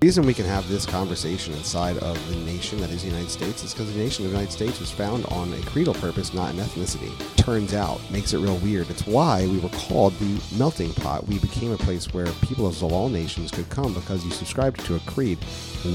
The 0.00 0.06
reason 0.06 0.26
we 0.26 0.34
can 0.34 0.44
have 0.44 0.68
this 0.68 0.86
conversation 0.86 1.54
inside 1.54 1.98
of 1.98 2.30
the 2.30 2.36
nation 2.44 2.78
that 2.78 2.90
is 2.90 3.02
the 3.02 3.08
United 3.08 3.30
States 3.30 3.64
is 3.64 3.74
because 3.74 3.92
the 3.92 3.98
nation 3.98 4.24
of 4.24 4.30
the 4.30 4.36
United 4.36 4.52
States 4.52 4.78
was 4.78 4.92
found 4.92 5.26
on 5.26 5.52
a 5.52 5.60
creedal 5.62 5.94
purpose, 5.94 6.32
not 6.32 6.54
an 6.54 6.60
ethnicity. 6.60 7.10
Turns 7.34 7.74
out, 7.74 8.00
makes 8.08 8.32
it 8.32 8.38
real 8.38 8.58
weird. 8.58 8.88
It's 8.90 9.08
why 9.08 9.44
we 9.48 9.58
were 9.58 9.70
called 9.70 10.12
the 10.20 10.40
melting 10.56 10.92
pot. 10.92 11.26
We 11.26 11.40
became 11.40 11.72
a 11.72 11.76
place 11.76 12.14
where 12.14 12.26
people 12.42 12.68
of 12.68 12.80
all 12.84 13.08
nations 13.08 13.50
could 13.50 13.68
come 13.70 13.92
because 13.92 14.24
you 14.24 14.30
subscribed 14.30 14.84
to 14.84 14.94
a 14.94 15.00
creed. 15.00 15.36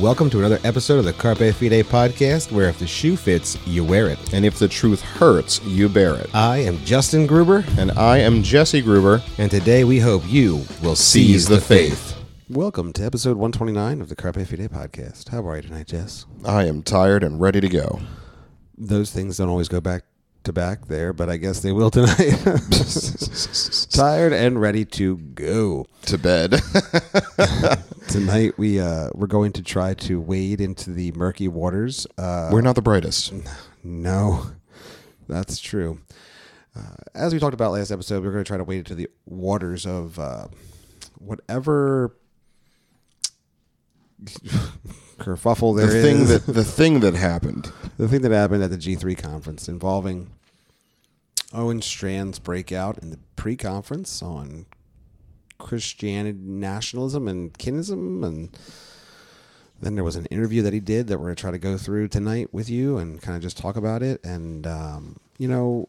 Welcome 0.02 0.29
to 0.31 0.39
another 0.39 0.59
episode 0.65 0.99
of 0.99 1.05
the 1.05 1.13
Carpe 1.13 1.38
Fide 1.38 1.85
podcast, 1.85 2.51
where 2.51 2.67
if 2.67 2.79
the 2.79 2.88
shoe 2.88 3.15
fits, 3.15 3.57
you 3.65 3.85
wear 3.85 4.09
it. 4.09 4.33
And 4.33 4.43
if 4.43 4.59
the 4.59 4.67
truth 4.67 5.01
hurts, 5.01 5.63
you 5.63 5.88
bear 5.88 6.15
it. 6.15 6.29
I 6.35 6.57
am 6.57 6.77
Justin 6.79 7.25
Gruber, 7.25 7.63
And 7.77 7.91
I 7.91 8.17
am 8.17 8.43
Jesse 8.43 8.81
Gruber. 8.81 9.23
and 9.38 9.49
today 9.49 9.85
we 9.85 10.01
hope 10.01 10.23
you 10.27 10.65
will 10.81 10.97
Seize 10.97 11.47
the 11.47 11.61
faith. 11.61 12.20
Welcome 12.49 12.91
to 12.93 13.03
episode 13.05 13.37
129 13.37 14.01
of 14.01 14.09
the 14.09 14.15
Carpe 14.15 14.35
Fide 14.35 14.69
podcast. 14.69 15.29
How 15.29 15.47
are 15.47 15.55
you 15.55 15.61
tonight, 15.63 15.88
Jess? 15.88 16.25
I 16.45 16.65
am 16.65 16.84
tired 16.84 17.23
and 17.23 17.39
ready 17.39 17.61
to 17.61 17.70
go. 17.70 18.01
Those 18.77 19.11
things 19.11 19.38
don't 19.38 19.49
always 19.49 19.70
go 19.70 19.79
back 19.79 20.03
to 20.43 20.51
back 20.51 20.87
there, 20.87 21.13
but 21.13 21.29
I 21.29 21.37
guess 21.37 21.61
they 21.61 21.71
will 21.71 21.89
tonight. 21.89 22.17
Tired 23.91 24.34
and 24.34 24.59
ready 24.59 24.84
to 24.85 25.17
go. 25.17 25.85
To 26.07 26.17
bed. 26.17 26.59
Tonight 28.09 28.57
we 28.57 28.77
uh, 28.79 29.09
we're 29.13 29.27
going 29.27 29.53
to 29.53 29.63
try 29.63 29.93
to 29.93 30.20
wade 30.20 30.59
into 30.59 30.89
the 30.91 31.13
murky 31.13 31.48
waters. 31.48 32.05
Uh, 32.17 32.49
We're 32.51 32.62
not 32.62 32.75
the 32.75 32.81
brightest. 32.81 33.34
no, 33.84 34.48
that's 35.29 35.59
true. 35.59 35.99
Uh, 36.75 36.95
as 37.15 37.34
we 37.34 37.39
talked 37.39 37.53
about 37.53 37.71
last 37.71 37.91
episode, 37.91 38.21
we're 38.23 38.31
going 38.34 38.43
to 38.43 38.48
try 38.48 38.57
to 38.57 38.63
wade 38.65 38.79
into 38.79 38.95
the 38.95 39.07
waters 39.25 39.85
of 39.85 40.20
uh, 40.20 40.48
whatever 41.17 42.13
kerfuffle 45.20 45.76
there 45.77 45.88
The 45.88 45.98
is. 45.98 46.04
thing 46.04 46.26
that 46.27 46.45
the 46.54 46.63
thing 46.63 47.00
that 47.02 47.13
happened. 47.16 47.71
the 47.98 48.07
thing 48.07 48.21
that 48.21 48.32
happened 48.32 48.63
at 48.63 48.70
the 48.71 48.77
G3 48.77 49.18
conference 49.18 49.68
involving 49.68 50.32
Owen 51.54 51.82
Strachan's 51.82 52.40
breakout 52.40 52.98
in 52.99 53.12
the 53.12 53.20
pre-conference 53.35 54.21
on 54.24 54.65
Christianity 55.60 56.38
nationalism 56.41 57.27
and 57.27 57.54
kinism 57.54 58.26
and 58.26 58.49
then 59.82 59.96
there 59.96 60.04
was 60.04 60.15
an 60.15 60.26
interview 60.27 60.62
that 60.63 60.74
he 60.74 60.80
did 60.80 61.08
that 61.08 61.18
we're 61.20 61.26
going 61.26 61.35
to 61.35 61.41
try 61.41 61.52
to 61.52 61.58
go 61.58 61.77
through 61.77 62.08
tonight 62.08 62.54
with 62.54 62.70
you 62.70 62.98
and 62.98 63.21
kind 63.21 63.35
of 63.35 63.41
just 63.43 63.58
talk 63.58 63.76
about 63.76 64.02
it 64.02 64.24
and 64.25 64.66
um, 64.66 65.18
you 65.38 65.47
know 65.47 65.88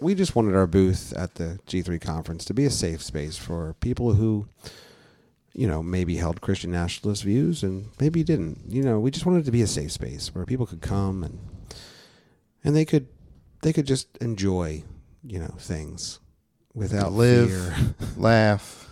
we 0.00 0.14
just 0.14 0.34
wanted 0.36 0.54
our 0.54 0.66
booth 0.66 1.12
at 1.16 1.36
the 1.36 1.58
G3 1.68 2.00
conference 2.00 2.44
to 2.46 2.54
be 2.54 2.64
a 2.66 2.70
safe 2.70 3.02
space 3.02 3.36
for 3.36 3.74
people 3.80 4.14
who 4.14 4.46
you 5.54 5.66
know, 5.68 5.82
maybe 5.82 6.16
held 6.16 6.40
Christian 6.40 6.72
nationalist 6.72 7.22
views 7.22 7.62
and 7.62 7.88
maybe 8.00 8.22
didn't. 8.24 8.62
You 8.68 8.82
know, 8.82 8.98
we 9.00 9.10
just 9.10 9.24
wanted 9.24 9.40
it 9.40 9.44
to 9.44 9.52
be 9.52 9.62
a 9.62 9.66
safe 9.66 9.92
space 9.92 10.34
where 10.34 10.44
people 10.44 10.66
could 10.66 10.82
come 10.82 11.22
and 11.22 11.38
and 12.64 12.74
they 12.74 12.84
could 12.84 13.06
they 13.62 13.72
could 13.72 13.86
just 13.86 14.16
enjoy, 14.18 14.82
you 15.22 15.38
know, 15.38 15.54
things 15.58 16.18
without 16.74 17.12
Live. 17.12 17.48
fear. 17.48 17.94
Laugh. 18.16 18.90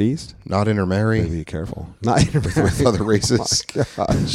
Feast? 0.00 0.34
Not 0.46 0.66
intermarry. 0.66 1.28
Be 1.28 1.44
careful. 1.44 1.86
Not 2.02 2.22
intermarry. 2.22 2.62
With 2.64 2.86
other 2.86 3.04
races. 3.14 3.62
Oh 3.76 3.84
gosh. 4.06 4.34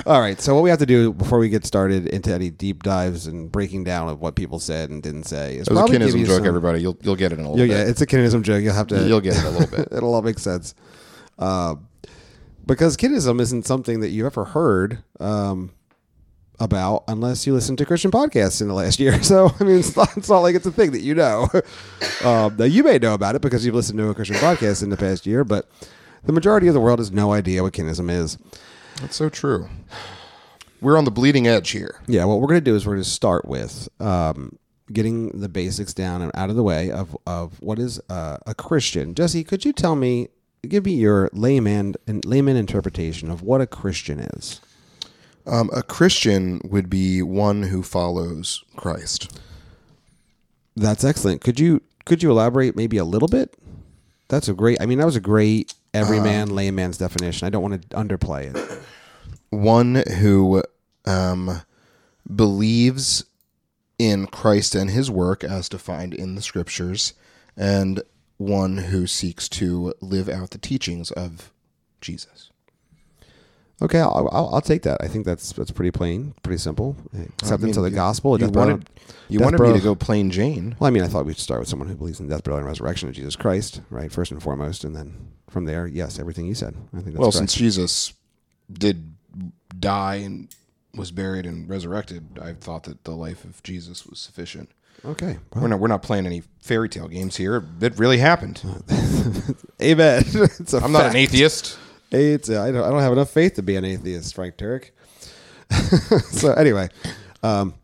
All 0.06 0.20
right. 0.20 0.38
So 0.38 0.54
what 0.54 0.62
we 0.64 0.68
have 0.68 0.80
to 0.80 0.84
do 0.86 1.14
before 1.14 1.38
we 1.38 1.48
get 1.48 1.64
started 1.64 2.06
into 2.08 2.30
any 2.30 2.50
deep 2.50 2.82
dives 2.82 3.26
and 3.26 3.50
breaking 3.50 3.84
down 3.84 4.10
of 4.10 4.20
what 4.20 4.34
people 4.34 4.58
said 4.60 4.90
and 4.90 5.02
didn't 5.02 5.24
say 5.24 5.56
is 5.56 5.66
It 5.66 5.70
was 5.70 5.78
a 5.78 5.80
probably 5.80 5.96
give 5.98 6.08
kinism 6.10 6.18
you 6.18 6.26
joke, 6.26 6.36
some- 6.40 6.46
everybody. 6.46 6.82
You'll 6.82 6.98
you'll 7.00 7.16
get 7.16 7.32
it 7.32 7.38
in 7.38 7.46
a 7.46 7.50
little 7.50 7.64
yeah, 7.66 7.84
bit. 7.84 7.88
it's 7.88 8.02
a 8.02 8.06
kinism 8.06 8.42
joke. 8.42 8.62
You'll 8.62 8.74
have 8.74 8.88
to. 8.88 9.08
You'll 9.08 9.22
get 9.22 9.38
it 9.38 9.44
a 9.44 9.48
little 9.50 9.74
bit. 9.78 9.88
It'll 9.92 10.14
all 10.14 10.20
make 10.20 10.38
sense. 10.38 10.74
Uh, 11.38 11.76
because 12.66 12.98
kinism 12.98 13.40
isn't 13.40 13.64
something 13.66 14.00
that 14.00 14.10
you've 14.10 14.26
ever 14.26 14.44
heard 14.44 15.02
um, 15.20 15.70
about 16.58 17.04
unless 17.08 17.46
you 17.46 17.54
listen 17.54 17.76
to 17.76 17.86
Christian 17.86 18.10
podcasts 18.10 18.60
in 18.60 18.68
the 18.68 18.74
last 18.74 18.98
year. 19.00 19.22
So, 19.22 19.52
I 19.60 19.64
mean, 19.64 19.78
it's 19.78 19.96
not, 19.96 20.16
it's 20.16 20.28
not 20.28 20.40
like 20.40 20.54
it's 20.54 20.66
a 20.66 20.72
thing 20.72 20.92
that 20.92 21.00
you 21.00 21.14
know. 21.14 21.48
um, 22.24 22.56
now, 22.56 22.64
you 22.64 22.82
may 22.82 22.98
know 22.98 23.14
about 23.14 23.34
it 23.34 23.42
because 23.42 23.64
you've 23.64 23.74
listened 23.74 23.98
to 23.98 24.08
a 24.08 24.14
Christian 24.14 24.36
podcast 24.36 24.82
in 24.82 24.90
the 24.90 24.96
past 24.96 25.26
year, 25.26 25.44
but 25.44 25.68
the 26.24 26.32
majority 26.32 26.68
of 26.68 26.74
the 26.74 26.80
world 26.80 26.98
has 26.98 27.12
no 27.12 27.32
idea 27.32 27.62
what 27.62 27.72
kinism 27.72 28.10
is. 28.10 28.38
That's 29.00 29.16
so 29.16 29.28
true. 29.28 29.68
We're 30.80 30.98
on 30.98 31.04
the 31.04 31.10
bleeding 31.10 31.46
edge 31.46 31.70
here. 31.70 32.00
Yeah, 32.06 32.24
what 32.24 32.40
we're 32.40 32.48
going 32.48 32.60
to 32.60 32.64
do 32.64 32.74
is 32.74 32.86
we're 32.86 32.94
going 32.94 33.04
to 33.04 33.08
start 33.08 33.46
with 33.46 33.88
um, 34.00 34.58
getting 34.92 35.28
the 35.40 35.48
basics 35.48 35.94
down 35.94 36.22
and 36.22 36.30
out 36.34 36.50
of 36.50 36.56
the 36.56 36.62
way 36.62 36.90
of, 36.90 37.16
of 37.26 37.60
what 37.60 37.78
is 37.78 38.00
uh, 38.10 38.38
a 38.46 38.54
Christian. 38.54 39.14
Jesse, 39.14 39.44
could 39.44 39.64
you 39.64 39.72
tell 39.72 39.96
me, 39.96 40.28
give 40.68 40.84
me 40.84 40.94
your 40.94 41.30
layman 41.32 41.94
and 42.06 42.24
layman 42.24 42.56
interpretation 42.56 43.30
of 43.30 43.42
what 43.42 43.60
a 43.60 43.66
Christian 43.66 44.20
is? 44.20 44.60
Um, 45.46 45.70
a 45.72 45.82
Christian 45.82 46.60
would 46.64 46.90
be 46.90 47.22
one 47.22 47.64
who 47.64 47.82
follows 47.82 48.64
Christ. 48.74 49.38
That's 50.74 51.04
excellent. 51.04 51.40
Could 51.40 51.60
you 51.60 51.82
could 52.04 52.22
you 52.22 52.30
elaborate 52.30 52.76
maybe 52.76 52.98
a 52.98 53.04
little 53.04 53.28
bit? 53.28 53.54
That's 54.28 54.48
a 54.48 54.54
great. 54.54 54.80
I 54.80 54.86
mean, 54.86 54.98
that 54.98 55.06
was 55.06 55.16
a 55.16 55.20
great 55.20 55.74
everyman 55.94 56.50
layman's 56.50 56.98
definition. 56.98 57.46
I 57.46 57.50
don't 57.50 57.62
want 57.62 57.82
to 57.82 57.96
underplay 57.96 58.54
it. 58.54 58.80
one 59.50 60.02
who 60.18 60.62
um, 61.04 61.62
believes 62.34 63.24
in 63.98 64.26
Christ 64.26 64.74
and 64.74 64.90
his 64.90 65.10
work 65.10 65.42
as 65.42 65.68
defined 65.68 66.12
in 66.12 66.34
the 66.34 66.42
scriptures, 66.42 67.14
and 67.56 68.02
one 68.36 68.76
who 68.78 69.06
seeks 69.06 69.48
to 69.48 69.94
live 70.00 70.28
out 70.28 70.50
the 70.50 70.58
teachings 70.58 71.10
of 71.12 71.52
Jesus. 72.00 72.50
Okay, 73.82 73.98
I'll, 74.00 74.28
I'll, 74.32 74.48
I'll 74.54 74.60
take 74.62 74.82
that. 74.82 75.02
I 75.02 75.08
think 75.08 75.26
that's 75.26 75.52
that's 75.52 75.70
pretty 75.70 75.90
plain, 75.90 76.32
pretty 76.42 76.58
simple. 76.58 76.96
Acceptance 77.42 77.76
of 77.76 77.82
the 77.82 77.90
you- 77.90 77.94
gospel. 77.96 78.40
You 78.40 78.48
wanted, 78.48 78.88
you 79.28 79.38
wanted 79.40 79.60
me 79.60 79.72
to 79.74 79.80
go 79.80 79.94
plain 79.94 80.30
Jane. 80.30 80.76
Well, 80.78 80.88
I 80.88 80.90
mean, 80.90 81.02
I 81.02 81.08
thought 81.08 81.26
we'd 81.26 81.36
start 81.36 81.60
with 81.60 81.68
someone 81.68 81.88
who 81.88 81.94
believes 81.94 82.18
in 82.18 82.28
death, 82.28 82.42
burial, 82.44 82.58
and 82.60 82.66
resurrection 82.66 83.08
of 83.10 83.14
Jesus 83.14 83.36
Christ, 83.36 83.82
right? 83.90 84.10
First 84.10 84.30
and 84.32 84.42
foremost, 84.42 84.82
and 84.84 84.96
then 84.96 85.28
from 85.50 85.66
there, 85.66 85.86
yes, 85.86 86.18
everything 86.18 86.46
you 86.46 86.54
said. 86.54 86.74
I 86.92 86.96
think 86.96 87.06
that's 87.06 87.16
Well, 87.18 87.26
correct. 87.32 87.36
since 87.36 87.54
Jesus 87.54 88.14
did 88.72 89.12
die 89.78 90.16
and 90.16 90.48
was 90.94 91.10
buried 91.10 91.44
and 91.44 91.68
resurrected, 91.68 92.38
I 92.40 92.54
thought 92.54 92.84
that 92.84 93.04
the 93.04 93.10
life 93.14 93.44
of 93.44 93.62
Jesus 93.62 94.06
was 94.06 94.18
sufficient. 94.18 94.70
okay, 95.04 95.36
We're 95.54 95.68
not 95.68 95.80
we're 95.80 95.88
not 95.88 96.02
playing 96.02 96.24
any 96.24 96.42
fairy 96.62 96.88
tale 96.88 97.08
games 97.08 97.36
here. 97.36 97.62
It 97.82 97.98
really 97.98 98.16
happened. 98.18 98.62
amen. 99.82 100.24
I'm 100.72 100.92
not 100.92 101.06
an 101.10 101.16
atheist. 101.16 101.78
It's, 102.10 102.48
I 102.48 102.70
don't. 102.70 102.84
I 102.84 102.90
don't 102.90 103.00
have 103.00 103.12
enough 103.12 103.30
faith 103.30 103.54
to 103.54 103.62
be 103.62 103.76
an 103.76 103.84
atheist, 103.84 104.34
Frank 104.34 104.56
Turek. 104.56 104.90
so 106.30 106.52
anyway, 106.52 106.88
um, 107.42 107.74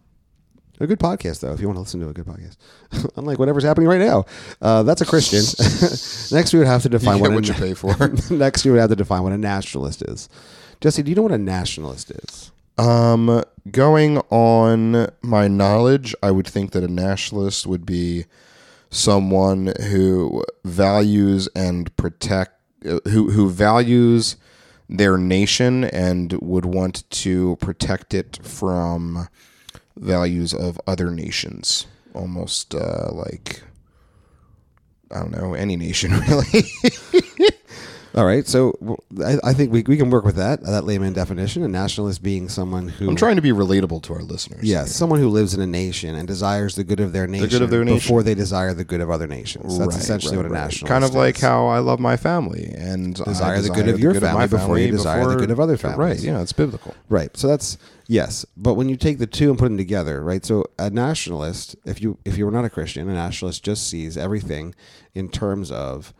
a 0.82 0.86
good 0.86 0.98
podcast 0.98 1.40
though. 1.40 1.52
If 1.52 1.60
you 1.60 1.66
want 1.66 1.76
to 1.76 1.80
listen 1.80 2.00
to 2.00 2.08
a 2.08 2.12
good 2.12 2.26
podcast, 2.26 2.56
unlike 3.16 3.38
whatever's 3.38 3.64
happening 3.64 3.88
right 3.88 4.00
now, 4.00 4.26
uh, 4.60 4.82
that's 4.82 5.00
a 5.00 5.06
Christian. 5.06 5.40
Next, 6.36 6.52
we 6.52 6.58
would 6.58 6.68
have 6.68 6.82
to 6.82 6.88
define 6.88 7.20
what 7.20 7.28
get 7.28 7.32
a 7.32 7.34
what 7.34 7.48
you 7.48 7.54
pay 7.54 7.74
for. 7.74 7.94
Next, 8.34 8.64
we 8.64 8.70
would 8.72 8.80
have 8.80 8.90
to 8.90 8.96
define 8.96 9.22
what 9.22 9.32
a 9.32 9.38
nationalist 9.38 10.02
is. 10.02 10.28
Jesse, 10.80 11.02
do 11.02 11.10
you 11.10 11.14
know 11.14 11.22
what 11.22 11.32
a 11.32 11.38
nationalist 11.38 12.10
is? 12.10 12.50
Um, 12.78 13.44
going 13.70 14.18
on 14.30 15.08
my 15.22 15.46
knowledge, 15.46 16.14
I 16.22 16.30
would 16.30 16.46
think 16.46 16.72
that 16.72 16.82
a 16.82 16.88
nationalist 16.88 17.66
would 17.66 17.86
be 17.86 18.24
someone 18.90 19.72
who 19.88 20.44
values 20.64 21.48
and 21.54 21.94
protect 21.96 22.51
uh, 22.51 22.51
who 22.82 23.30
who 23.30 23.50
values 23.50 24.36
their 24.88 25.16
nation 25.16 25.84
and 25.84 26.32
would 26.34 26.64
want 26.64 27.08
to 27.10 27.56
protect 27.56 28.14
it 28.14 28.38
from 28.42 29.28
values 29.96 30.52
of 30.52 30.80
other 30.86 31.10
nations, 31.10 31.86
almost 32.14 32.74
uh, 32.74 33.08
like 33.12 33.62
I 35.10 35.20
don't 35.20 35.32
know 35.32 35.54
any 35.54 35.76
nation 35.76 36.12
really. 36.28 36.64
All 38.14 38.26
right, 38.26 38.46
so 38.46 38.98
I 39.24 39.54
think 39.54 39.72
we, 39.72 39.82
we 39.84 39.96
can 39.96 40.10
work 40.10 40.26
with 40.26 40.36
that 40.36 40.62
that 40.64 40.84
layman 40.84 41.14
definition. 41.14 41.62
A 41.62 41.68
nationalist 41.68 42.22
being 42.22 42.50
someone 42.50 42.88
who 42.88 43.08
I'm 43.08 43.16
trying 43.16 43.36
to 43.36 43.42
be 43.42 43.52
relatable 43.52 44.02
to 44.02 44.12
our 44.12 44.20
listeners. 44.20 44.62
Yes, 44.64 44.94
someone 44.94 45.18
who 45.18 45.30
lives 45.30 45.54
in 45.54 45.62
a 45.62 45.66
nation 45.66 46.14
and 46.14 46.28
desires 46.28 46.74
the 46.74 46.84
good 46.84 47.00
of 47.00 47.12
their 47.14 47.26
nation, 47.26 47.62
of 47.62 47.70
their 47.70 47.84
nation. 47.84 47.96
before 47.96 48.22
they 48.22 48.34
desire 48.34 48.74
the 48.74 48.84
good 48.84 49.00
of 49.00 49.10
other 49.10 49.26
nations. 49.26 49.78
That's 49.78 49.94
Right, 49.94 50.02
essentially 50.02 50.36
right, 50.36 50.42
what 50.42 50.50
a 50.50 50.54
right. 50.54 50.64
nationalist 50.64 50.88
Kind 50.92 51.04
of 51.04 51.14
like 51.14 51.36
is. 51.36 51.40
how 51.40 51.68
I 51.68 51.78
love 51.78 52.00
my 52.00 52.18
family 52.18 52.74
and 52.76 53.18
I 53.20 53.24
Desire 53.24 53.60
the 53.62 53.70
good 53.70 53.88
of 53.88 53.98
your 53.98 54.12
my 54.12 54.20
family 54.20 54.48
before 54.48 54.78
you 54.78 54.90
desire 54.90 55.26
the 55.28 55.36
good 55.36 55.50
of 55.50 55.58
other 55.58 55.78
families. 55.78 55.98
Right, 55.98 56.20
yeah, 56.20 56.42
it's 56.42 56.52
biblical. 56.52 56.94
Right. 57.08 57.34
So 57.34 57.48
that's 57.48 57.78
yes, 58.08 58.44
but 58.58 58.74
when 58.74 58.90
you 58.90 58.96
take 58.98 59.20
the 59.20 59.26
two 59.26 59.48
and 59.48 59.58
put 59.58 59.64
them 59.68 59.78
together, 59.78 60.22
right? 60.22 60.44
So 60.44 60.66
a 60.78 60.90
nationalist, 60.90 61.76
if 61.86 62.02
you 62.02 62.18
if 62.26 62.36
you 62.36 62.44
were 62.44 62.52
not 62.52 62.66
a 62.66 62.70
Christian, 62.70 63.08
a 63.08 63.14
nationalist 63.14 63.64
just 63.64 63.88
sees 63.88 64.18
everything 64.18 64.74
in 65.14 65.30
terms 65.30 65.70
of 65.70 66.12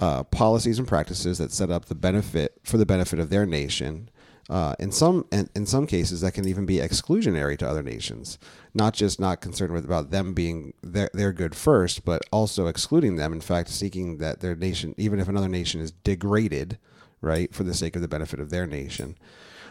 uh, 0.00 0.22
policies 0.24 0.78
and 0.78 0.88
practices 0.88 1.38
that 1.38 1.52
set 1.52 1.70
up 1.70 1.86
the 1.86 1.94
benefit 1.94 2.58
for 2.62 2.78
the 2.78 2.86
benefit 2.86 3.18
of 3.18 3.30
their 3.30 3.46
nation, 3.46 4.08
Uh, 4.48 4.74
in 4.78 4.92
some 4.92 5.24
in, 5.32 5.48
in 5.56 5.66
some 5.66 5.86
cases, 5.86 6.20
that 6.20 6.34
can 6.34 6.46
even 6.46 6.66
be 6.66 6.78
exclusionary 6.78 7.56
to 7.58 7.68
other 7.68 7.82
nations, 7.82 8.38
not 8.72 8.94
just 8.94 9.18
not 9.18 9.40
concerned 9.40 9.72
with 9.72 9.84
about 9.84 10.10
them 10.10 10.34
being 10.34 10.72
their, 10.94 11.10
their 11.12 11.32
good 11.32 11.54
first, 11.54 12.04
but 12.04 12.22
also 12.30 12.68
excluding 12.68 13.16
them. 13.16 13.32
In 13.32 13.40
fact, 13.40 13.68
seeking 13.68 14.18
that 14.18 14.38
their 14.40 14.54
nation, 14.54 14.94
even 14.96 15.18
if 15.18 15.28
another 15.28 15.48
nation 15.48 15.80
is 15.80 15.92
degraded, 16.04 16.78
right, 17.20 17.52
for 17.52 17.64
the 17.64 17.74
sake 17.74 17.96
of 17.96 18.02
the 18.02 18.14
benefit 18.16 18.40
of 18.40 18.50
their 18.50 18.66
nation. 18.66 19.16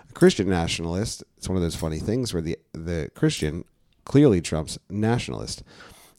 A 0.10 0.14
Christian 0.14 0.50
nationalist, 0.50 1.24
it's 1.38 1.48
one 1.48 1.58
of 1.58 1.64
those 1.64 1.80
funny 1.80 2.00
things 2.00 2.34
where 2.34 2.44
the 2.44 2.58
the 2.74 3.10
Christian 3.16 3.64
clearly 4.04 4.42
trumps 4.42 4.78
nationalist. 4.90 5.64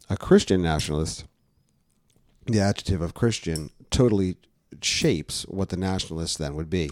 A 0.08 0.16
Christian 0.16 0.62
nationalist, 0.62 1.26
the 2.46 2.60
adjective 2.60 3.04
of 3.04 3.12
Christian 3.12 3.70
totally 3.96 4.36
shapes 4.82 5.44
what 5.44 5.70
the 5.70 5.76
nationalist 5.76 6.38
then 6.38 6.54
would 6.54 6.68
be. 6.68 6.90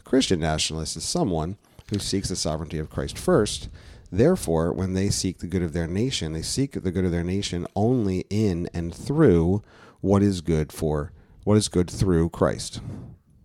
A 0.00 0.02
Christian 0.02 0.40
nationalist 0.40 0.96
is 0.96 1.04
someone 1.04 1.58
who 1.90 1.98
seeks 1.98 2.30
the 2.30 2.36
sovereignty 2.36 2.78
of 2.78 2.88
Christ 2.88 3.18
first. 3.18 3.68
Therefore, 4.10 4.72
when 4.72 4.94
they 4.94 5.10
seek 5.10 5.38
the 5.38 5.46
good 5.46 5.62
of 5.62 5.74
their 5.74 5.86
nation, 5.86 6.32
they 6.32 6.40
seek 6.40 6.72
the 6.72 6.90
good 6.90 7.04
of 7.04 7.10
their 7.10 7.22
nation 7.22 7.66
only 7.76 8.24
in 8.30 8.70
and 8.72 8.94
through 8.94 9.62
what 10.00 10.22
is 10.22 10.40
good 10.40 10.72
for 10.72 11.12
what 11.44 11.58
is 11.58 11.68
good 11.68 11.90
through 11.90 12.30
Christ. 12.30 12.80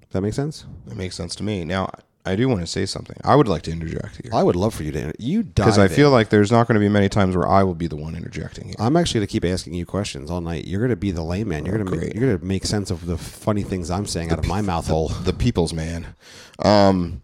Does 0.02 0.14
that 0.14 0.22
make 0.22 0.34
sense? 0.34 0.66
That 0.86 0.96
makes 0.96 1.16
sense 1.16 1.36
to 1.36 1.44
me. 1.44 1.66
Now, 1.66 1.92
I 2.26 2.36
do 2.36 2.48
want 2.48 2.62
to 2.62 2.68
say 2.68 2.86
something. 2.86 3.18
I 3.24 3.36
would 3.36 3.48
like 3.48 3.64
to 3.64 3.72
interject 3.72 4.22
here 4.22 4.32
I 4.34 4.44
would 4.44 4.56
love 4.56 4.74
for 4.74 4.84
you 4.84 4.92
to 4.92 5.14
you 5.18 5.44
because 5.44 5.78
dive 5.78 5.92
I 5.92 5.94
feel 5.94 6.12
like 6.12 6.30
there's 6.30 6.52
not 6.52 6.68
going 6.68 6.76
to 6.76 6.80
be 6.80 6.90
many 6.90 7.10
times 7.10 7.36
where 7.36 7.48
I 7.48 7.64
will 7.64 7.76
be 7.76 7.88
the 7.88 7.96
one 7.96 8.16
interjecting 8.16 8.68
here. 8.68 8.76
I'm 8.80 8.96
actually 8.96 9.20
going 9.20 9.28
to 9.28 9.32
keep 9.32 9.46
asking 9.46 9.74
you 9.74 9.86
questions 9.86 10.30
all 10.30 10.42
night. 10.42 10.66
You're 10.66 10.82
going 10.82 10.92
to 10.92 10.96
be 10.96 11.12
the 11.12 11.24
layman. 11.24 11.66
You're 11.66 11.76
going 11.76 11.86
to 11.86 11.92
make, 11.92 12.00
great. 12.00 12.16
you're 12.16 12.28
going 12.28 12.40
to 12.40 12.46
make 12.46 12.66
sense 12.66 12.92
of 12.92 13.06
the 13.06 13.18
funny 13.18 13.64
things 13.64 13.90
I'm 13.90 14.06
saying 14.06 14.32
out 14.32 14.40
of 14.40 14.48
my 14.48 14.62
mouth 14.62 14.88
hole. 14.88 15.08
the 15.24 15.34
people's 15.34 15.74
man. 15.74 16.16
Um, 16.60 17.24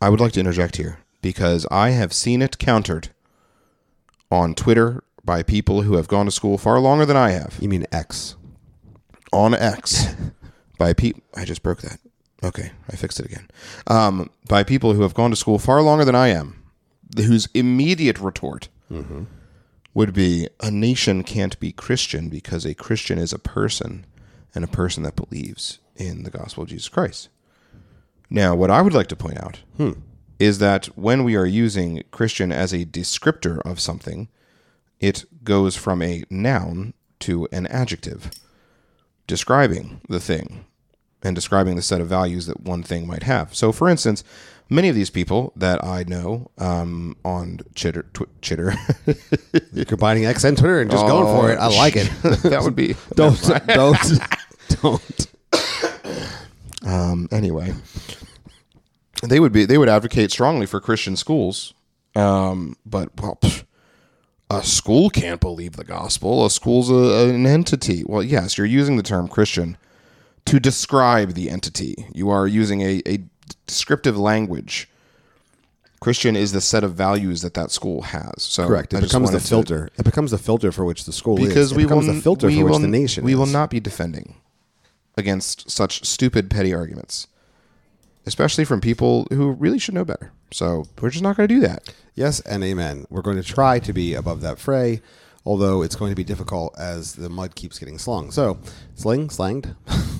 I 0.00 0.08
would 0.08 0.20
like 0.20 0.32
to 0.32 0.40
interject 0.40 0.76
here 0.76 0.98
because 1.20 1.66
I 1.70 1.90
have 1.90 2.12
seen 2.12 2.42
it 2.42 2.58
countered 2.58 3.10
on 4.30 4.54
Twitter 4.54 5.04
by 5.24 5.42
people 5.42 5.82
who 5.82 5.94
have 5.94 6.08
gone 6.08 6.26
to 6.26 6.32
school 6.32 6.58
far 6.58 6.80
longer 6.80 7.06
than 7.06 7.16
I 7.16 7.30
have. 7.30 7.58
You 7.60 7.68
mean 7.68 7.86
X? 7.92 8.36
On 9.32 9.54
X 9.54 10.14
by 10.78 10.92
people. 10.92 11.22
I 11.34 11.44
just 11.44 11.62
broke 11.62 11.82
that. 11.82 11.98
Okay, 12.44 12.72
I 12.90 12.96
fixed 12.96 13.20
it 13.20 13.26
again. 13.26 13.48
Um, 13.86 14.30
by 14.48 14.64
people 14.64 14.94
who 14.94 15.02
have 15.02 15.14
gone 15.14 15.30
to 15.30 15.36
school 15.36 15.58
far 15.58 15.80
longer 15.82 16.04
than 16.04 16.14
I 16.16 16.28
am, 16.28 16.62
whose 17.16 17.48
immediate 17.54 18.18
retort 18.20 18.68
would 19.94 20.12
be 20.12 20.48
a 20.60 20.70
nation 20.70 21.22
can't 21.22 21.58
be 21.60 21.72
Christian 21.72 22.28
because 22.28 22.64
a 22.64 22.74
Christian 22.74 23.18
is 23.18 23.32
a 23.32 23.38
person 23.38 24.04
and 24.54 24.64
a 24.64 24.68
person 24.68 25.02
that 25.04 25.16
believes 25.16 25.78
in 25.96 26.24
the 26.24 26.30
gospel 26.30 26.64
of 26.64 26.68
Jesus 26.70 26.88
Christ. 26.88 27.28
Now, 28.28 28.54
what 28.54 28.70
I 28.70 28.82
would 28.82 28.94
like 28.94 29.08
to 29.08 29.16
point 29.16 29.38
out 29.38 29.60
is 30.38 30.58
that 30.58 30.86
when 30.96 31.22
we 31.24 31.36
are 31.36 31.46
using 31.46 32.02
Christian 32.10 32.50
as 32.50 32.72
a 32.72 32.84
descriptor 32.84 33.60
of 33.60 33.78
something, 33.80 34.28
it 35.00 35.24
goes 35.44 35.76
from 35.76 36.02
a 36.02 36.24
noun 36.30 36.94
to 37.20 37.46
an 37.52 37.66
adjective, 37.68 38.30
describing 39.26 40.00
the 40.08 40.20
thing 40.20 40.64
and 41.22 41.34
describing 41.34 41.76
the 41.76 41.82
set 41.82 42.00
of 42.00 42.08
values 42.08 42.46
that 42.46 42.60
one 42.60 42.82
thing 42.82 43.06
might 43.06 43.22
have. 43.22 43.54
So, 43.54 43.72
for 43.72 43.88
instance, 43.88 44.24
many 44.68 44.88
of 44.88 44.94
these 44.94 45.10
people 45.10 45.52
that 45.56 45.84
I 45.84 46.04
know 46.04 46.50
um, 46.58 47.16
on 47.24 47.60
Chitter, 47.74 48.04
tw- 48.14 48.40
Chitter, 48.40 48.74
You're 49.72 49.84
combining 49.84 50.26
X 50.26 50.44
and 50.44 50.56
Twitter 50.56 50.80
and 50.80 50.90
just 50.90 51.06
going 51.06 51.26
for 51.26 51.50
it. 51.50 51.58
I 51.58 51.66
like 51.66 51.96
it. 51.96 52.10
that 52.42 52.62
would 52.62 52.76
be 52.76 52.94
don't 53.14 53.40
don't 53.66 54.20
don't. 54.80 55.26
Um, 56.84 57.28
anyway, 57.30 57.74
they 59.22 59.38
would 59.38 59.52
be 59.52 59.64
they 59.64 59.78
would 59.78 59.88
advocate 59.88 60.30
strongly 60.32 60.66
for 60.66 60.80
Christian 60.80 61.16
schools, 61.16 61.74
um, 62.16 62.76
but 62.84 63.10
well, 63.20 63.38
pff, 63.40 63.64
a 64.50 64.62
school 64.62 65.10
can't 65.10 65.40
believe 65.40 65.76
the 65.76 65.84
gospel. 65.84 66.44
A 66.44 66.50
school's 66.50 66.90
a, 66.90 67.28
an 67.28 67.46
entity. 67.46 68.02
Well, 68.04 68.22
yes, 68.22 68.58
you're 68.58 68.66
using 68.66 68.96
the 68.96 69.02
term 69.02 69.28
Christian 69.28 69.76
to 70.52 70.60
describe 70.60 71.32
the 71.32 71.48
entity. 71.48 72.06
You 72.12 72.28
are 72.28 72.46
using 72.46 72.82
a, 72.82 73.02
a 73.06 73.24
descriptive 73.66 74.18
language. 74.18 74.88
Christian 75.98 76.36
is 76.36 76.52
the 76.52 76.60
set 76.60 76.84
of 76.84 76.94
values 76.94 77.40
that 77.42 77.54
that 77.54 77.70
school 77.70 78.02
has. 78.02 78.42
So 78.42 78.66
Correct. 78.66 78.92
It 78.92 79.00
just 79.00 79.12
becomes 79.12 79.30
the 79.30 79.36
wanted 79.36 79.44
to- 79.44 79.48
filter. 79.48 79.88
It 79.98 80.04
becomes 80.04 80.30
the 80.30 80.38
filter 80.38 80.70
for 80.70 80.84
which 80.84 81.04
the 81.04 81.12
school 81.12 81.36
because 81.36 81.56
is. 81.56 81.72
It 81.72 81.76
we 81.76 81.86
will 81.86 82.00
becomes 82.00 82.14
the 82.14 82.20
filter 82.20 82.46
we 82.48 82.58
for 82.58 82.64
which 82.64 82.72
will, 82.72 82.78
the 82.80 82.88
nation 82.88 83.24
we 83.24 83.32
is. 83.32 83.38
will 83.38 83.46
not 83.46 83.70
be 83.70 83.80
defending 83.80 84.36
against 85.16 85.70
such 85.70 86.04
stupid 86.04 86.50
petty 86.50 86.72
arguments 86.72 87.26
especially 88.24 88.64
from 88.64 88.80
people 88.80 89.26
who 89.30 89.50
really 89.52 89.78
should 89.78 89.92
know 89.94 90.06
better 90.06 90.32
so 90.50 90.84
we're 91.02 91.10
just 91.10 91.22
not 91.22 91.36
going 91.36 91.46
to 91.46 91.54
do 91.54 91.60
that 91.60 91.92
Yes 92.14 92.40
and 92.40 92.62
amen. 92.62 93.06
We're 93.08 93.22
going 93.22 93.38
to 93.38 93.42
try 93.42 93.78
to 93.78 93.92
be 93.92 94.14
above 94.14 94.42
that 94.42 94.58
fray, 94.58 95.00
although 95.46 95.82
it's 95.82 95.96
going 95.96 96.10
to 96.10 96.16
be 96.16 96.24
difficult 96.24 96.74
as 96.78 97.14
the 97.14 97.30
mud 97.30 97.54
keeps 97.54 97.78
getting 97.78 97.98
slung. 97.98 98.30
So, 98.30 98.58
sling, 98.94 99.30
slanged, 99.30 99.74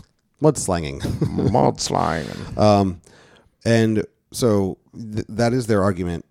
mud 0.43 0.59
slanging. 0.59 1.01
mod 1.53 1.81
slang 1.81 2.27
Um, 2.57 3.01
and 3.65 4.05
so 4.33 4.77
th- 4.93 5.27
that 5.29 5.53
is 5.53 5.69
their 5.69 5.83
argument. 5.83 6.25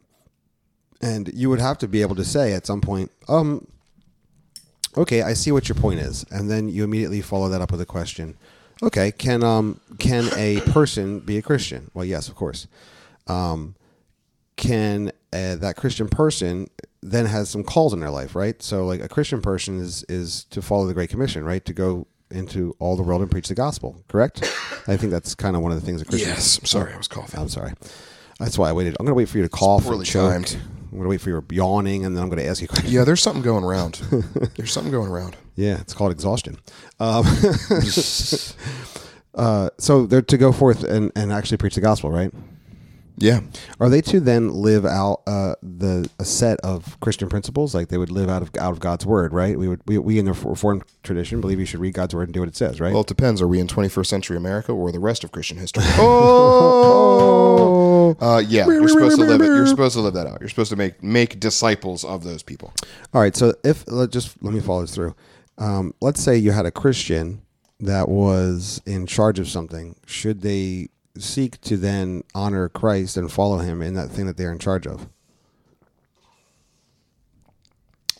And 1.01 1.31
you 1.33 1.49
would 1.49 1.59
have 1.61 1.79
to 1.79 1.87
be 1.87 2.01
able 2.01 2.15
to 2.15 2.25
say 2.25 2.53
at 2.53 2.67
some 2.67 2.81
point, 2.81 3.11
um, 3.27 3.65
okay, 4.95 5.23
I 5.23 5.33
see 5.33 5.51
what 5.51 5.67
your 5.67 5.75
point 5.75 5.99
is, 5.99 6.25
and 6.29 6.51
then 6.51 6.69
you 6.69 6.83
immediately 6.83 7.21
follow 7.21 7.49
that 7.49 7.61
up 7.61 7.71
with 7.71 7.81
a 7.81 7.87
question. 7.87 8.37
Okay, 8.83 9.11
can 9.11 9.43
um 9.43 9.79
can 9.97 10.29
a 10.35 10.59
person 10.71 11.19
be 11.19 11.37
a 11.37 11.41
Christian? 11.41 11.89
Well, 11.93 12.05
yes, 12.05 12.27
of 12.27 12.35
course. 12.35 12.67
Um, 13.27 13.75
can 14.57 15.11
uh, 15.33 15.55
that 15.55 15.75
Christian 15.75 16.07
person 16.07 16.67
then 17.01 17.25
has 17.25 17.49
some 17.49 17.63
calls 17.63 17.93
in 17.93 17.99
their 17.99 18.09
life, 18.09 18.35
right? 18.35 18.61
So, 18.61 18.85
like 18.85 19.01
a 19.01 19.07
Christian 19.09 19.41
person 19.41 19.79
is 19.79 20.03
is 20.09 20.43
to 20.45 20.61
follow 20.61 20.85
the 20.85 20.93
Great 20.93 21.09
Commission, 21.09 21.43
right? 21.43 21.63
To 21.65 21.73
go 21.73 22.07
into 22.31 22.75
all 22.79 22.95
the 22.95 23.03
world 23.03 23.21
and 23.21 23.29
preach 23.29 23.47
the 23.47 23.55
gospel. 23.55 24.03
Correct? 24.07 24.41
I 24.87 24.97
think 24.97 25.11
that's 25.11 25.35
kind 25.35 25.55
of 25.55 25.61
one 25.61 25.71
of 25.71 25.79
the 25.79 25.85
things 25.85 26.01
that 26.01 26.09
Christians. 26.09 26.35
yes 26.35 26.57
i'm 26.59 26.65
sorry 26.65 26.93
i 26.93 26.97
was 26.97 27.07
coughing 27.07 27.39
I'm 27.39 27.49
sorry. 27.49 27.73
That's 28.39 28.57
why 28.57 28.69
I 28.69 28.73
waited. 28.73 28.95
I'm 28.99 29.05
going 29.05 29.11
to 29.11 29.15
wait 29.17 29.29
for 29.29 29.37
you 29.37 29.43
to 29.43 29.49
cough 29.49 29.83
poorly 29.83 29.99
and 29.99 30.05
choke. 30.07 30.31
timed. 30.31 30.53
I'm 30.55 30.91
going 30.97 31.03
to 31.03 31.09
wait 31.09 31.21
for 31.21 31.29
your 31.29 31.43
yawning, 31.51 32.05
and 32.05 32.15
then 32.17 32.23
I'm 32.23 32.29
going 32.29 32.41
to 32.41 32.47
ask 32.47 32.59
you. 32.61 32.67
questions. 32.67 32.91
yeah 32.91 33.03
there's 33.03 33.21
something 33.21 33.43
going 33.43 33.63
around 33.63 33.95
there's 34.57 34.73
something 34.73 34.91
going 34.91 35.11
around 35.11 35.37
Yeah, 35.55 35.79
it's 35.79 35.93
called 35.93 36.11
exhaustion. 36.11 36.57
Um, 36.99 37.23
uh, 39.35 39.69
so 39.77 40.05
they're 40.05 40.21
to 40.21 40.37
go 40.37 40.51
forth 40.51 40.83
and, 40.83 41.11
and 41.15 41.31
actually 41.31 41.57
preach 41.57 41.75
the 41.75 41.81
gospel, 41.81 42.11
right? 42.11 42.31
Yeah 43.17 43.41
Are 43.79 43.89
they 43.89 44.01
to 44.01 44.19
then 44.19 44.53
live 44.53 44.85
out 44.85 45.21
uh, 45.27 45.55
the 45.61 46.09
a 46.19 46.25
set 46.25 46.59
of 46.61 46.99
Christian 46.99 47.29
principles, 47.29 47.75
like 47.75 47.89
they 47.89 47.97
would 47.97 48.11
live 48.11 48.29
out 48.29 48.41
of 48.41 48.49
out 48.59 48.71
of 48.71 48.79
God's 48.79 49.05
word, 49.05 49.33
right? 49.33 49.57
We 49.57 49.67
would 49.67 49.81
we, 49.85 49.97
we 49.97 50.19
in 50.19 50.25
the 50.25 50.33
Reformed 50.33 50.83
tradition 51.03 51.41
believe 51.41 51.59
you 51.59 51.65
should 51.65 51.79
read 51.79 51.93
God's 51.93 52.15
word 52.15 52.23
and 52.23 52.33
do 52.33 52.39
what 52.39 52.49
it 52.49 52.55
says, 52.55 52.79
right? 52.79 52.93
well 52.93 53.01
it 53.01 53.07
depends 53.07 53.41
are 53.41 53.47
we 53.47 53.59
in 53.59 53.67
21st 53.67 54.05
century 54.05 54.37
america 54.37 54.71
or 54.71 54.91
the 54.91 54.99
rest 54.99 55.23
of 55.23 55.31
christian 55.31 55.57
history 55.57 55.83
oh 55.97 58.15
uh, 58.19 58.43
yeah 58.47 58.65
you're 58.65 58.87
supposed 58.87 59.17
to 59.17 59.25
live 59.25 59.41
it 59.41 59.45
you're 59.45 59.67
supposed 59.67 59.95
to 59.95 60.01
live 60.01 60.13
that 60.13 60.27
out 60.27 60.39
you're 60.39 60.49
supposed 60.49 60.69
to 60.69 60.75
make 60.75 61.01
make 61.01 61.39
disciples 61.39 62.03
of 62.03 62.23
those 62.23 62.43
people 62.43 62.73
All 63.13 63.21
right. 63.21 63.35
So 63.35 63.53
if 63.63 63.85
let 63.87 64.11
just 64.11 64.41
let 64.41 64.53
me 64.53 64.59
follow 64.59 64.81
this 64.81 64.95
through. 64.95 65.15
Um, 65.57 65.93
let's 66.01 66.21
say 66.21 66.37
you 66.37 66.51
had 66.51 66.65
a 66.65 66.71
Christian 66.71 67.41
that 67.79 68.09
was 68.09 68.81
in 68.85 69.05
charge 69.05 69.39
of 69.39 69.47
something. 69.47 69.95
Should 70.05 70.41
they 70.41 70.89
seek 71.17 71.59
to 71.61 71.77
then 71.77 72.23
honor 72.33 72.69
Christ 72.69 73.17
and 73.17 73.31
follow 73.31 73.57
Him 73.59 73.81
in 73.81 73.93
that 73.95 74.09
thing 74.09 74.25
that 74.27 74.37
they're 74.37 74.51
in 74.51 74.59
charge 74.59 74.85
of? 74.87 75.07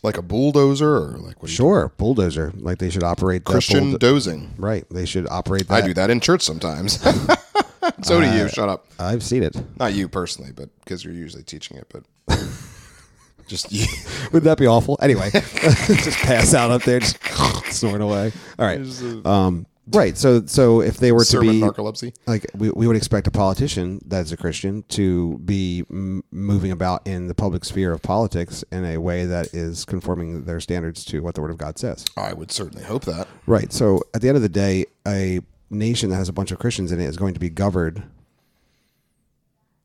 like 0.04 0.16
a 0.18 0.22
bulldozer 0.22 0.96
or 0.96 1.10
like 1.18 1.40
what 1.40 1.46
do 1.46 1.52
you 1.52 1.56
Sure, 1.56 1.92
bulldozer. 1.96 2.52
Like 2.56 2.78
they 2.78 2.90
should 2.90 3.04
operate 3.04 3.44
that 3.44 3.52
Christian 3.52 3.90
bulldo- 3.90 3.98
dozing. 3.98 4.50
right. 4.58 4.84
They 4.90 5.06
should 5.06 5.28
operate. 5.30 5.68
That. 5.68 5.84
I 5.84 5.86
do 5.86 5.94
that 5.94 6.10
in 6.10 6.18
church 6.18 6.42
sometimes. 6.42 7.00
so 8.02 8.20
do 8.20 8.26
you. 8.36 8.48
Shut 8.48 8.68
up. 8.68 8.86
I've 8.98 9.22
seen 9.22 9.44
it. 9.44 9.56
Not 9.78 9.92
you 9.94 10.08
personally, 10.08 10.50
but 10.52 10.70
because 10.80 11.04
you're 11.04 11.14
usually 11.14 11.44
teaching 11.44 11.76
it. 11.76 11.86
But 11.88 12.02
just 13.46 13.70
you. 13.70 13.86
Would 14.32 14.42
that 14.42 14.58
be 14.58 14.66
awful? 14.66 14.98
Anyway, 15.00 15.30
just 15.30 16.18
pass 16.18 16.52
out 16.52 16.72
up 16.72 16.82
there, 16.82 16.98
just 16.98 17.18
snort 17.66 18.00
away. 18.00 18.32
All 18.58 18.66
right. 18.66 18.80
Um, 19.24 19.66
right. 19.92 20.16
So, 20.16 20.44
so 20.46 20.80
if 20.80 20.96
they 20.98 21.12
were 21.12 21.24
to 21.24 21.40
be 21.40 21.60
narcolepsy. 21.60 22.14
like 22.26 22.46
we, 22.54 22.70
we 22.70 22.86
would 22.86 22.96
expect 22.96 23.26
a 23.26 23.30
politician 23.30 24.00
that's 24.06 24.32
a 24.32 24.36
Christian 24.36 24.82
to 24.90 25.38
be 25.38 25.84
m- 25.90 26.22
moving 26.30 26.70
about 26.70 27.06
in 27.06 27.28
the 27.28 27.34
public 27.34 27.64
sphere 27.64 27.92
of 27.92 28.02
politics 28.02 28.64
in 28.72 28.84
a 28.84 28.98
way 28.98 29.24
that 29.26 29.54
is 29.54 29.84
conforming 29.84 30.44
their 30.44 30.60
standards 30.60 31.04
to 31.06 31.22
what 31.22 31.34
the 31.34 31.40
Word 31.40 31.50
of 31.50 31.58
God 31.58 31.78
says. 31.78 32.04
I 32.16 32.32
would 32.32 32.50
certainly 32.50 32.84
hope 32.84 33.04
that. 33.04 33.28
Right. 33.46 33.72
So 33.72 34.02
at 34.14 34.22
the 34.22 34.28
end 34.28 34.36
of 34.36 34.42
the 34.42 34.48
day, 34.48 34.86
a 35.06 35.40
nation 35.70 36.10
that 36.10 36.16
has 36.16 36.28
a 36.28 36.32
bunch 36.32 36.52
of 36.52 36.58
Christians 36.58 36.92
in 36.92 37.00
it 37.00 37.06
is 37.06 37.16
going 37.16 37.34
to 37.34 37.40
be 37.40 37.50
governed 37.50 38.04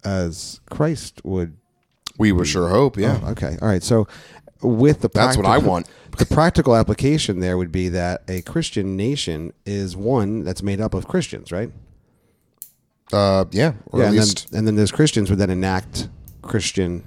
as 0.03 0.59
Christ 0.69 1.21
would. 1.23 1.57
We 2.17 2.31
would 2.31 2.47
sure 2.47 2.69
hope. 2.69 2.97
Yeah. 2.97 3.19
Oh, 3.23 3.31
okay. 3.31 3.57
All 3.61 3.67
right. 3.67 3.83
So 3.83 4.07
with 4.61 5.01
the 5.01 5.09
That's 5.09 5.37
what 5.37 5.45
I 5.45 5.57
want. 5.59 5.87
The 6.17 6.25
practical 6.25 6.75
application 6.75 7.39
there 7.39 7.57
would 7.57 7.71
be 7.71 7.89
that 7.89 8.23
a 8.27 8.41
Christian 8.41 8.95
nation 8.95 9.53
is 9.65 9.95
one 9.95 10.43
that's 10.43 10.63
made 10.63 10.81
up 10.81 10.93
of 10.93 11.07
Christians, 11.07 11.51
right? 11.51 11.71
Uh, 13.13 13.45
yeah, 13.51 13.73
or 13.87 13.99
yeah, 13.99 14.05
at 14.05 14.09
and 14.09 14.17
least 14.19 14.51
then, 14.51 14.59
and 14.59 14.67
then 14.67 14.75
those 14.75 14.91
Christians 14.91 15.29
would 15.29 15.39
then 15.39 15.49
enact 15.49 16.09
Christian 16.41 17.03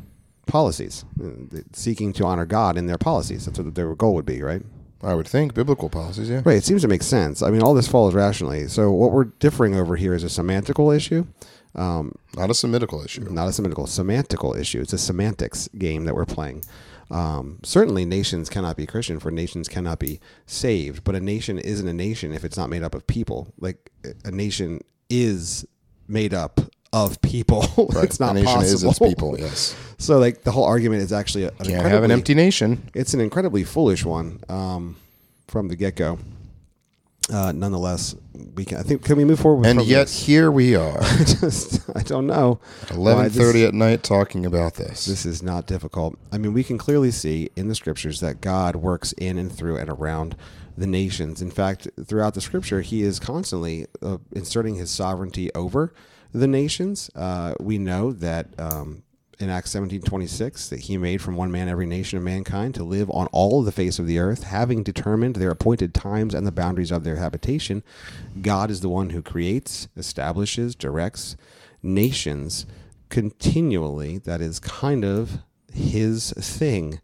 policies, 0.47 1.05
uh, 1.23 1.59
seeking 1.73 2.13
to 2.15 2.25
honor 2.25 2.47
God 2.47 2.79
in 2.79 2.87
their 2.87 2.97
policies. 2.99 3.45
That's 3.47 3.59
what 3.59 3.75
their 3.75 3.95
goal 3.95 4.15
would 4.15 4.25
be, 4.27 4.43
right? 4.43 4.63
I 5.03 5.15
would 5.15 5.29
think 5.29 5.55
biblical 5.55 5.89
policies. 5.89 6.29
Yeah, 6.29 6.43
Right. 6.45 6.57
It 6.57 6.65
seems 6.65 6.83
to 6.83 6.89
make 6.89 7.03
sense. 7.03 7.43
I 7.43 7.51
mean, 7.51 7.63
all 7.63 7.73
this 7.75 7.89
follows 7.89 8.15
rationally. 8.15 8.69
So 8.69 8.91
what 8.91 9.13
we're 9.13 9.25
differing 9.25 9.75
over 9.75 9.97
here 9.97 10.13
is 10.15 10.25
a 10.25 10.27
semantical 10.27 10.95
issue, 10.95 11.27
um, 11.75 12.15
not 12.37 12.51
a 12.51 12.53
Semitical 12.53 13.05
issue. 13.05 13.23
not 13.31 13.47
a 13.47 13.51
semantical, 13.51 13.87
semantical 13.87 14.59
issue. 14.59 14.81
It's 14.81 14.93
a 14.93 14.99
semantics 14.99 15.69
game 15.79 16.05
that 16.05 16.15
we're 16.15 16.27
playing. 16.27 16.65
Um, 17.11 17.59
certainly, 17.65 18.05
nations 18.05 18.49
cannot 18.49 18.77
be 18.77 18.87
Christian, 18.87 19.19
for 19.19 19.31
nations 19.31 19.69
cannot 19.69 19.99
be 19.99 20.21
saved. 20.47 21.03
But 21.05 21.15
a 21.15 21.21
nation 21.21 21.59
isn't 21.59 21.87
a 21.89 21.93
nation 21.93 22.33
if 22.33 22.45
it's 22.45 22.57
not 22.57 22.71
made 22.71 22.83
up 22.83 22.95
of 22.95 23.07
people. 23.07 23.53
Like 23.59 23.91
a 24.25 24.31
nation 24.31 24.81
is 25.09 25.67
made 26.07 26.33
up 26.35 26.61
of 26.93 27.21
people. 27.23 27.65
Right. 27.93 28.05
it's 28.05 28.21
not 28.21 28.31
a 28.33 28.35
nation 28.35 28.47
possible. 28.47 28.75
is 28.75 28.85
its 28.85 28.99
people. 28.99 29.39
Yes, 29.39 29.77
So, 29.99 30.19
like 30.19 30.43
the 30.43 30.53
whole 30.53 30.65
argument 30.65 31.03
is 31.03 31.13
actually 31.13 31.45
a, 31.45 31.49
an 31.59 31.67
can't 31.67 31.87
have 31.87 32.03
an 32.05 32.11
empty 32.11 32.35
nation. 32.35 32.89
it's 32.95 33.15
an 33.15 33.21
incredibly 33.21 33.65
foolish 33.65 34.05
one 34.05 34.41
um, 34.49 34.97
from 35.49 35.69
the 35.69 35.77
get 35.77 35.97
go. 35.97 36.19
Uh, 37.33 37.53
nonetheless, 37.53 38.17
we 38.55 38.65
can. 38.65 38.79
I 38.79 38.83
think 38.83 39.05
can 39.05 39.17
we 39.17 39.25
move 39.25 39.39
forward? 39.41 39.67
And 39.67 39.83
yet 39.83 40.05
this? 40.05 40.27
here 40.27 40.51
we 40.51 40.75
are, 40.75 41.01
just 41.41 41.89
I 41.97 42.03
don't 42.03 42.27
know. 42.27 42.61
eleven 42.91 43.31
thirty 43.31 43.65
at 43.65 43.75
night, 43.75 44.03
talking 44.03 44.45
about 44.45 44.75
this. 44.75 45.07
This 45.07 45.25
is 45.25 45.43
not 45.43 45.67
difficult. 45.67 46.19
I 46.33 46.39
mean, 46.39 46.53
we 46.53 46.65
can 46.65 46.79
clearly 46.79 47.11
see 47.11 47.51
in 47.57 47.69
the 47.69 47.75
scriptures 47.75 48.21
that 48.21 48.41
God 48.41 48.77
works 48.77 49.13
in 49.13 49.39
and 49.39 49.51
through 49.53 49.77
and 49.77 49.89
around 49.89 50.37
the 50.77 50.87
nations. 50.87 51.41
In 51.43 51.51
fact, 51.51 51.89
throughout 52.05 52.35
the 52.35 52.41
scripture, 52.41 52.81
He 52.81 53.03
is 53.03 53.19
constantly 53.21 53.87
uh, 54.03 54.19
inserting 54.33 54.77
His 54.77 54.91
sovereignty 54.91 55.53
over 55.55 55.93
the 56.33 56.47
nations. 56.49 57.11
Uh, 57.15 57.55
we 57.61 57.79
know 57.79 58.13
that 58.13 58.49
um, 58.59 59.03
in 59.41 59.49
Acts 59.49 59.71
seventeen 59.71 60.03
twenty 60.03 60.27
six 60.27 60.69
that 60.69 60.81
He 60.81 60.97
made 60.97 61.23
from 61.23 61.37
one 61.37 61.51
man 61.51 61.69
every 61.69 61.87
nation 61.87 62.19
of 62.19 62.25
mankind 62.25 62.75
to 62.75 62.85
live 62.85 63.11
on 63.11 63.27
all 63.29 63.63
the 63.63 63.73
face 63.73 63.99
of 63.99 64.07
the 64.07 64.19
earth, 64.19 64.45
having 64.45 64.83
determined 64.83 65.37
their 65.37 65.51
appointed 65.51 65.95
times 65.95 66.35
and 66.35 66.47
the 66.47 66.53
boundaries 66.53 66.91
of 66.91 67.05
their 67.05 67.17
habitation. 67.17 67.83
God 68.43 68.71
is 68.71 68.81
the 68.81 68.89
one 68.89 69.11
who 69.11 69.23
creates, 69.23 69.89
establishes, 69.97 70.75
directs 70.75 71.37
nations 71.83 72.67
continually. 73.09 74.19
That 74.19 74.41
is 74.41 74.61
kind 74.61 75.05
of 75.05 75.39
his 75.73 76.33
thing. 76.33 77.01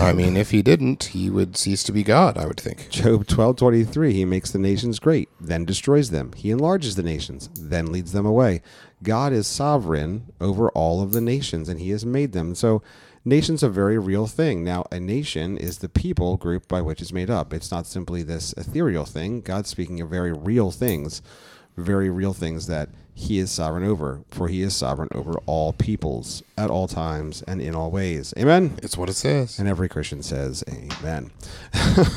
I 0.00 0.12
mean, 0.12 0.36
if 0.36 0.50
he 0.50 0.62
didn't, 0.62 1.04
he 1.04 1.30
would 1.30 1.56
cease 1.56 1.82
to 1.84 1.92
be 1.92 2.02
God. 2.02 2.36
I 2.36 2.46
would 2.46 2.60
think. 2.60 2.90
Job 2.90 3.26
12:23 3.26 4.12
he 4.12 4.24
makes 4.24 4.50
the 4.50 4.58
nations 4.58 4.98
great 4.98 5.28
then 5.40 5.64
destroys 5.64 6.10
them. 6.10 6.32
He 6.36 6.50
enlarges 6.50 6.96
the 6.96 7.02
nations 7.02 7.48
then 7.58 7.92
leads 7.92 8.12
them 8.12 8.26
away. 8.26 8.62
God 9.02 9.32
is 9.32 9.46
sovereign 9.46 10.32
over 10.40 10.68
all 10.70 11.02
of 11.02 11.12
the 11.12 11.20
nations 11.20 11.68
and 11.68 11.80
he 11.80 11.90
has 11.90 12.04
made 12.04 12.32
them. 12.32 12.54
So 12.54 12.82
nations 13.24 13.62
a 13.62 13.68
very 13.68 13.98
real 13.98 14.26
thing. 14.26 14.64
Now 14.64 14.86
a 14.90 15.00
nation 15.00 15.56
is 15.56 15.78
the 15.78 15.88
people 15.88 16.36
group 16.36 16.68
by 16.68 16.82
which 16.82 17.00
it's 17.00 17.12
made 17.12 17.30
up. 17.30 17.54
It's 17.54 17.70
not 17.70 17.86
simply 17.86 18.22
this 18.22 18.52
ethereal 18.54 19.04
thing. 19.04 19.40
God's 19.40 19.70
speaking 19.70 20.00
of 20.00 20.10
very 20.10 20.32
real 20.32 20.70
things 20.70 21.22
very 21.76 22.10
real 22.10 22.32
things 22.32 22.66
that 22.66 22.88
he 23.20 23.38
is 23.38 23.50
sovereign 23.50 23.84
over 23.84 24.20
for 24.30 24.48
he 24.48 24.62
is 24.62 24.74
sovereign 24.74 25.08
over 25.14 25.34
all 25.46 25.72
peoples 25.74 26.42
at 26.56 26.70
all 26.70 26.88
times 26.88 27.42
and 27.42 27.60
in 27.60 27.74
all 27.74 27.90
ways 27.90 28.32
amen 28.38 28.78
It's 28.82 28.96
what 28.96 29.08
it 29.10 29.14
says. 29.14 29.58
and 29.58 29.68
every 29.68 29.88
Christian 29.88 30.22
says 30.22 30.64
amen. 30.68 31.30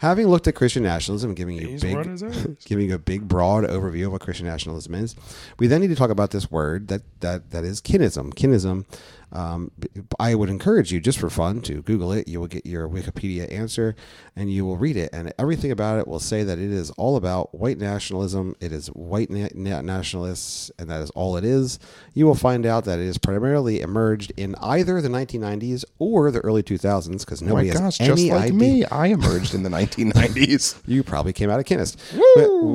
Having 0.00 0.28
looked 0.28 0.46
at 0.46 0.54
Christian 0.54 0.82
nationalism, 0.84 1.34
giving 1.34 1.56
you 1.56 1.66
He's 1.68 1.82
big, 1.82 1.96
what 1.96 2.06
it 2.06 2.18
says. 2.20 2.56
giving 2.64 2.88
you 2.88 2.94
a 2.94 2.98
big 2.98 3.26
broad 3.26 3.64
overview 3.64 4.06
of 4.06 4.12
what 4.12 4.20
Christian 4.20 4.46
nationalism 4.46 4.94
is, 4.94 5.16
we 5.58 5.66
then 5.66 5.80
need 5.80 5.88
to 5.88 5.96
talk 5.96 6.10
about 6.10 6.30
this 6.30 6.50
word 6.50 6.88
that 6.88 7.02
that 7.20 7.50
that 7.50 7.64
is 7.64 7.80
kinism. 7.80 8.32
Kinism. 8.34 8.84
Um, 9.32 9.70
I 10.18 10.34
would 10.34 10.48
encourage 10.48 10.90
you, 10.92 11.00
just 11.00 11.18
for 11.18 11.28
fun, 11.28 11.60
to 11.62 11.82
Google 11.82 12.12
it. 12.12 12.28
You 12.28 12.40
will 12.40 12.46
get 12.46 12.64
your 12.64 12.88
Wikipedia 12.88 13.52
answer, 13.52 13.94
and 14.34 14.50
you 14.52 14.64
will 14.64 14.76
read 14.78 14.96
it, 14.96 15.10
and 15.12 15.32
everything 15.38 15.70
about 15.70 15.98
it 15.98 16.08
will 16.08 16.18
say 16.20 16.42
that 16.44 16.58
it 16.58 16.70
is 16.70 16.90
all 16.92 17.16
about 17.16 17.54
white 17.54 17.78
nationalism. 17.78 18.56
It 18.60 18.72
is 18.72 18.86
white 18.88 19.30
na- 19.30 19.48
na- 19.54 19.82
nationalists, 19.82 20.70
and 20.78 20.88
that 20.88 21.02
is 21.02 21.10
all 21.10 21.36
it 21.36 21.44
is. 21.44 21.78
You 22.14 22.24
will 22.26 22.34
find 22.34 22.64
out 22.64 22.84
that 22.86 22.98
it 22.98 23.04
is 23.06 23.18
primarily 23.18 23.80
emerged 23.80 24.32
in 24.36 24.54
either 24.62 25.00
the 25.02 25.08
1990s 25.10 25.84
or 25.98 26.30
the 26.30 26.40
early 26.40 26.62
2000s, 26.62 27.20
because 27.20 27.42
Oh 27.42 27.46
my 27.46 27.50
nobody 27.62 27.68
has 27.68 28.00
any 28.00 28.08
just 28.08 28.28
like 28.30 28.42
idea. 28.44 28.52
me, 28.54 28.84
I 28.86 29.08
emerged 29.08 29.54
in 29.54 29.62
the 29.62 29.70
1990s. 29.70 30.76
You 30.88 31.02
probably 31.02 31.32
came 31.34 31.50
out 31.50 31.60
of 31.60 31.66
Kinnist. 31.66 31.96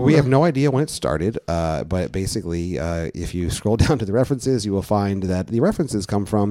We 0.04 0.14
have 0.14 0.28
no 0.28 0.44
idea 0.44 0.70
when 0.70 0.84
it 0.84 0.90
started, 0.90 1.40
uh, 1.48 1.84
but 1.86 2.12
basically, 2.12 2.78
uh, 2.78 3.10
if 3.16 3.34
you 3.34 3.50
scroll 3.50 3.76
down 3.86 3.98
to 4.00 4.06
the 4.06 4.14
references, 4.14 4.66
you 4.66 4.72
will 4.72 4.82
find 4.84 5.24
that 5.24 5.48
the 5.48 5.60
references 5.60 6.06
come 6.06 6.26
from 6.26 6.43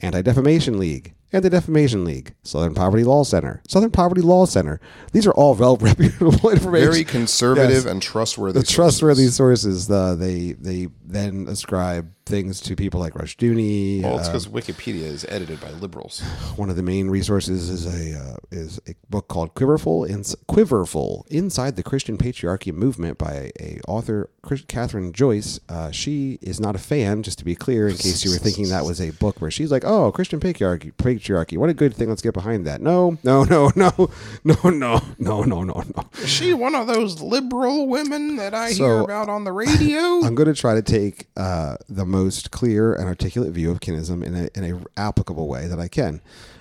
Anti 0.00 0.22
Defamation 0.22 0.78
League, 0.78 1.14
Anti 1.34 1.48
Defamation 1.48 2.04
League, 2.04 2.34
Southern 2.42 2.74
Poverty 2.74 3.04
Law 3.04 3.24
Center, 3.24 3.62
Southern 3.68 3.90
Poverty 3.90 4.20
Law 4.22 4.46
Center. 4.46 4.80
These 5.12 5.26
are 5.26 5.32
all 5.32 5.54
well 5.54 5.76
reputable 5.80 6.48
information. 6.50 6.90
Very 6.92 7.04
conservative 7.04 7.84
Yes. 7.84 7.84
and 7.86 8.00
trustworthy. 8.00 8.60
the 8.60 8.66
trustworthy 8.66 9.26
sources. 9.28 9.86
sources. 9.86 9.90
Uh, 9.90 10.14
they 10.14 10.52
they 10.52 10.88
then 11.04 11.46
ascribe 11.48 12.10
things 12.26 12.58
to 12.62 12.74
people 12.74 12.98
like 13.00 13.12
Rushdoony. 13.12 14.02
Well, 14.02 14.18
it's 14.18 14.28
uh, 14.28 14.32
because 14.32 14.46
Wikipedia 14.48 15.02
is 15.02 15.26
edited 15.28 15.60
by 15.60 15.70
liberals. 15.72 16.20
one 16.56 16.70
of 16.70 16.76
the 16.76 16.82
main 16.82 17.08
resources 17.10 17.68
is 17.68 17.86
a 17.86 18.18
uh, 18.18 18.36
is 18.50 18.80
a 18.88 18.94
book 19.10 19.28
called 19.28 19.54
Quiverful 19.54 20.04
in, 20.04 20.22
Quiverful 20.46 21.26
Inside 21.30 21.76
the 21.76 21.82
Christian 21.82 22.16
Patriarchy 22.16 22.72
Movement 22.72 23.18
by 23.18 23.50
a 23.60 23.80
author 23.88 24.30
Chris- 24.42 24.62
Kathryn 24.62 25.12
Joyce. 25.12 25.60
Uh, 25.68 25.90
she 25.90 26.38
is 26.40 26.60
not 26.60 26.74
a 26.74 26.78
fan, 26.78 27.22
just 27.22 27.38
to 27.38 27.44
be 27.44 27.54
clear, 27.54 27.88
in 27.88 27.96
case 27.96 28.24
you 28.24 28.30
were 28.30 28.38
thinking 28.38 28.68
that 28.68 28.84
was 28.84 29.00
a 29.00 29.10
book 29.10 29.40
where 29.40 29.50
she's 29.50 29.70
like, 29.70 29.84
"Oh, 29.84 30.10
Christian 30.12 30.40
patriarchy, 30.40 30.96
patriarchy, 31.24 31.56
what 31.58 31.70
a 31.70 31.74
good 31.74 31.94
thing. 31.94 32.08
Let's 32.08 32.22
get 32.22 32.34
behind 32.34 32.66
that." 32.66 32.80
No, 32.80 33.18
no, 33.22 33.44
no, 33.44 33.70
no, 33.76 34.10
no, 34.44 34.56
no, 34.64 35.00
no, 35.18 35.42
no, 35.42 35.42
no, 35.42 35.64
no. 35.64 36.04
Is 36.22 36.28
she 36.28 36.52
one 36.54 36.74
of 36.74 36.86
those 36.86 37.20
liberal 37.20 37.86
women 37.88 38.36
that 38.36 38.54
I 38.54 38.72
So- 38.72 38.84
hear 38.84 39.00
about 39.00 39.28
on 39.28 39.44
the 39.44 39.52
radio? 39.52 39.98
I'm 40.24 40.34
going 40.34 40.52
to 40.52 40.54
try 40.54 40.74
to 40.74 40.82
take 40.82 41.26
uh, 41.36 41.76
the 41.88 42.04
most 42.04 42.50
clear 42.50 42.92
and 42.94 43.06
articulate 43.06 43.52
view 43.52 43.70
of 43.70 43.80
kinism 43.80 44.24
in 44.24 44.34
a, 44.34 44.48
in 44.54 44.64
a 44.72 45.00
applicable 45.00 45.48
way 45.48 45.66
that 45.66 45.78
I 45.78 45.88
can. 45.88 46.20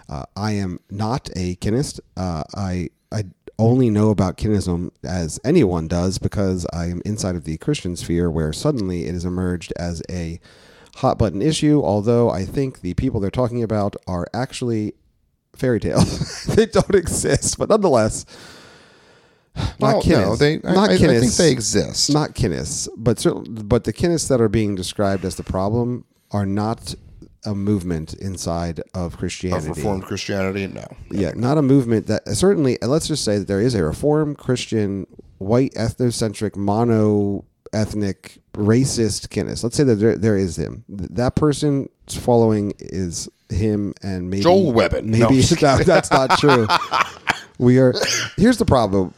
Uh, 0.10 0.24
I 0.36 0.52
am 0.54 0.80
not 0.90 1.30
a 1.36 1.56
kinist. 1.58 2.00
Uh, 2.18 2.44
I 2.56 2.90
I 3.12 3.26
only 3.60 3.90
know 3.92 4.10
about 4.10 4.38
kinism 4.38 4.90
as 5.04 5.40
anyone 5.46 5.88
does 5.88 6.18
because 6.18 6.66
I 6.74 6.86
am 6.88 7.02
inside 7.06 7.36
of 7.36 7.44
the 7.46 7.58
Christian 7.58 7.96
sphere 7.96 8.30
where 8.30 8.52
suddenly 8.52 9.06
it 9.06 9.14
has 9.14 9.26
emerged 9.26 9.72
as 9.78 10.02
a 10.10 10.40
hot 10.96 11.18
button 11.18 11.42
issue. 11.42 11.82
Although 11.84 12.30
I 12.30 12.46
think 12.46 12.82
the 12.82 12.94
people 12.94 13.20
they're 13.20 13.32
talking 13.32 13.64
about 13.64 13.96
are 14.08 14.28
actually 14.34 14.94
fairy 15.56 15.80
tales; 15.80 16.44
they 16.56 16.66
don't 16.66 16.96
exist. 16.96 17.58
But 17.58 17.70
nonetheless, 17.70 18.26
not 19.56 19.80
well, 19.80 20.02
kinnis. 20.02 20.28
no, 20.28 20.36
they. 20.36 20.54
I, 20.56 20.74
not 20.74 20.90
I, 20.90 20.94
I 20.94 20.98
think 20.98 21.34
they 21.34 21.52
exist. 21.52 22.12
not 22.12 22.36
kinnis, 22.36 22.90
but 22.98 23.26
but 23.48 23.84
the 23.84 23.94
kinnis 23.94 24.28
that 24.28 24.42
are 24.42 24.50
being 24.50 24.76
described 24.76 25.26
as 25.26 25.36
the 25.36 25.44
problem 25.44 26.06
are 26.32 26.46
not 26.46 26.96
a 27.46 27.54
movement 27.54 28.14
inside 28.16 28.82
of 28.94 29.18
Christianity. 29.18 29.70
of 29.70 29.78
Reformed 29.78 30.04
Christianity, 30.04 30.68
no. 30.68 30.86
Yeah, 31.12 31.34
not 31.36 31.58
a 31.58 31.62
movement 31.62 32.08
that 32.08 32.28
certainly. 32.30 32.78
Let's 32.82 33.08
just 33.08 33.24
say 33.24 33.38
that 33.38 33.48
there 33.48 33.62
is 33.62 33.76
a 33.76 33.84
Reformed 33.84 34.38
Christian, 34.38 35.06
white 35.38 35.74
ethnocentric, 35.74 36.56
mono 36.56 37.46
ethnic, 37.74 38.40
racist 38.54 39.30
kinnis. 39.30 39.64
Let's 39.64 39.76
say 39.76 39.84
that 39.84 39.96
there, 39.96 40.18
there 40.18 40.38
is 40.38 40.58
him. 40.58 40.84
That 40.90 41.36
person's 41.36 41.90
following 42.10 42.74
is 42.80 43.30
him, 43.50 43.94
and 44.02 44.30
maybe 44.30 44.44
Joel 44.44 44.74
Webbin. 44.74 45.06
Maybe 45.06 45.24
I'm 45.24 45.30
that, 45.62 45.84
that's 45.86 46.12
not 46.12 46.38
true. 46.40 46.68
we 47.58 47.80
are. 47.80 47.94
Here's 48.38 48.58
the 48.58 48.66
problem 48.66 49.14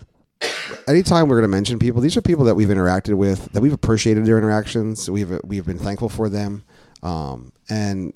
anytime 0.88 1.28
we're 1.28 1.38
going 1.38 1.50
to 1.50 1.56
mention 1.56 1.80
people, 1.80 2.02
these 2.02 2.18
are 2.18 2.22
people 2.22 2.46
that 2.46 2.56
we've 2.56 2.70
interacted 2.70 3.16
with, 3.16 3.52
that 3.54 3.62
we've 3.62 3.74
appreciated 3.74 4.26
their 4.26 4.38
interactions. 4.38 5.10
We've 5.10 5.40
we've 5.44 5.66
been 5.66 5.80
thankful 5.80 6.10
for 6.10 6.30
them, 6.30 6.64
um, 7.04 7.52
and 7.70 8.14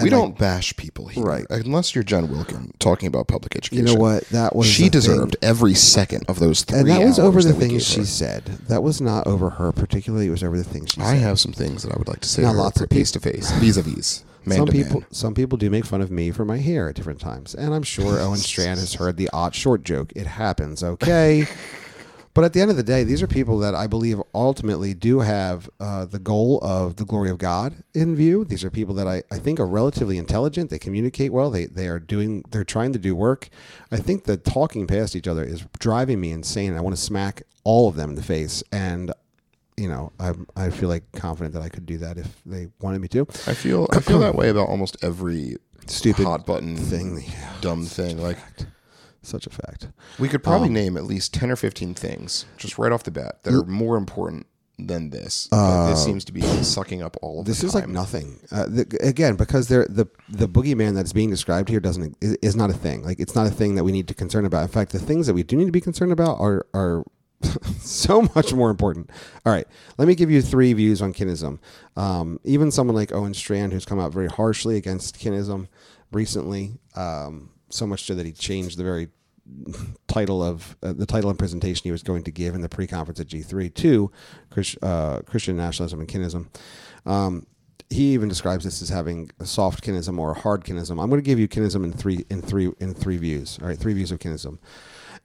We 0.00 0.10
don't 0.10 0.38
bash 0.38 0.76
people 0.76 1.08
here, 1.08 1.24
Right. 1.24 1.44
Unless 1.50 1.94
you're 1.94 2.04
Jen 2.04 2.30
Wilkin 2.30 2.72
talking 2.78 3.08
about 3.08 3.26
public 3.26 3.56
education. 3.56 3.84
You 3.84 3.94
know 3.94 4.00
what? 4.00 4.24
That 4.28 4.54
was 4.54 4.68
she 4.68 4.88
deserved 4.88 5.36
thing. 5.40 5.48
every 5.48 5.74
second 5.74 6.24
of 6.28 6.38
those 6.38 6.62
three. 6.62 6.78
and 6.80 6.88
that 6.88 7.04
was 7.04 7.18
over 7.18 7.42
the 7.42 7.52
things 7.52 7.84
she 7.84 8.04
said. 8.04 8.44
That 8.68 8.82
was 8.84 9.00
not 9.00 9.26
over 9.26 9.50
her 9.50 9.72
particularly. 9.72 10.28
It 10.28 10.30
was 10.30 10.44
over 10.44 10.56
the 10.56 10.62
things 10.62 10.90
she 10.90 11.00
said. 11.00 11.06
I 11.06 11.14
said. 11.14 11.22
have 11.22 11.40
some 11.40 11.52
things 11.52 11.82
that 11.82 11.92
I 11.92 11.98
would 11.98 12.06
like 12.06 12.20
to 12.20 12.28
say. 12.28 12.42
Now, 12.42 12.52
lots 12.52 12.80
of 12.80 12.88
face 12.90 13.10
to 13.12 13.20
face, 13.20 13.50
vis 13.52 13.76
a 13.76 13.82
vis, 13.82 14.24
man 14.44 14.58
some 14.58 14.68
people, 14.68 15.00
man. 15.00 15.08
some 15.10 15.34
people 15.34 15.58
do 15.58 15.68
make 15.68 15.84
fun 15.84 16.00
of 16.00 16.12
me 16.12 16.30
for 16.30 16.44
my 16.44 16.58
hair 16.58 16.88
at 16.88 16.94
different 16.94 17.20
times, 17.20 17.54
and 17.56 17.74
I'm 17.74 17.82
sure 17.82 18.20
Owen 18.20 18.38
Strachan 18.38 18.78
has 18.78 18.94
heard 18.94 19.16
the 19.16 19.28
odd 19.32 19.54
short 19.54 19.82
joke. 19.82 20.12
It 20.14 20.26
happens, 20.28 20.84
okay. 20.84 21.48
But 22.38 22.44
at 22.44 22.52
the 22.52 22.60
end 22.60 22.70
of 22.70 22.76
the 22.76 22.84
day, 22.84 23.02
these 23.02 23.20
are 23.20 23.26
people 23.26 23.58
that 23.58 23.74
I 23.74 23.88
believe 23.88 24.22
ultimately 24.32 24.94
do 24.94 25.18
have 25.18 25.68
uh, 25.80 26.04
the 26.04 26.20
goal 26.20 26.60
of 26.62 26.94
the 26.94 27.04
glory 27.04 27.30
of 27.30 27.38
God 27.38 27.82
in 27.94 28.14
view. 28.14 28.44
These 28.44 28.62
are 28.62 28.70
people 28.70 28.94
that 28.94 29.08
I, 29.08 29.24
I 29.28 29.40
think 29.40 29.58
are 29.58 29.66
relatively 29.66 30.18
intelligent. 30.18 30.70
They 30.70 30.78
communicate 30.78 31.32
well. 31.32 31.50
They 31.50 31.66
they 31.66 31.88
are 31.88 31.98
doing. 31.98 32.44
They're 32.48 32.62
trying 32.62 32.92
to 32.92 32.98
do 33.00 33.16
work. 33.16 33.48
I 33.90 33.96
think 33.96 34.22
that 34.26 34.44
talking 34.44 34.86
past 34.86 35.16
each 35.16 35.26
other 35.26 35.42
is 35.42 35.66
driving 35.80 36.20
me 36.20 36.30
insane. 36.30 36.76
I 36.76 36.80
want 36.80 36.94
to 36.94 37.02
smack 37.02 37.42
all 37.64 37.88
of 37.88 37.96
them 37.96 38.10
in 38.10 38.14
the 38.14 38.22
face. 38.22 38.62
And 38.70 39.12
you 39.76 39.88
know, 39.88 40.12
I 40.20 40.34
I 40.54 40.70
feel 40.70 40.88
like 40.88 41.10
confident 41.10 41.54
that 41.54 41.62
I 41.62 41.68
could 41.68 41.86
do 41.86 41.98
that 41.98 42.18
if 42.18 42.40
they 42.46 42.68
wanted 42.80 43.00
me 43.00 43.08
to. 43.08 43.22
I 43.48 43.54
feel 43.54 43.88
I 43.90 43.98
feel 43.98 44.20
that 44.20 44.36
way 44.36 44.48
about 44.48 44.68
almost 44.68 44.96
every 45.02 45.56
Stupid 45.88 46.24
hot 46.24 46.46
button 46.46 46.76
thing. 46.76 47.24
dumb 47.60 47.84
thing. 47.84 48.22
Like 48.22 48.38
Such 49.28 49.46
a 49.46 49.50
fact. 49.50 49.88
we 50.18 50.28
could 50.28 50.42
probably 50.42 50.68
Um, 50.68 50.74
name 50.74 50.96
at 50.96 51.04
least 51.04 51.34
ten 51.34 51.50
or 51.50 51.56
fifteen 51.56 51.94
things 51.94 52.44
just 52.56 52.78
right 52.78 52.90
off 52.92 53.02
the 53.04 53.10
bat 53.10 53.42
that 53.44 53.52
are 53.54 53.64
more 53.64 53.96
important 53.96 54.46
than 54.80 55.10
this. 55.10 55.48
but 55.50 55.90
this 55.90 56.04
seems 56.04 56.24
to 56.24 56.32
be 56.32 56.40
sucking 56.62 57.02
up 57.02 57.16
all 57.20 57.40
of 57.40 57.46
Uh, 57.46 57.48
This 57.50 57.64
is 57.64 57.74
like 57.74 57.88
nothing. 57.88 58.38
Uh, 58.52 58.66
the, 58.66 58.98
again, 59.00 59.34
because 59.36 59.66
the 59.68 60.08
the 60.28 60.48
boogeyman 60.48 60.94
that's 60.94 61.12
being 61.12 61.30
described 61.30 61.68
here 61.68 61.80
doesn't 61.80 62.16
is, 62.20 62.36
is 62.42 62.56
not 62.56 62.70
a 62.70 62.74
thing. 62.74 63.02
Like 63.04 63.18
it's 63.20 63.34
not 63.34 63.46
a 63.46 63.50
thing 63.50 63.74
that 63.74 63.84
we 63.84 63.92
need 63.92 64.06
to 64.08 64.14
concern 64.14 64.44
about. 64.44 64.62
In 64.62 64.68
fact, 64.68 64.92
the 64.92 64.98
things 65.00 65.26
that 65.26 65.34
we 65.34 65.42
do 65.42 65.56
need 65.56 65.66
to 65.66 65.72
be 65.72 65.80
concerned 65.80 66.12
about 66.12 66.38
are 66.40 66.64
are 66.72 67.04
so 67.80 68.22
much 68.34 68.52
more 68.54 68.70
important. 68.70 69.10
All 69.44 69.52
right, 69.52 69.66
let 69.98 70.08
me 70.08 70.14
give 70.14 70.30
you 70.30 70.42
three 70.42 70.72
views 70.72 71.00
on 71.02 71.12
kinism. 71.12 71.58
Um, 71.96 72.40
even 72.44 72.70
someone 72.70 72.96
like 72.96 73.12
Owen 73.12 73.34
Strachan, 73.34 73.70
who's 73.72 73.84
come 73.84 74.00
out 74.00 74.12
very 74.12 74.28
harshly 74.28 74.76
against 74.76 75.18
kinism 75.18 75.68
recently, 76.12 76.78
um, 76.96 77.50
so 77.70 77.86
much 77.86 78.04
so 78.04 78.14
that 78.14 78.26
he 78.26 78.32
changed 78.32 78.78
the 78.78 78.84
very 78.84 79.08
title 80.06 80.42
of 80.42 80.76
uh, 80.82 80.92
the 80.92 81.06
title 81.06 81.30
and 81.30 81.38
presentation 81.38 81.84
he 81.84 81.92
was 81.92 82.02
going 82.02 82.24
to 82.24 82.30
give 82.30 82.54
in 82.54 82.60
the 82.60 82.68
pre-conference 82.68 83.20
at 83.20 83.28
G3 83.28 83.72
to 83.74 84.10
uh, 84.82 85.20
Christian 85.26 85.56
nationalism 85.56 86.00
and 86.00 86.08
kinism. 86.08 86.48
Um, 87.06 87.46
he 87.90 88.12
even 88.12 88.28
describes 88.28 88.64
this 88.64 88.82
as 88.82 88.90
having 88.90 89.30
a 89.40 89.46
soft 89.46 89.82
kinism 89.82 90.18
or 90.18 90.32
a 90.32 90.38
hard 90.38 90.64
kinism. 90.64 91.02
I'm 91.02 91.08
going 91.08 91.22
to 91.22 91.26
give 91.26 91.38
you 91.38 91.48
kinism 91.48 91.84
in 91.84 91.92
three 91.92 92.24
in 92.28 92.42
three 92.42 92.70
in 92.78 92.94
three 92.94 93.16
views. 93.16 93.58
All 93.62 93.68
right, 93.68 93.78
three 93.78 93.94
views 93.94 94.12
of 94.12 94.18
kinism: 94.18 94.58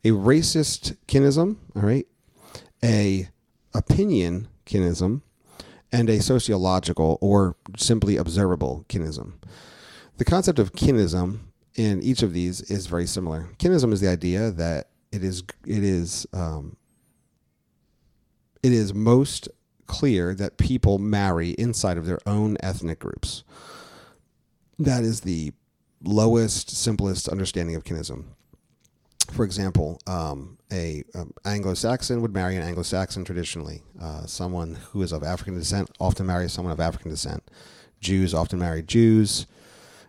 a 0.03 0.09
racist 0.09 0.95
kinism, 1.07 1.57
all 1.75 1.81
right, 1.81 2.07
a 2.83 3.29
opinion 3.73 4.47
kinism, 4.65 5.21
and 5.91 6.09
a 6.09 6.21
sociological 6.21 7.17
or 7.19 7.57
simply 7.75 8.15
observable 8.15 8.85
kinism. 8.87 9.33
The 10.17 10.25
concept 10.25 10.59
of 10.59 10.73
kinism 10.73 11.39
in 11.75 12.01
each 12.01 12.23
of 12.23 12.33
these 12.33 12.61
is 12.61 12.87
very 12.87 13.07
similar. 13.07 13.49
Kinism 13.57 13.91
is 13.91 14.01
the 14.01 14.07
idea 14.07 14.51
that 14.51 14.89
it 15.11 15.23
is 15.23 15.43
it 15.65 15.83
is 15.83 16.27
um, 16.33 16.75
it 18.61 18.71
is 18.71 18.93
most 18.93 19.49
clear 19.85 20.33
that 20.35 20.57
people 20.57 20.97
marry 20.97 21.51
inside 21.51 21.97
of 21.97 22.05
their 22.05 22.19
own 22.25 22.57
ethnic 22.61 22.99
groups. 22.99 23.43
That 24.79 25.03
is 25.03 25.21
the 25.21 25.51
lowest, 26.01 26.71
simplest 26.71 27.27
understanding 27.27 27.75
of 27.75 27.83
kinism. 27.83 28.25
For 29.31 29.45
example, 29.45 29.99
um, 30.07 30.57
a 30.71 31.03
um, 31.15 31.33
Anglo-Saxon 31.45 32.21
would 32.21 32.33
marry 32.33 32.55
an 32.55 32.63
Anglo-Saxon 32.63 33.23
traditionally. 33.23 33.81
Uh, 34.01 34.25
someone 34.25 34.75
who 34.91 35.01
is 35.01 35.11
of 35.11 35.23
African 35.23 35.55
descent 35.55 35.89
often 35.99 36.25
marries 36.25 36.51
someone 36.51 36.73
of 36.73 36.79
African 36.79 37.09
descent. 37.09 37.43
Jews 37.99 38.33
often 38.33 38.59
marry 38.59 38.83
Jews. 38.83 39.47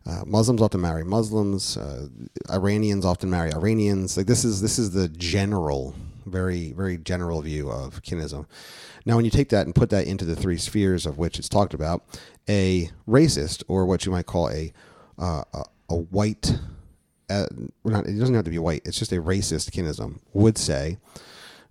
Uh, 0.07 0.23
Muslims 0.27 0.61
often 0.61 0.81
marry 0.81 1.05
Muslims. 1.05 1.77
Uh, 1.77 2.09
Iranians 2.51 3.05
often 3.05 3.31
marry 3.31 3.53
Iranians. 3.53 4.17
Like 4.17 4.27
this 4.27 4.45
is 4.45 4.61
this 4.61 4.79
is 4.79 4.91
the 4.91 5.09
general, 5.09 5.95
very 6.27 6.73
very 6.73 6.99
general 6.99 7.41
view 7.41 7.71
of 7.71 8.03
kinism. 8.03 8.47
Now, 9.07 9.17
when 9.17 9.25
you 9.25 9.31
take 9.31 9.51
that 9.51 9.67
and 9.67 9.75
put 9.75 9.91
that 9.91 10.07
into 10.07 10.25
the 10.25 10.37
three 10.37 10.57
spheres 10.57 11.07
of 11.07 11.19
which 11.19 11.39
it's 11.39 11.49
talked 11.49 11.75
about, 11.75 12.05
a 12.49 12.91
racist 13.09 13.63
or 13.69 13.87
what 13.87 14.05
you 14.07 14.13
might 14.13 14.27
call 14.27 14.51
a 14.51 14.73
uh, 15.19 15.45
a, 15.53 15.65
a 15.91 15.97
white, 15.97 16.59
uh, 17.31 17.47
not, 17.85 18.07
it 18.07 18.19
doesn't 18.19 18.35
have 18.35 18.45
to 18.45 18.51
be 18.51 18.59
white. 18.59 18.83
It's 18.85 18.99
just 18.99 19.13
a 19.13 19.23
racist 19.23 19.71
kinism 19.71 20.21
would 20.33 20.59
say. 20.59 20.99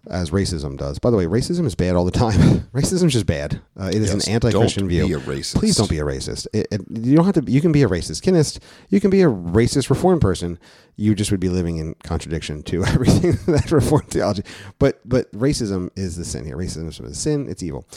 As 0.09 0.31
racism 0.31 0.77
does. 0.77 0.99
By 0.99 1.11
the 1.11 1.15
way, 1.17 1.25
racism 1.25 1.65
is 1.65 1.75
bad 1.75 1.95
all 1.95 2.03
the 2.03 2.11
time. 2.11 2.33
racism 2.73 3.05
is 3.05 3.13
just 3.13 3.25
bad. 3.25 3.61
Uh, 3.79 3.85
it 3.85 3.95
is 4.01 4.13
Yes, 4.13 4.27
an 4.27 4.33
anti-Christian 4.33 4.83
don't 4.83 4.89
view. 4.89 5.07
be 5.07 5.13
a 5.13 5.19
racist. 5.19 5.55
Please 5.55 5.77
don't 5.77 5.89
be 5.89 5.99
a 5.99 6.03
racist. 6.03 6.45
It, 6.51 6.67
it, 6.71 6.81
you 6.89 7.15
don't 7.15 7.23
have 7.23 7.35
to. 7.35 7.49
You 7.49 7.61
can 7.61 7.71
be 7.71 7.83
a 7.83 7.87
racist 7.87 8.21
kinist. 8.21 8.59
You 8.89 8.99
can 8.99 9.09
be 9.09 9.21
a 9.21 9.27
racist 9.29 9.89
reform 9.89 10.19
person. 10.19 10.59
You 10.97 11.15
just 11.15 11.31
would 11.31 11.39
be 11.39 11.47
living 11.47 11.77
in 11.77 11.95
contradiction 12.03 12.63
to 12.63 12.83
everything 12.85 13.31
that 13.53 13.71
reform 13.71 14.01
theology. 14.09 14.43
But 14.77 14.99
but 15.07 15.31
racism 15.31 15.89
is 15.95 16.17
the 16.17 16.25
sin 16.25 16.43
here. 16.45 16.57
Racism 16.57 16.89
is 16.89 16.99
a 16.99 17.15
sin. 17.15 17.47
It's 17.47 17.63
evil. 17.63 17.87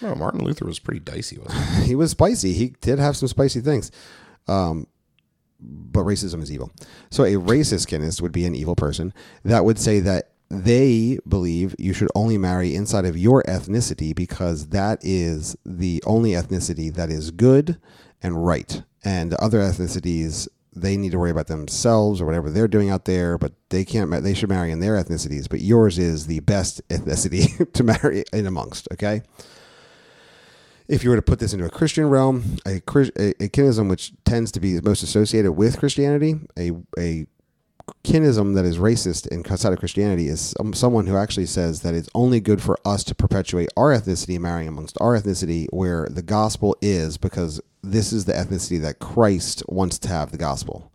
No, 0.00 0.14
Martin 0.14 0.42
Luther 0.42 0.64
was 0.64 0.78
pretty 0.78 1.00
dicey, 1.00 1.36
wasn't 1.38 1.62
he? 1.82 1.88
He 1.88 1.94
was 1.94 2.12
spicy. 2.12 2.54
He 2.54 2.68
did 2.80 2.98
have 2.98 3.18
some 3.18 3.28
spicy 3.28 3.60
things. 3.60 3.90
Um, 4.48 4.86
but 5.60 6.04
racism 6.06 6.42
is 6.42 6.50
evil. 6.50 6.70
So 7.10 7.24
a 7.24 7.34
racist 7.34 7.86
kinist 7.88 8.22
would 8.22 8.32
be 8.32 8.46
an 8.46 8.54
evil 8.54 8.74
person 8.74 9.12
that 9.44 9.66
would 9.66 9.78
say 9.78 10.00
that 10.00 10.30
they 10.50 11.18
believe 11.26 11.76
you 11.78 11.92
should 11.92 12.10
only 12.14 12.36
marry 12.36 12.74
inside 12.74 13.04
of 13.04 13.16
your 13.16 13.42
ethnicity 13.44 14.14
because 14.14 14.68
that 14.68 14.98
is 15.02 15.56
the 15.64 16.02
only 16.04 16.32
ethnicity 16.32 16.92
that 16.92 17.08
is 17.08 17.30
good 17.30 17.78
and 18.20 18.44
right. 18.44 18.82
And 19.04 19.34
other 19.34 19.60
ethnicities, 19.60 20.48
they 20.74 20.96
need 20.96 21.12
to 21.12 21.18
worry 21.18 21.30
about 21.30 21.46
themselves 21.46 22.20
or 22.20 22.26
whatever 22.26 22.50
they're 22.50 22.68
doing 22.68 22.90
out 22.90 23.04
there, 23.04 23.38
but 23.38 23.52
they 23.70 23.84
can't. 23.84 24.10
They 24.22 24.34
should 24.34 24.48
marry 24.48 24.72
in 24.72 24.80
their 24.80 24.94
ethnicities. 25.02 25.48
But 25.48 25.60
yours 25.60 25.98
is 25.98 26.26
the 26.26 26.40
best 26.40 26.86
ethnicity 26.88 27.72
to 27.72 27.84
marry 27.84 28.24
in 28.32 28.46
amongst. 28.46 28.88
Okay 28.92 29.22
if 30.90 31.04
you 31.04 31.10
were 31.10 31.16
to 31.16 31.22
put 31.22 31.38
this 31.38 31.52
into 31.52 31.64
a 31.64 31.70
Christian 31.70 32.10
realm, 32.10 32.56
a, 32.66 32.78
a, 32.78 33.30
a 33.44 33.48
kinism 33.48 33.88
which 33.88 34.12
tends 34.24 34.50
to 34.50 34.58
be 34.58 34.80
most 34.80 35.04
associated 35.04 35.52
with 35.52 35.78
Christianity, 35.78 36.34
a, 36.58 36.72
a 36.98 37.26
kinism 38.04 38.54
that 38.54 38.64
is 38.64 38.78
racist 38.78 39.30
and 39.30 39.50
outside 39.50 39.72
of 39.72 39.78
Christianity 39.78 40.28
is 40.28 40.54
some, 40.58 40.72
someone 40.72 41.06
who 41.06 41.16
actually 41.16 41.46
says 41.46 41.82
that 41.82 41.94
it's 41.94 42.08
only 42.14 42.40
good 42.40 42.62
for 42.62 42.78
us 42.84 43.04
to 43.04 43.14
perpetuate 43.14 43.68
our 43.76 43.94
ethnicity, 43.94 44.38
marrying 44.38 44.68
amongst 44.68 44.96
our 45.00 45.18
ethnicity, 45.18 45.66
where 45.70 46.06
the 46.10 46.22
gospel 46.22 46.76
is 46.80 47.18
because 47.18 47.60
this 47.82 48.12
is 48.12 48.24
the 48.24 48.32
ethnicity 48.32 48.80
that 48.80 48.98
Christ 48.98 49.62
wants 49.68 49.98
to 50.00 50.08
have 50.08 50.32
the 50.32 50.38
gospel. 50.38 50.92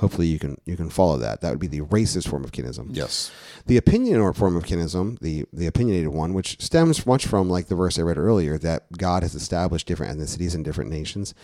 Hopefully, 0.00 0.28
you 0.28 0.38
can 0.38 0.58
you 0.64 0.76
can 0.78 0.88
follow 0.88 1.18
that. 1.18 1.42
That 1.42 1.50
would 1.50 1.58
be 1.58 1.66
the 1.66 1.82
racist 1.82 2.26
form 2.26 2.42
of 2.42 2.52
kinism. 2.52 2.96
Yes. 2.96 3.30
The 3.66 3.76
opinion 3.76 4.18
or 4.18 4.32
form 4.32 4.56
of 4.56 4.64
kinism, 4.64 5.18
the, 5.20 5.44
the 5.52 5.66
opinionated 5.66 6.08
one, 6.08 6.32
which 6.32 6.58
stems 6.58 7.04
much 7.04 7.26
from 7.26 7.50
like 7.50 7.66
the 7.66 7.74
verse 7.74 7.98
I 7.98 8.02
read 8.02 8.16
earlier, 8.16 8.56
that 8.58 8.90
God 8.96 9.22
has 9.22 9.34
established 9.34 9.86
different 9.86 10.18
ethnicities 10.18 10.54
in 10.54 10.62
different 10.62 10.90
nations, 10.90 11.34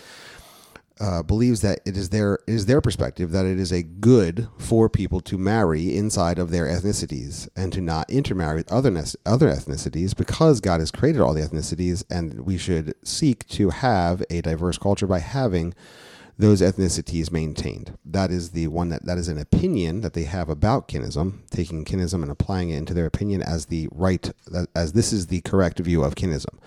uh, 0.98 1.22
believes 1.22 1.60
that 1.60 1.80
it 1.84 1.96
is 1.96 2.08
their 2.08 2.34
it 2.46 2.54
is 2.54 2.66
their 2.66 2.80
perspective 2.80 3.30
that 3.30 3.44
it 3.44 3.58
is 3.58 3.72
a 3.72 3.82
good 3.82 4.48
for 4.58 4.88
people 4.88 5.20
to 5.20 5.36
marry 5.36 5.94
inside 5.94 6.38
of 6.38 6.50
their 6.50 6.64
ethnicities 6.64 7.48
and 7.54 7.72
to 7.72 7.80
not 7.80 8.08
intermarry 8.10 8.56
with 8.56 8.72
other 8.72 8.90
other 9.26 9.48
ethnicities 9.48 10.16
because 10.16 10.60
God 10.60 10.80
has 10.80 10.90
created 10.90 11.20
all 11.20 11.34
the 11.34 11.42
ethnicities 11.42 12.04
and 12.10 12.46
we 12.46 12.56
should 12.56 12.94
seek 13.04 13.46
to 13.48 13.70
have 13.70 14.22
a 14.30 14.40
diverse 14.40 14.78
culture 14.78 15.06
by 15.06 15.18
having 15.18 15.74
those 16.38 16.60
ethnicities 16.60 17.32
maintained. 17.32 17.96
That 18.04 18.30
is 18.30 18.50
the 18.50 18.68
one 18.68 18.88
that 18.90 19.04
that 19.06 19.18
is 19.18 19.28
an 19.28 19.38
opinion 19.38 20.00
that 20.02 20.14
they 20.14 20.24
have 20.24 20.48
about 20.48 20.88
kinism, 20.88 21.46
taking 21.50 21.84
kinism 21.84 22.22
and 22.22 22.30
applying 22.30 22.70
it 22.70 22.76
into 22.76 22.94
their 22.94 23.06
opinion 23.06 23.42
as 23.42 23.66
the 23.66 23.88
right 23.90 24.32
as 24.74 24.92
this 24.92 25.12
is 25.12 25.26
the 25.26 25.40
correct 25.42 25.78
view 25.78 26.02
of 26.02 26.14
kinism. 26.14 26.58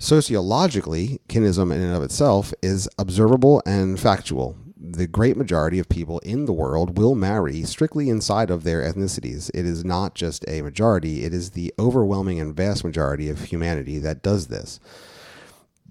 Sociologically, 0.00 1.20
kinism 1.28 1.72
in 1.72 1.80
and 1.80 1.94
of 1.94 2.02
itself 2.02 2.52
is 2.62 2.88
observable 2.98 3.62
and 3.64 4.00
factual. 4.00 4.56
The 4.76 5.06
great 5.06 5.36
majority 5.36 5.78
of 5.78 5.88
people 5.88 6.18
in 6.20 6.46
the 6.46 6.52
world 6.52 6.98
will 6.98 7.14
marry 7.14 7.62
strictly 7.62 8.08
inside 8.08 8.50
of 8.50 8.64
their 8.64 8.80
ethnicities. 8.80 9.50
It 9.54 9.64
is 9.64 9.84
not 9.84 10.16
just 10.16 10.44
a 10.48 10.62
majority, 10.62 11.24
it 11.24 11.32
is 11.32 11.50
the 11.50 11.72
overwhelming 11.78 12.40
and 12.40 12.56
vast 12.56 12.82
majority 12.82 13.28
of 13.28 13.44
humanity 13.44 13.98
that 14.00 14.22
does 14.22 14.48
this 14.48 14.80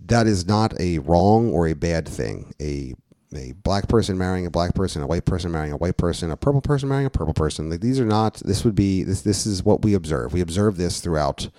that 0.10 0.28
is 0.28 0.48
not 0.48 0.80
a 0.80 1.00
wrong 1.00 1.52
or 1.52 1.68
a 1.68 1.74
bad 1.74 2.08
thing. 2.08 2.54
A 2.62 2.94
a 3.36 3.52
black 3.52 3.88
person 3.88 4.18
marrying 4.18 4.48
a 4.48 4.52
black 4.52 4.74
person, 4.74 5.04
a 5.04 5.08
white 5.08 5.26
person 5.26 5.52
marrying 5.52 5.72
a 5.72 5.78
white 5.78 5.98
person, 5.98 6.32
a 6.32 6.38
purple 6.38 6.62
person 6.62 6.90
marrying 6.90 7.06
a 7.06 7.12
purple 7.12 7.36
person. 7.36 7.70
Like 7.70 7.80
these 7.82 8.00
are 8.00 8.06
not. 8.06 8.36
This 8.44 8.66
would 8.66 8.74
be 8.74 9.04
this. 9.04 9.22
This 9.22 9.46
is 9.46 9.64
what 9.64 9.84
we 9.84 9.94
observe. 9.94 10.34
We 10.34 10.42
observe 10.42 10.78
this 10.78 11.00
throughout. 11.00 11.50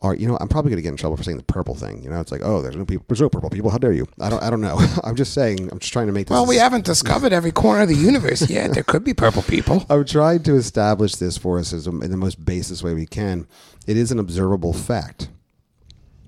Our, 0.00 0.14
you 0.14 0.28
know, 0.28 0.38
I'm 0.40 0.46
probably 0.48 0.70
going 0.70 0.78
to 0.78 0.82
get 0.82 0.90
in 0.90 0.96
trouble 0.96 1.16
for 1.16 1.24
saying 1.24 1.38
the 1.38 1.42
purple 1.42 1.74
thing. 1.74 2.02
You 2.04 2.10
know, 2.10 2.20
it's 2.20 2.30
like, 2.30 2.42
oh, 2.44 2.62
there's 2.62 2.76
no 2.76 2.84
people, 2.84 3.04
there's 3.08 3.20
no 3.20 3.28
purple 3.28 3.50
people. 3.50 3.70
How 3.70 3.78
dare 3.78 3.92
you? 3.92 4.06
I 4.20 4.30
don't, 4.30 4.42
I 4.42 4.48
don't 4.48 4.60
know. 4.60 4.78
I'm 5.04 5.16
just 5.16 5.34
saying. 5.34 5.70
I'm 5.72 5.80
just 5.80 5.92
trying 5.92 6.06
to 6.06 6.12
make 6.12 6.28
this. 6.28 6.34
Well, 6.34 6.46
we 6.46 6.56
haven't 6.56 6.84
discovered 6.84 7.32
every 7.32 7.50
corner 7.50 7.82
of 7.82 7.88
the 7.88 7.96
universe 7.96 8.48
yet. 8.48 8.74
There 8.74 8.84
could 8.84 9.02
be 9.02 9.12
purple 9.12 9.42
people. 9.42 9.84
I'm 9.90 10.04
trying 10.04 10.44
to 10.44 10.54
establish 10.54 11.16
this 11.16 11.36
for 11.36 11.58
us 11.58 11.72
as 11.72 11.86
a, 11.86 11.90
in 11.90 12.10
the 12.10 12.16
most 12.16 12.44
basis 12.44 12.82
way 12.82 12.94
we 12.94 13.06
can. 13.06 13.48
It 13.86 13.96
is 13.96 14.12
an 14.12 14.20
observable 14.20 14.72
fact. 14.72 15.30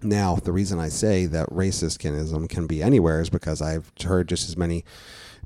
Now, 0.03 0.37
the 0.37 0.53
reason 0.53 0.81
I 0.81 0.89
say 0.89 1.27
that 1.27 1.49
racist 1.51 1.99
kinism 1.99 2.49
can 2.49 2.67
be 2.67 2.83
anywhere 2.83 3.21
is 3.21 3.29
because 3.29 3.61
I've 3.61 3.93
heard 4.03 4.29
just 4.29 4.49
as 4.49 4.57
many 4.57 4.85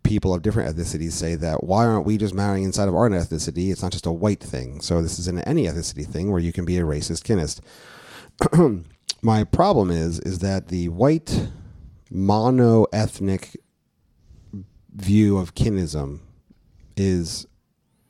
people 0.05 0.35
of 0.35 0.43
different 0.43 0.75
ethnicities 0.75 1.13
say 1.13 1.35
that 1.35 1.65
why 1.65 1.87
aren't 1.87 2.07
we 2.07 2.19
just 2.19 2.35
marrying 2.35 2.65
inside 2.65 2.89
of 2.89 2.95
our 2.95 3.09
ethnicity? 3.09 3.73
It's 3.73 3.83
not 3.83 3.91
just 3.91 4.07
a 4.07 4.13
white 4.13 4.41
thing. 4.41 4.81
So 4.81 5.03
this 5.03 5.19
is 5.19 5.27
an 5.27 5.41
any 5.41 5.65
ethnicity 5.65 6.07
thing 6.07 6.31
where 6.31 6.41
you 6.41 6.53
can 6.53 6.65
be 6.65 6.79
a 6.79 6.83
racist 6.83 7.23
kinist. 7.23 7.61
My 9.23 9.45
problem 9.45 9.91
is 9.91 10.21
is 10.21 10.41
that 10.41 10.69
the 10.69 10.89
white 10.89 11.49
mono 12.11 12.85
ethnic 12.93 13.57
view 14.95 15.39
of 15.39 15.55
kinism 15.55 16.21
is 16.97 17.47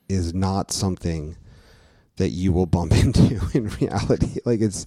is 0.09 0.35
not 0.35 0.71
something 0.71 1.37
that 2.17 2.31
you 2.31 2.53
will 2.53 2.67
bump 2.67 2.93
into 3.05 3.41
in 3.55 3.69
reality. 3.69 4.41
Like 4.45 4.61
it's 4.61 4.87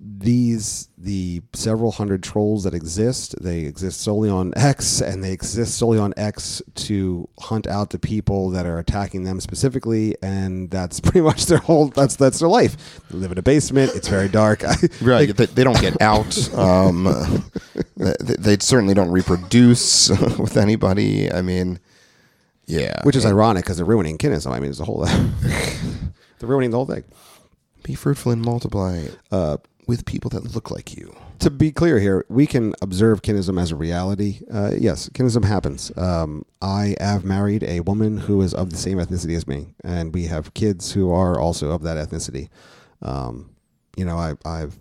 these 0.00 0.88
the 0.96 1.42
several 1.52 1.90
hundred 1.92 2.22
trolls 2.22 2.64
that 2.64 2.74
exist 2.74 3.34
they 3.42 3.60
exist 3.60 4.00
solely 4.00 4.28
on 4.28 4.52
x 4.56 5.00
and 5.00 5.22
they 5.22 5.32
exist 5.32 5.76
solely 5.76 5.98
on 5.98 6.14
x 6.16 6.62
to 6.74 7.28
hunt 7.40 7.66
out 7.66 7.90
the 7.90 7.98
people 7.98 8.50
that 8.50 8.66
are 8.66 8.78
attacking 8.78 9.24
them 9.24 9.40
specifically 9.40 10.16
and 10.22 10.70
that's 10.70 11.00
pretty 11.08 11.20
much 11.20 11.46
their 11.46 11.58
whole 11.58 11.88
that's 11.88 12.16
that's 12.16 12.38
their 12.38 12.48
life 12.48 13.00
they 13.10 13.18
live 13.18 13.32
in 13.32 13.38
a 13.38 13.42
basement 13.42 13.90
it's 13.94 14.08
very 14.08 14.28
dark 14.28 14.62
Right. 15.00 15.34
They, 15.34 15.46
they 15.46 15.64
don't 15.64 15.80
get 15.80 16.00
out. 16.00 16.54
Um, 16.54 17.04
they, 17.96 18.14
they 18.18 18.56
certainly 18.58 18.94
don't 18.94 19.10
reproduce 19.10 20.08
with 20.38 20.56
anybody. 20.56 21.32
I 21.32 21.42
mean, 21.42 21.80
yeah. 22.66 23.00
which 23.02 23.16
is 23.16 23.24
ironic 23.24 23.64
because 23.64 23.78
they're 23.78 23.86
ruining 23.86 24.18
kinism 24.18 24.52
i 24.52 24.60
mean 24.60 24.70
it's 24.70 24.80
a 24.80 24.84
whole 24.84 25.06
they're 25.06 26.48
ruining 26.48 26.70
the 26.70 26.76
whole 26.76 26.86
thing 26.86 27.04
be 27.82 27.94
fruitful 27.94 28.30
and 28.32 28.42
multiply 28.42 29.06
uh, 29.32 29.56
with 29.88 30.04
people 30.04 30.28
that 30.30 30.54
look 30.54 30.70
like 30.70 30.96
you. 30.96 31.16
to 31.40 31.50
be 31.50 31.72
clear 31.72 31.98
here, 31.98 32.24
we 32.28 32.46
can 32.46 32.74
observe 32.82 33.22
kinism 33.22 33.60
as 33.60 33.72
a 33.72 33.76
reality. 33.76 34.40
Uh, 34.52 34.72
yes, 34.78 35.08
kinism 35.08 35.44
happens. 35.44 35.90
Um, 35.96 36.44
I 36.60 36.94
have 37.00 37.24
married 37.24 37.64
a 37.64 37.80
woman 37.80 38.18
who 38.18 38.42
is 38.42 38.52
of 38.52 38.70
the 38.70 38.76
same 38.76 38.98
ethnicity 38.98 39.34
as 39.34 39.48
me, 39.48 39.74
and 39.82 40.14
we 40.14 40.26
have 40.26 40.52
kids 40.54 40.92
who 40.92 41.10
are 41.10 41.40
also 41.40 41.70
of 41.70 41.82
that 41.82 41.96
ethnicity. 41.96 42.50
Um, 43.00 43.50
you 43.96 44.04
know, 44.04 44.18
I, 44.18 44.34
I've 44.44 44.76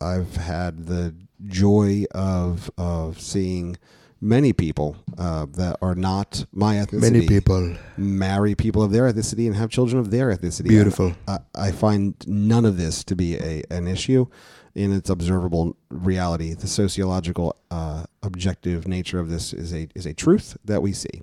I've 0.00 0.36
had 0.36 0.86
the 0.86 1.14
joy 1.46 2.04
of 2.12 2.70
of 2.76 3.20
seeing 3.20 3.78
many 4.20 4.52
people 4.52 4.96
uh, 5.16 5.46
that 5.52 5.76
are 5.80 5.94
not 5.94 6.44
my 6.52 6.76
ethnicity 6.76 7.00
Many 7.00 7.26
people 7.26 7.76
marry 7.96 8.54
people 8.54 8.82
of 8.82 8.90
their 8.90 9.12
ethnicity 9.12 9.46
and 9.46 9.56
have 9.56 9.70
children 9.70 9.98
of 9.98 10.10
their 10.10 10.34
ethnicity. 10.34 10.68
Beautiful. 10.68 11.14
I, 11.26 11.38
I 11.54 11.72
find 11.72 12.14
none 12.26 12.64
of 12.64 12.76
this 12.76 13.04
to 13.04 13.16
be 13.16 13.36
a 13.36 13.62
an 13.70 13.86
issue 13.86 14.26
in 14.74 14.92
its 14.92 15.10
observable 15.10 15.76
reality. 15.90 16.54
The 16.54 16.68
sociological, 16.68 17.56
uh, 17.70 18.04
objective 18.22 18.86
nature 18.86 19.18
of 19.18 19.28
this 19.28 19.52
is 19.52 19.72
a 19.72 19.88
is 19.94 20.06
a 20.06 20.14
truth 20.14 20.56
that 20.64 20.82
we 20.82 20.92
see. 20.92 21.22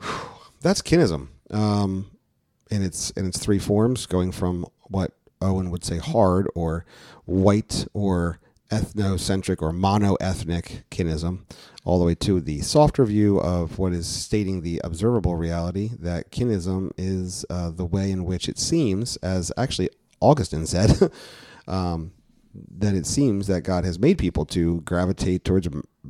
That's 0.60 0.82
kinism, 0.82 1.28
um, 1.50 2.10
in 2.70 2.82
its 2.82 3.10
in 3.10 3.26
its 3.26 3.38
three 3.38 3.58
forms, 3.58 4.06
going 4.06 4.32
from 4.32 4.66
what 4.84 5.12
Owen 5.40 5.70
would 5.70 5.84
say 5.84 5.98
hard 5.98 6.48
or 6.54 6.84
white 7.24 7.86
or 7.92 8.40
ethnocentric 8.70 9.62
or 9.62 9.72
monoethnic 9.72 10.82
kinism, 10.90 11.40
all 11.84 11.98
the 11.98 12.04
way 12.04 12.14
to 12.14 12.40
the 12.40 12.60
softer 12.60 13.04
view 13.04 13.38
of 13.40 13.78
what 13.78 13.92
is 13.92 14.06
stating 14.06 14.60
the 14.60 14.80
observable 14.84 15.36
reality 15.36 15.90
that 15.98 16.30
kinism 16.30 16.90
is 16.96 17.44
uh, 17.50 17.70
the 17.70 17.84
way 17.84 18.10
in 18.10 18.24
which 18.24 18.48
it 18.48 18.58
seems, 18.58 19.16
as 19.16 19.50
actually 19.56 19.88
Augustine 20.20 20.66
said, 20.66 21.10
um, 21.68 22.12
that 22.78 22.94
it 22.94 23.06
seems 23.06 23.46
that 23.46 23.62
God 23.62 23.84
has 23.84 23.98
made 23.98 24.18
people 24.18 24.44
to 24.46 24.80
gravitate 24.82 25.44
towards 25.44 25.68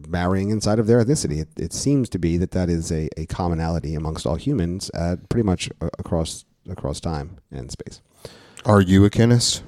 marrying 0.09 0.51
inside 0.51 0.79
of 0.79 0.87
their 0.87 1.05
ethnicity. 1.05 1.41
It, 1.43 1.49
it 1.57 1.73
seems 1.73 2.09
to 2.11 2.19
be 2.19 2.39
that 2.39 2.53
that 2.53 2.69
is 2.71 2.91
a, 2.91 3.09
a 3.17 3.27
commonality 3.27 3.95
amongst 3.95 4.27
all 4.27 4.37
humans 4.37 4.91
pretty 5.29 5.45
much 5.45 5.71
across 5.81 6.45
across 6.69 7.01
time 7.01 7.39
and 7.51 7.71
space. 7.71 8.01
Are 8.65 8.81
you 8.81 9.05
a 9.05 9.11
kinist? 9.11 9.63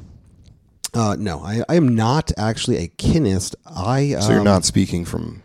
Uh, 0.92 1.16
no, 1.18 1.40
I, 1.40 1.62
I 1.68 1.76
am 1.76 1.94
not 1.94 2.32
actually 2.36 2.76
a 2.78 2.88
kinist. 2.88 3.54
I 3.66 4.14
um, 4.14 4.22
So 4.22 4.32
you're 4.32 4.42
not 4.44 4.64
speaking 4.64 5.04
from 5.04 5.42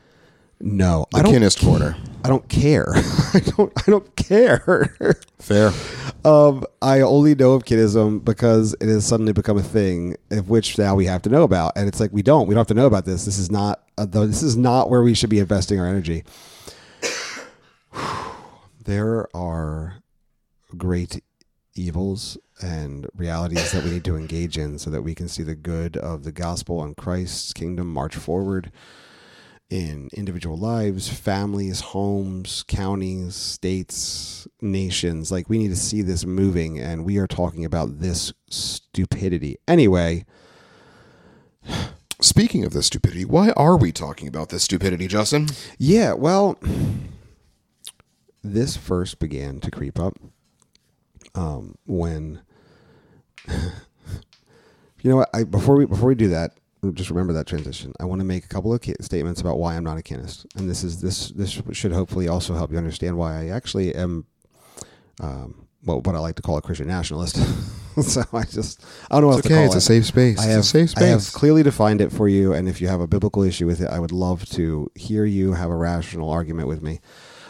No, 0.59 1.05
the 1.11 1.19
I 1.19 1.21
don't. 1.21 1.33
kinist 1.33 1.63
corner. 1.63 1.95
I 2.23 2.29
don't 2.29 2.47
care. 2.49 2.87
I 3.33 3.39
don't. 3.55 3.71
I 3.87 3.91
don't 3.91 4.15
care. 4.15 4.89
Fair. 5.37 5.71
um, 6.23 6.63
I 6.81 7.01
only 7.01 7.35
know 7.35 7.53
of 7.53 7.65
kinism 7.65 8.25
because 8.25 8.73
it 8.81 8.87
has 8.89 9.05
suddenly 9.05 9.33
become 9.33 9.59
a 9.59 9.63
thing, 9.63 10.15
of 10.31 10.49
which 10.49 10.77
now 10.79 10.95
we 10.95 11.05
have 11.05 11.21
to 11.23 11.29
know 11.29 11.43
about. 11.43 11.73
And 11.75 11.87
it's 11.87 11.99
like 11.99 12.11
we 12.11 12.23
don't. 12.23 12.47
We 12.47 12.55
don't 12.55 12.61
have 12.61 12.67
to 12.67 12.73
know 12.73 12.87
about 12.87 13.05
this. 13.05 13.25
This 13.25 13.37
is 13.37 13.51
not. 13.51 13.83
Uh, 13.99 14.05
this 14.05 14.41
is 14.41 14.57
not 14.57 14.89
where 14.89 15.03
we 15.03 15.13
should 15.13 15.29
be 15.29 15.37
investing 15.37 15.79
our 15.79 15.85
energy. 15.87 16.23
there 18.83 19.27
are 19.35 19.97
great 20.77 21.21
evils 21.75 22.37
and 22.61 23.07
realities 23.15 23.71
that 23.71 23.83
we 23.83 23.91
need 23.91 24.05
to 24.05 24.15
engage 24.15 24.57
in 24.57 24.79
so 24.79 24.89
that 24.89 25.01
we 25.01 25.15
can 25.15 25.27
see 25.27 25.43
the 25.43 25.55
good 25.55 25.97
of 25.97 26.23
the 26.23 26.31
gospel 26.31 26.83
and 26.83 26.95
Christ's 26.95 27.53
kingdom 27.53 27.91
march 27.91 28.15
forward 28.15 28.71
in 29.69 30.09
individual 30.13 30.57
lives, 30.57 31.09
families, 31.09 31.81
homes, 31.81 32.63
counties, 32.67 33.35
states, 33.35 34.47
nations. 34.61 35.31
Like 35.31 35.49
we 35.49 35.57
need 35.57 35.69
to 35.69 35.75
see 35.75 36.01
this 36.01 36.25
moving 36.25 36.79
and 36.79 37.03
we 37.03 37.17
are 37.17 37.27
talking 37.27 37.65
about 37.65 37.99
this 37.99 38.31
stupidity. 38.49 39.57
Anyway, 39.67 40.25
Speaking 42.21 42.63
of 42.63 42.71
this 42.71 42.87
stupidity, 42.87 43.25
why 43.25 43.51
are 43.51 43.75
we 43.75 43.91
talking 43.91 44.27
about 44.27 44.47
this 44.49 44.63
stupidity, 44.63 45.07
Justin? 45.07 45.47
yeah, 45.77 46.13
well, 46.13 46.57
this 48.41 48.77
first 48.77 49.19
began 49.19 49.59
to 49.59 49.69
creep 49.69 49.99
up 49.99 50.17
um, 51.35 51.75
when 51.85 52.41
you 55.01 55.09
know 55.09 55.17
what 55.17 55.29
I 55.33 55.43
before 55.43 55.75
we 55.75 55.85
before 55.85 56.09
we 56.09 56.15
do 56.15 56.29
that 56.29 56.51
just 56.93 57.09
remember 57.09 57.33
that 57.33 57.47
transition 57.47 57.93
I 57.99 58.05
want 58.05 58.21
to 58.21 58.25
make 58.25 58.45
a 58.45 58.47
couple 58.47 58.71
of 58.73 58.79
statements 59.01 59.41
about 59.41 59.57
why 59.57 59.75
I'm 59.75 59.83
not 59.83 59.97
a 59.97 60.01
kinist 60.01 60.45
and 60.55 60.69
this 60.69 60.83
is 60.83 61.01
this 61.01 61.29
this 61.31 61.61
should 61.71 61.91
hopefully 61.91 62.27
also 62.27 62.53
help 62.53 62.71
you 62.71 62.77
understand 62.77 63.17
why 63.17 63.41
I 63.41 63.47
actually 63.49 63.95
am 63.95 64.25
um, 65.19 65.67
well 65.83 66.01
what 66.01 66.15
I 66.15 66.19
like 66.19 66.35
to 66.35 66.41
call 66.43 66.57
a 66.57 66.61
Christian 66.61 66.87
nationalist 66.87 67.37
so 68.03 68.23
I 68.33 68.43
just 68.43 68.83
I 69.09 69.15
don't 69.15 69.21
know 69.21 69.27
what 69.29 69.37
It's 69.39 69.45
else 69.47 69.47
to 69.47 69.53
okay. 69.53 69.55
call 69.55 69.65
It's 69.65 69.75
a 69.75 69.81
safe 69.81 70.05
space. 70.05 70.37
I 70.39 70.43
It's 70.43 70.51
have, 70.51 70.59
a 70.59 70.63
safe 70.63 70.93
I 70.97 71.03
have 71.05 71.21
space. 71.23 71.33
clearly 71.33 71.63
defined 71.63 72.01
it 72.01 72.11
for 72.11 72.27
you, 72.27 72.53
and 72.53 72.67
if 72.67 72.81
you 72.81 72.87
have 72.89 72.99
a 72.99 73.07
biblical 73.07 73.41
issue 73.41 73.65
with 73.65 73.79
it, 73.81 73.87
I 73.89 73.99
would 73.99 74.11
love 74.11 74.45
to 74.49 74.91
hear 74.95 75.23
you 75.25 75.53
have 75.53 75.69
a 75.71 75.75
rational 75.77 76.29
argument 76.29 76.67
with 76.67 76.81
me. 76.83 76.99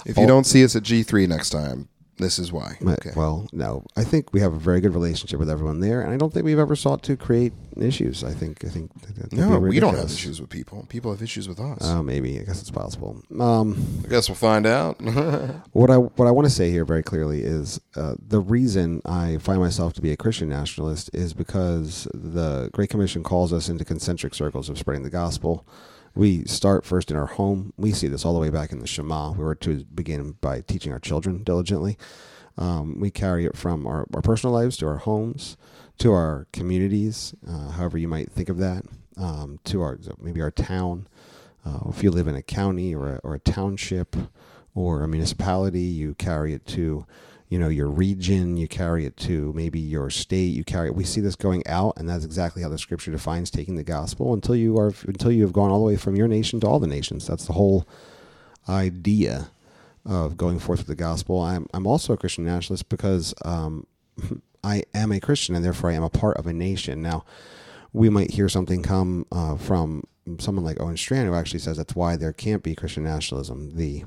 if 0.05 0.15
you 0.17 0.21
all- 0.23 0.27
don't 0.27 0.43
see 0.45 0.63
us 0.63 0.75
at 0.75 0.83
G3 0.83 1.27
next 1.27 1.49
time, 1.49 1.89
this 2.17 2.39
is 2.39 2.51
why. 2.51 2.77
Okay. 2.81 3.11
Well, 3.15 3.47
no, 3.51 3.85
I 3.97 4.03
think 4.03 4.31
we 4.31 4.39
have 4.39 4.53
a 4.53 4.59
very 4.59 4.79
good 4.79 4.93
relationship 4.93 5.39
with 5.39 5.49
everyone 5.49 5.81
there, 5.81 6.01
and 6.01 6.13
I 6.13 6.17
don't 6.17 6.33
think 6.33 6.45
we've 6.45 6.59
ever 6.59 6.75
sought 6.75 7.03
to 7.03 7.17
create 7.17 7.51
issues. 7.75 8.23
I 8.23 8.31
think 8.31 8.63
I 8.63 8.69
think 8.69 8.91
no, 9.33 9.59
we 9.59 9.79
don't 9.79 9.95
have 9.95 10.05
issues 10.05 10.39
with 10.39 10.49
people. 10.49 10.85
People 10.87 11.11
have 11.11 11.21
issues 11.21 11.49
with 11.49 11.59
us. 11.59 11.83
Uh, 11.83 12.01
maybe 12.01 12.39
I 12.39 12.43
guess 12.43 12.61
it's 12.61 12.71
possible. 12.71 13.21
Um, 13.37 14.01
I 14.05 14.07
guess 14.07 14.29
we'll 14.29 14.35
find 14.35 14.65
out. 14.65 15.01
what 15.73 15.89
I 15.89 15.97
what 15.97 16.27
I 16.27 16.31
want 16.31 16.45
to 16.45 16.53
say 16.53 16.71
here 16.71 16.85
very 16.85 17.03
clearly 17.03 17.41
is 17.41 17.81
uh, 17.95 18.15
the 18.17 18.39
reason 18.39 19.01
I 19.05 19.37
find 19.37 19.59
myself 19.59 19.93
to 19.93 20.01
be 20.01 20.11
a 20.11 20.17
Christian 20.17 20.47
nationalist 20.49 21.09
is 21.13 21.33
because 21.33 22.07
the 22.13 22.69
Great 22.73 22.89
Commission 22.89 23.23
calls 23.23 23.51
us 23.51 23.67
into 23.67 23.83
concentric 23.83 24.33
circles 24.33 24.69
of 24.69 24.77
spreading 24.77 25.03
the 25.03 25.09
gospel. 25.09 25.67
We 26.15 26.45
start 26.45 26.85
first 26.85 27.11
in 27.11 27.17
our 27.17 27.25
home. 27.25 27.73
We 27.77 27.91
see 27.91 28.07
this 28.07 28.23
all 28.23 28.33
the 28.33 28.39
way 28.39 28.49
back 28.49 28.71
in 28.71 28.79
the 28.79 28.87
Shema. 28.87 29.31
We 29.31 29.43
were 29.43 29.55
to 29.55 29.83
begin 29.83 30.37
by 30.39 30.61
teaching 30.61 30.93
our 30.93 30.99
children 30.99 31.43
diligently. 31.43 31.97
Um, 32.57 33.01
we 33.01 33.11
carry 33.11 33.45
it 33.45 33.57
from 33.57 33.85
our, 33.85 34.07
our 34.13 34.21
personal 34.21 34.53
lives 34.53 34.77
to 34.77 34.87
our 34.87 34.97
homes, 34.97 35.57
to 35.97 36.13
our 36.13 36.47
communities, 36.53 37.35
uh, 37.45 37.71
however 37.71 37.97
you 37.97 38.07
might 38.07 38.31
think 38.31 38.47
of 38.47 38.59
that, 38.59 38.85
um, 39.17 39.59
to 39.65 39.81
our 39.81 39.99
maybe 40.17 40.41
our 40.41 40.51
town. 40.51 41.07
Uh, 41.65 41.79
if 41.89 42.01
you 42.01 42.11
live 42.11 42.27
in 42.27 42.35
a 42.35 42.41
county 42.41 42.95
or 42.95 43.15
a, 43.15 43.19
or 43.23 43.33
a 43.33 43.39
township 43.39 44.15
or 44.73 45.03
a 45.03 45.07
municipality, 45.09 45.81
you 45.81 46.13
carry 46.15 46.53
it 46.53 46.65
to, 46.67 47.05
you 47.49 47.59
know, 47.59 47.69
your 47.69 47.87
region. 47.87 48.57
You 48.57 48.67
carry 48.67 49.05
it 49.05 49.17
to 49.17 49.53
maybe 49.53 49.79
your 49.79 50.09
state. 50.09 50.53
You 50.53 50.63
carry 50.63 50.87
it. 50.87 50.95
We 50.95 51.03
see 51.03 51.21
this 51.21 51.35
going 51.35 51.65
out, 51.67 51.93
and 51.97 52.09
that's 52.09 52.25
exactly 52.25 52.63
how 52.63 52.69
the 52.69 52.77
Scripture 52.77 53.11
defines 53.11 53.51
taking 53.51 53.75
the 53.75 53.83
gospel 53.83 54.33
until 54.33 54.55
you 54.55 54.77
are 54.77 54.93
until 55.07 55.31
you 55.31 55.43
have 55.43 55.53
gone 55.53 55.71
all 55.71 55.79
the 55.79 55.85
way 55.85 55.97
from 55.97 56.15
your 56.15 56.27
nation 56.27 56.59
to 56.61 56.67
all 56.67 56.79
the 56.79 56.87
nations. 56.87 57.27
That's 57.27 57.45
the 57.45 57.53
whole 57.53 57.87
idea 58.67 59.49
of 60.05 60.37
going 60.37 60.59
forth 60.59 60.79
with 60.79 60.87
the 60.87 60.95
gospel. 60.95 61.39
I'm 61.41 61.67
I'm 61.73 61.87
also 61.87 62.13
a 62.13 62.17
Christian 62.17 62.45
nationalist 62.45 62.89
because 62.89 63.33
um, 63.43 63.85
I 64.63 64.83
am 64.93 65.11
a 65.11 65.19
Christian 65.19 65.55
and 65.55 65.63
therefore 65.63 65.91
I 65.91 65.93
am 65.93 66.03
a 66.03 66.09
part 66.09 66.37
of 66.37 66.47
a 66.47 66.53
nation. 66.53 67.01
Now, 67.01 67.23
we 67.93 68.09
might 68.09 68.31
hear 68.31 68.49
something 68.49 68.81
come 68.81 69.25
uh, 69.31 69.55
from 69.55 70.03
someone 70.39 70.65
like 70.65 70.79
Owen 70.81 70.97
Strachan 70.97 71.27
who 71.27 71.35
actually 71.35 71.59
says 71.59 71.77
that's 71.77 71.95
why 71.95 72.15
there 72.15 72.33
can't 72.33 72.63
be 72.63 72.75
Christian 72.75 73.03
nationalism. 73.03 73.75
The 73.75 74.05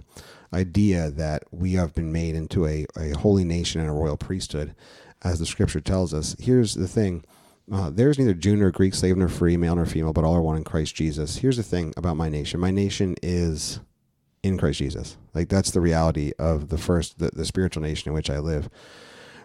idea 0.52 1.10
that 1.10 1.44
we 1.50 1.72
have 1.72 1.94
been 1.94 2.12
made 2.12 2.34
into 2.34 2.66
a, 2.66 2.86
a 2.96 3.10
holy 3.10 3.44
nation 3.44 3.80
and 3.80 3.90
a 3.90 3.92
royal 3.92 4.16
priesthood, 4.16 4.74
as 5.22 5.38
the 5.38 5.46
scripture 5.46 5.80
tells 5.80 6.14
us. 6.14 6.36
Here's 6.38 6.74
the 6.74 6.88
thing. 6.88 7.24
Uh, 7.70 7.90
there's 7.90 8.18
neither 8.18 8.34
Jew 8.34 8.56
nor 8.56 8.70
Greek, 8.70 8.94
slave 8.94 9.16
nor 9.16 9.28
free, 9.28 9.56
male 9.56 9.76
nor 9.76 9.84
female, 9.84 10.12
but 10.12 10.24
all 10.24 10.34
are 10.36 10.42
one 10.42 10.56
in 10.56 10.64
Christ 10.64 10.94
Jesus. 10.94 11.36
Here's 11.36 11.58
the 11.58 11.62
thing 11.62 11.92
about 11.96 12.16
my 12.16 12.28
nation. 12.28 12.60
My 12.60 12.70
nation 12.70 13.14
is 13.22 13.80
in 14.42 14.56
Christ 14.56 14.78
Jesus. 14.78 15.16
Like 15.34 15.48
that's 15.48 15.70
the 15.70 15.80
reality 15.80 16.32
of 16.38 16.68
the 16.68 16.78
first, 16.78 17.18
the, 17.18 17.30
the 17.32 17.44
spiritual 17.44 17.82
nation 17.82 18.08
in 18.08 18.14
which 18.14 18.30
I 18.30 18.38
live, 18.38 18.70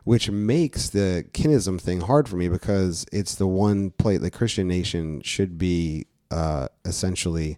which 0.05 0.29
makes 0.29 0.89
the 0.89 1.25
kinism 1.33 1.81
thing 1.81 2.01
hard 2.01 2.29
for 2.29 2.37
me 2.37 2.47
because 2.47 3.05
it's 3.11 3.35
the 3.35 3.47
one 3.47 3.91
plate. 3.91 4.17
The 4.21 4.31
Christian 4.31 4.67
nation 4.67 5.21
should 5.21 5.57
be 5.57 6.05
uh, 6.31 6.69
essentially 6.85 7.57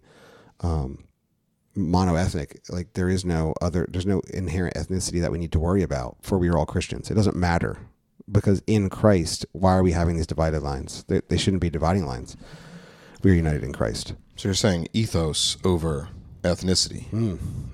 um, 0.61 1.04
monoethnic. 1.75 2.69
Like 2.69 2.93
there 2.93 3.09
is 3.09 3.25
no 3.25 3.53
other, 3.61 3.87
there's 3.89 4.05
no 4.05 4.21
inherent 4.33 4.75
ethnicity 4.75 5.21
that 5.21 5.31
we 5.31 5.37
need 5.37 5.51
to 5.51 5.59
worry 5.59 5.83
about. 5.83 6.17
For 6.21 6.37
we 6.37 6.49
are 6.49 6.57
all 6.57 6.65
Christians. 6.65 7.09
It 7.11 7.15
doesn't 7.15 7.35
matter 7.35 7.77
because 8.31 8.61
in 8.67 8.89
Christ, 8.89 9.45
why 9.51 9.73
are 9.73 9.83
we 9.83 9.91
having 9.91 10.15
these 10.15 10.27
divided 10.27 10.61
lines? 10.61 11.03
They, 11.07 11.21
they 11.27 11.37
shouldn't 11.37 11.61
be 11.61 11.69
dividing 11.69 12.05
lines. 12.05 12.35
We 13.23 13.31
are 13.31 13.35
united 13.35 13.63
in 13.63 13.73
Christ. 13.73 14.13
So 14.35 14.49
you're 14.49 14.55
saying 14.55 14.87
ethos 14.93 15.57
over 15.63 16.09
ethnicity 16.43 17.05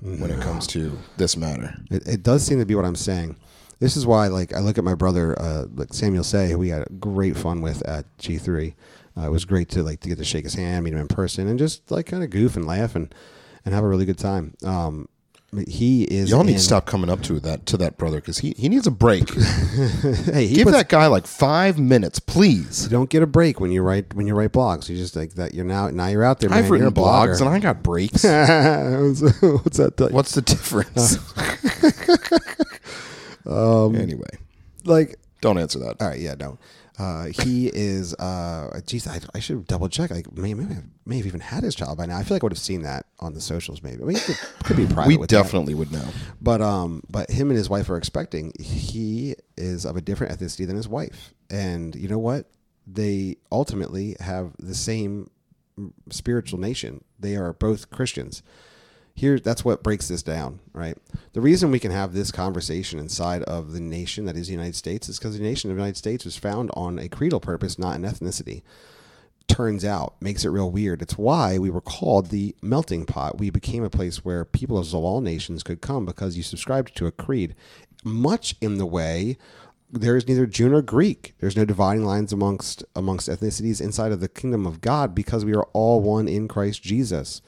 when 0.00 0.30
it 0.30 0.40
comes 0.40 0.66
to 0.68 0.98
this 1.16 1.36
matter. 1.36 1.74
It, 1.90 2.06
it 2.06 2.22
does 2.22 2.44
seem 2.44 2.58
to 2.58 2.66
be 2.66 2.74
what 2.74 2.84
I'm 2.84 2.96
saying. 2.96 3.36
This 3.80 3.96
is 3.96 4.06
why, 4.06 4.28
like, 4.28 4.54
I 4.54 4.60
look 4.60 4.78
at 4.78 4.84
my 4.84 4.94
brother, 4.94 5.38
uh, 5.40 5.64
like 5.74 5.92
Samuel 5.92 6.22
Sey, 6.22 6.50
who 6.50 6.58
we 6.58 6.68
had 6.68 6.86
great 7.00 7.36
fun 7.36 7.60
with 7.60 7.86
at 7.86 8.06
G3. 8.18 8.74
Uh, 9.16 9.26
it 9.26 9.30
was 9.30 9.44
great 9.44 9.68
to 9.70 9.82
like 9.82 10.00
to 10.00 10.08
get 10.08 10.18
to 10.18 10.24
shake 10.24 10.44
his 10.44 10.54
hand, 10.54 10.84
meet 10.84 10.94
him 10.94 11.00
in 11.00 11.08
person, 11.08 11.48
and 11.48 11.58
just 11.58 11.90
like 11.90 12.06
kind 12.06 12.22
of 12.22 12.30
goof 12.30 12.56
and 12.56 12.66
laugh 12.66 12.94
and 12.94 13.14
and 13.64 13.74
have 13.74 13.84
a 13.84 13.88
really 13.88 14.04
good 14.04 14.18
time. 14.18 14.54
Um, 14.64 15.08
he 15.68 16.04
is. 16.04 16.30
Y'all 16.30 16.44
need 16.44 16.54
to 16.54 16.58
stop 16.60 16.86
coming 16.86 17.10
up 17.10 17.20
to 17.24 17.38
that 17.40 17.66
to 17.66 17.76
that 17.76 17.98
brother 17.98 18.20
because 18.20 18.38
he, 18.38 18.54
he 18.56 18.70
needs 18.70 18.86
a 18.86 18.90
break. 18.90 19.28
Hey, 20.32 20.46
he 20.46 20.54
Give 20.56 20.64
puts- 20.64 20.76
that 20.78 20.88
guy 20.88 21.06
like 21.08 21.26
five 21.26 21.78
minutes, 21.78 22.18
please. 22.18 22.84
You 22.84 22.88
don't 22.90 23.10
get 23.10 23.22
a 23.22 23.26
break 23.26 23.60
when 23.60 23.70
you 23.70 23.82
write 23.82 24.14
when 24.14 24.26
you 24.26 24.34
write 24.34 24.52
blogs. 24.52 24.88
You 24.88 24.96
just 24.96 25.14
like 25.14 25.34
that. 25.34 25.52
You're 25.54 25.66
now 25.66 25.88
now 25.90 26.06
you're 26.06 26.24
out 26.24 26.40
there. 26.40 26.50
I've 26.52 26.70
written 26.70 26.90
blogs 26.92 27.40
and 27.40 27.50
I 27.50 27.58
got 27.58 27.82
breaks. 27.82 28.22
What's 28.24 29.76
that? 29.76 30.08
What's 30.10 30.32
the 30.34 30.40
difference? 30.42 31.18
Um, 33.46 33.94
anyway, 33.96 34.28
Like, 34.84 35.16
don't 35.40 35.58
answer 35.58 35.78
that. 35.80 35.96
all 36.00 36.08
right, 36.08 36.20
yeah, 36.20 36.34
no. 36.38 36.58
Uh, 36.98 37.26
he 37.42 37.68
is. 37.68 38.14
Uh, 38.14 38.80
geez, 38.86 39.06
I, 39.06 39.20
I 39.34 39.40
should 39.40 39.66
double 39.66 39.88
check. 39.88 40.10
Like, 40.10 40.30
may, 40.32 40.54
maybe 40.54 40.74
I 40.74 40.82
may 41.06 41.16
have 41.16 41.26
even 41.26 41.40
had 41.40 41.62
his 41.64 41.74
child 41.74 41.96
by 41.98 42.06
now. 42.06 42.18
I 42.18 42.22
feel 42.22 42.34
like 42.34 42.42
I 42.42 42.46
would 42.46 42.52
have 42.52 42.58
seen 42.58 42.82
that 42.82 43.06
on 43.20 43.32
the 43.34 43.40
socials. 43.40 43.82
Maybe. 43.82 44.02
I 44.02 44.06
mean, 44.06 44.16
it 44.16 44.22
could, 44.24 44.64
could 44.64 44.76
be 44.76 44.86
private. 44.92 45.08
we 45.08 45.16
with 45.16 45.30
that. 45.30 45.42
definitely 45.42 45.74
would 45.74 45.90
know. 45.90 46.06
But 46.40 46.60
um, 46.60 47.02
but 47.08 47.30
him 47.30 47.50
and 47.50 47.56
his 47.56 47.70
wife 47.70 47.88
are 47.88 47.96
expecting. 47.96 48.52
He 48.60 49.34
is 49.56 49.84
of 49.86 49.96
a 49.96 50.00
different 50.00 50.38
ethnicity 50.38 50.66
than 50.66 50.76
his 50.76 50.88
wife, 50.88 51.32
and 51.50 51.94
you 51.94 52.08
know 52.08 52.18
what? 52.18 52.46
They 52.86 53.36
ultimately 53.50 54.16
have 54.20 54.52
the 54.58 54.74
same 54.74 55.30
spiritual 56.10 56.58
nation. 56.58 57.04
They 57.18 57.36
are 57.36 57.52
both 57.52 57.90
Christians. 57.90 58.42
Here, 59.14 59.38
that's 59.38 59.64
what 59.64 59.82
breaks 59.82 60.08
this 60.08 60.22
down, 60.22 60.60
right? 60.72 60.96
The 61.34 61.40
reason 61.40 61.70
we 61.70 61.78
can 61.78 61.90
have 61.90 62.12
this 62.12 62.32
conversation 62.32 62.98
inside 62.98 63.42
of 63.44 63.72
the 63.72 63.80
nation 63.80 64.24
that 64.24 64.36
is 64.36 64.46
the 64.46 64.54
United 64.54 64.74
States 64.74 65.08
is 65.08 65.18
because 65.18 65.36
the 65.36 65.44
nation 65.44 65.70
of 65.70 65.76
the 65.76 65.80
United 65.80 65.98
States 65.98 66.24
was 66.24 66.36
found 66.36 66.70
on 66.74 66.98
a 66.98 67.08
creedal 67.08 67.40
purpose, 67.40 67.78
not 67.78 67.96
an 67.96 68.02
ethnicity 68.02 68.62
turns 69.48 69.84
out 69.84 70.14
makes 70.20 70.44
it 70.44 70.50
real 70.50 70.70
weird. 70.70 71.02
It's 71.02 71.18
why 71.18 71.58
we 71.58 71.70
were 71.70 71.80
called 71.80 72.28
the 72.28 72.54
melting 72.62 73.04
pot. 73.04 73.38
We 73.38 73.50
became 73.50 73.84
a 73.84 73.90
place 73.90 74.24
where 74.24 74.44
people 74.44 74.78
of 74.78 74.94
all 74.94 75.20
nations 75.20 75.62
could 75.62 75.80
come 75.80 76.06
because 76.06 76.36
you 76.36 76.42
subscribed 76.42 76.96
to 76.96 77.06
a 77.06 77.12
creed. 77.12 77.54
Much 78.04 78.54
in 78.60 78.78
the 78.78 78.86
way 78.86 79.36
there 79.90 80.16
is 80.16 80.26
neither 80.26 80.46
Jew 80.46 80.70
nor 80.70 80.80
Greek. 80.80 81.34
There's 81.38 81.56
no 81.56 81.66
dividing 81.66 82.04
lines 82.04 82.32
amongst 82.32 82.82
amongst 82.96 83.28
ethnicities 83.28 83.80
inside 83.80 84.10
of 84.10 84.20
the 84.20 84.28
kingdom 84.28 84.66
of 84.66 84.80
God 84.80 85.14
because 85.14 85.44
we 85.44 85.54
are 85.54 85.68
all 85.74 86.00
one 86.00 86.28
in 86.28 86.48
Christ 86.48 86.82
Jesus. 86.82 87.42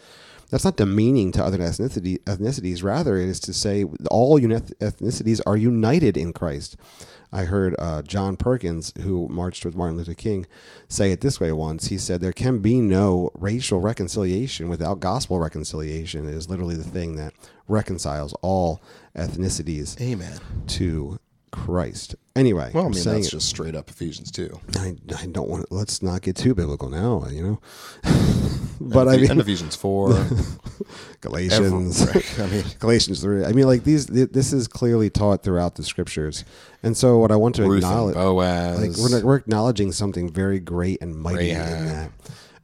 That's 0.55 0.65
not 0.65 0.77
demeaning 0.77 1.33
to 1.33 1.45
other 1.45 1.59
ethnicity, 1.59 2.21
ethnicities. 2.21 2.85
Rather, 2.85 3.17
it 3.17 3.29
is 3.29 3.41
to 3.41 3.53
say 3.53 3.87
all 4.09 4.39
ethnicities 4.39 5.41
are 5.45 5.57
united 5.57 6.17
in 6.17 6.33
Christ. 6.33 6.77
I 7.33 7.43
heard 7.43 7.75
uh, 7.77 8.03
John 8.03 8.37
Perkins, 8.37 8.93
who 9.01 9.27
marched 9.27 9.65
with 9.65 9.75
Martin 9.75 9.97
Luther 9.97 10.15
King, 10.15 10.47
say 10.87 11.11
it 11.11 11.23
this 11.23 11.41
way 11.41 11.51
once. 11.51 11.89
He 11.89 11.99
said, 11.99 12.21
There 12.21 12.33
can 12.33 12.61
be 12.61 12.81
no 12.81 13.33
racial 13.35 13.81
reconciliation 13.81 14.69
without 14.69 15.01
gospel 15.01 15.41
reconciliation. 15.41 16.29
It 16.29 16.35
is 16.35 16.49
literally 16.49 16.77
the 16.77 16.85
thing 16.85 17.17
that 17.17 17.35
reconciles 17.67 18.33
all 18.41 18.81
ethnicities 19.17 20.01
Amen. 20.01 20.39
to 20.69 21.19
Christ. 21.55 22.17
Anyway, 22.37 22.71
Well, 22.75 22.83
I 22.83 22.87
I'm 22.87 22.93
mean, 22.93 23.01
saying 23.01 23.17
that's 23.19 23.29
it- 23.29 23.37
just 23.37 23.49
straight 23.49 23.75
up 23.77 23.89
Ephesians 23.89 24.31
2. 24.33 24.61
I, 24.77 24.97
I 25.21 25.27
don't 25.27 25.49
want. 25.49 25.69
to, 25.69 25.75
Let's 25.75 26.03
not 26.03 26.23
get 26.23 26.35
too 26.37 26.55
biblical 26.55 26.89
now. 26.89 27.27
You 27.31 27.43
know, 27.43 27.61
but 28.81 29.07
I 29.09 29.15
and 29.15 29.23
mean 29.29 29.41
Ephesians 29.41 29.77
4. 29.77 30.27
Galatians, 31.21 32.03
I 32.39 32.47
mean, 32.49 32.65
Galatians 32.81 33.21
three. 33.21 33.45
I 33.45 33.53
mean, 33.53 33.67
like 33.67 33.85
these. 33.85 34.07
th- 34.07 34.31
This 34.33 34.53
is 34.53 34.69
clearly 34.69 35.09
taught 35.11 35.43
throughout 35.43 35.77
the 35.77 35.83
scriptures, 35.85 36.45
and 36.83 36.97
so 36.97 37.19
what 37.19 37.31
I 37.31 37.37
want 37.37 37.55
to 37.57 37.63
Ruth 37.63 37.83
and 37.83 37.85
acknowledge, 37.85 38.15
Boaz. 38.15 38.81
like 38.81 39.11
we're, 39.13 39.25
we're 39.25 39.37
acknowledging 39.37 39.93
something 39.93 40.31
very 40.31 40.59
great 40.59 41.01
and 41.01 41.15
mighty 41.17 41.51
in 41.51 41.59
that. 41.59 42.11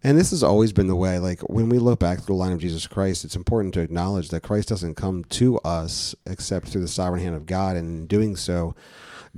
And 0.02 0.16
this 0.16 0.30
has 0.30 0.42
always 0.42 0.72
been 0.72 0.86
the 0.86 0.96
way. 0.96 1.18
Like 1.18 1.40
when 1.42 1.68
we 1.68 1.78
look 1.78 2.00
back 2.00 2.18
through 2.18 2.34
the 2.34 2.40
line 2.40 2.52
of 2.52 2.58
Jesus 2.58 2.86
Christ, 2.86 3.24
it's 3.24 3.36
important 3.36 3.74
to 3.74 3.80
acknowledge 3.80 4.30
that 4.30 4.42
Christ 4.42 4.68
doesn't 4.68 4.94
come 4.94 5.24
to 5.24 5.58
us 5.58 6.14
except 6.26 6.68
through 6.68 6.80
the 6.80 6.88
sovereign 6.88 7.22
hand 7.22 7.36
of 7.36 7.46
God, 7.46 7.76
and 7.76 7.88
in 7.88 8.06
doing 8.06 8.36
so, 8.36 8.74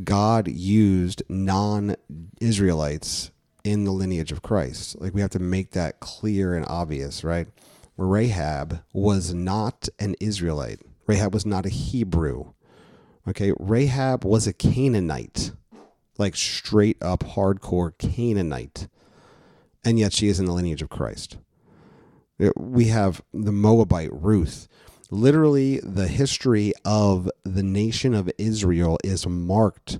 God 0.05 0.49
used 0.49 1.23
non-Israelites 1.29 3.31
in 3.65 3.85
the 3.85 3.91
lineage 3.91 4.33
of 4.33 4.43
Christ. 4.43 5.01
Like 5.01 5.15
we 5.15 5.21
have 5.21 5.31
to 5.31 5.39
make 5.39 5.73
that 5.73 6.01
clear 6.01 6.55
and 6.55 6.67
obvious, 6.69 7.25
right? 7.25 7.49
Rahab 7.97 8.83
was 8.93 9.35
not 9.35 9.89
an 9.99 10.15
Israelite. 10.21 10.81
Rahab 11.07 11.35
was 11.35 11.45
not 11.45 11.67
a 11.67 11.71
Hebrew. 11.71 12.53
Okay, 13.29 13.53
Rahab 13.59 14.25
was 14.25 14.47
a 14.47 14.53
Canaanite, 14.53 15.53
like 16.19 16.35
straight 16.35 16.97
up 17.03 17.21
hardcore 17.21 17.97
Canaanite, 17.99 18.89
and 19.85 19.99
yet 19.99 20.13
she 20.13 20.29
is 20.29 20.39
in 20.39 20.47
the 20.47 20.53
lineage 20.53 20.83
of 20.83 20.89
Christ. 20.89 21.39
Uh, 22.41 22.51
we 22.57 22.87
have 22.87 23.23
the 23.33 23.53
Moabite 23.53 24.13
Ruth. 24.13 24.69
Literally, 25.11 25.79
the 25.83 26.09
history 26.09 26.73
of 26.85 27.31
the 27.45 27.63
nation 27.63 28.15
of 28.15 28.31
Israel 28.39 28.99
is 29.05 29.27
marked 29.27 29.99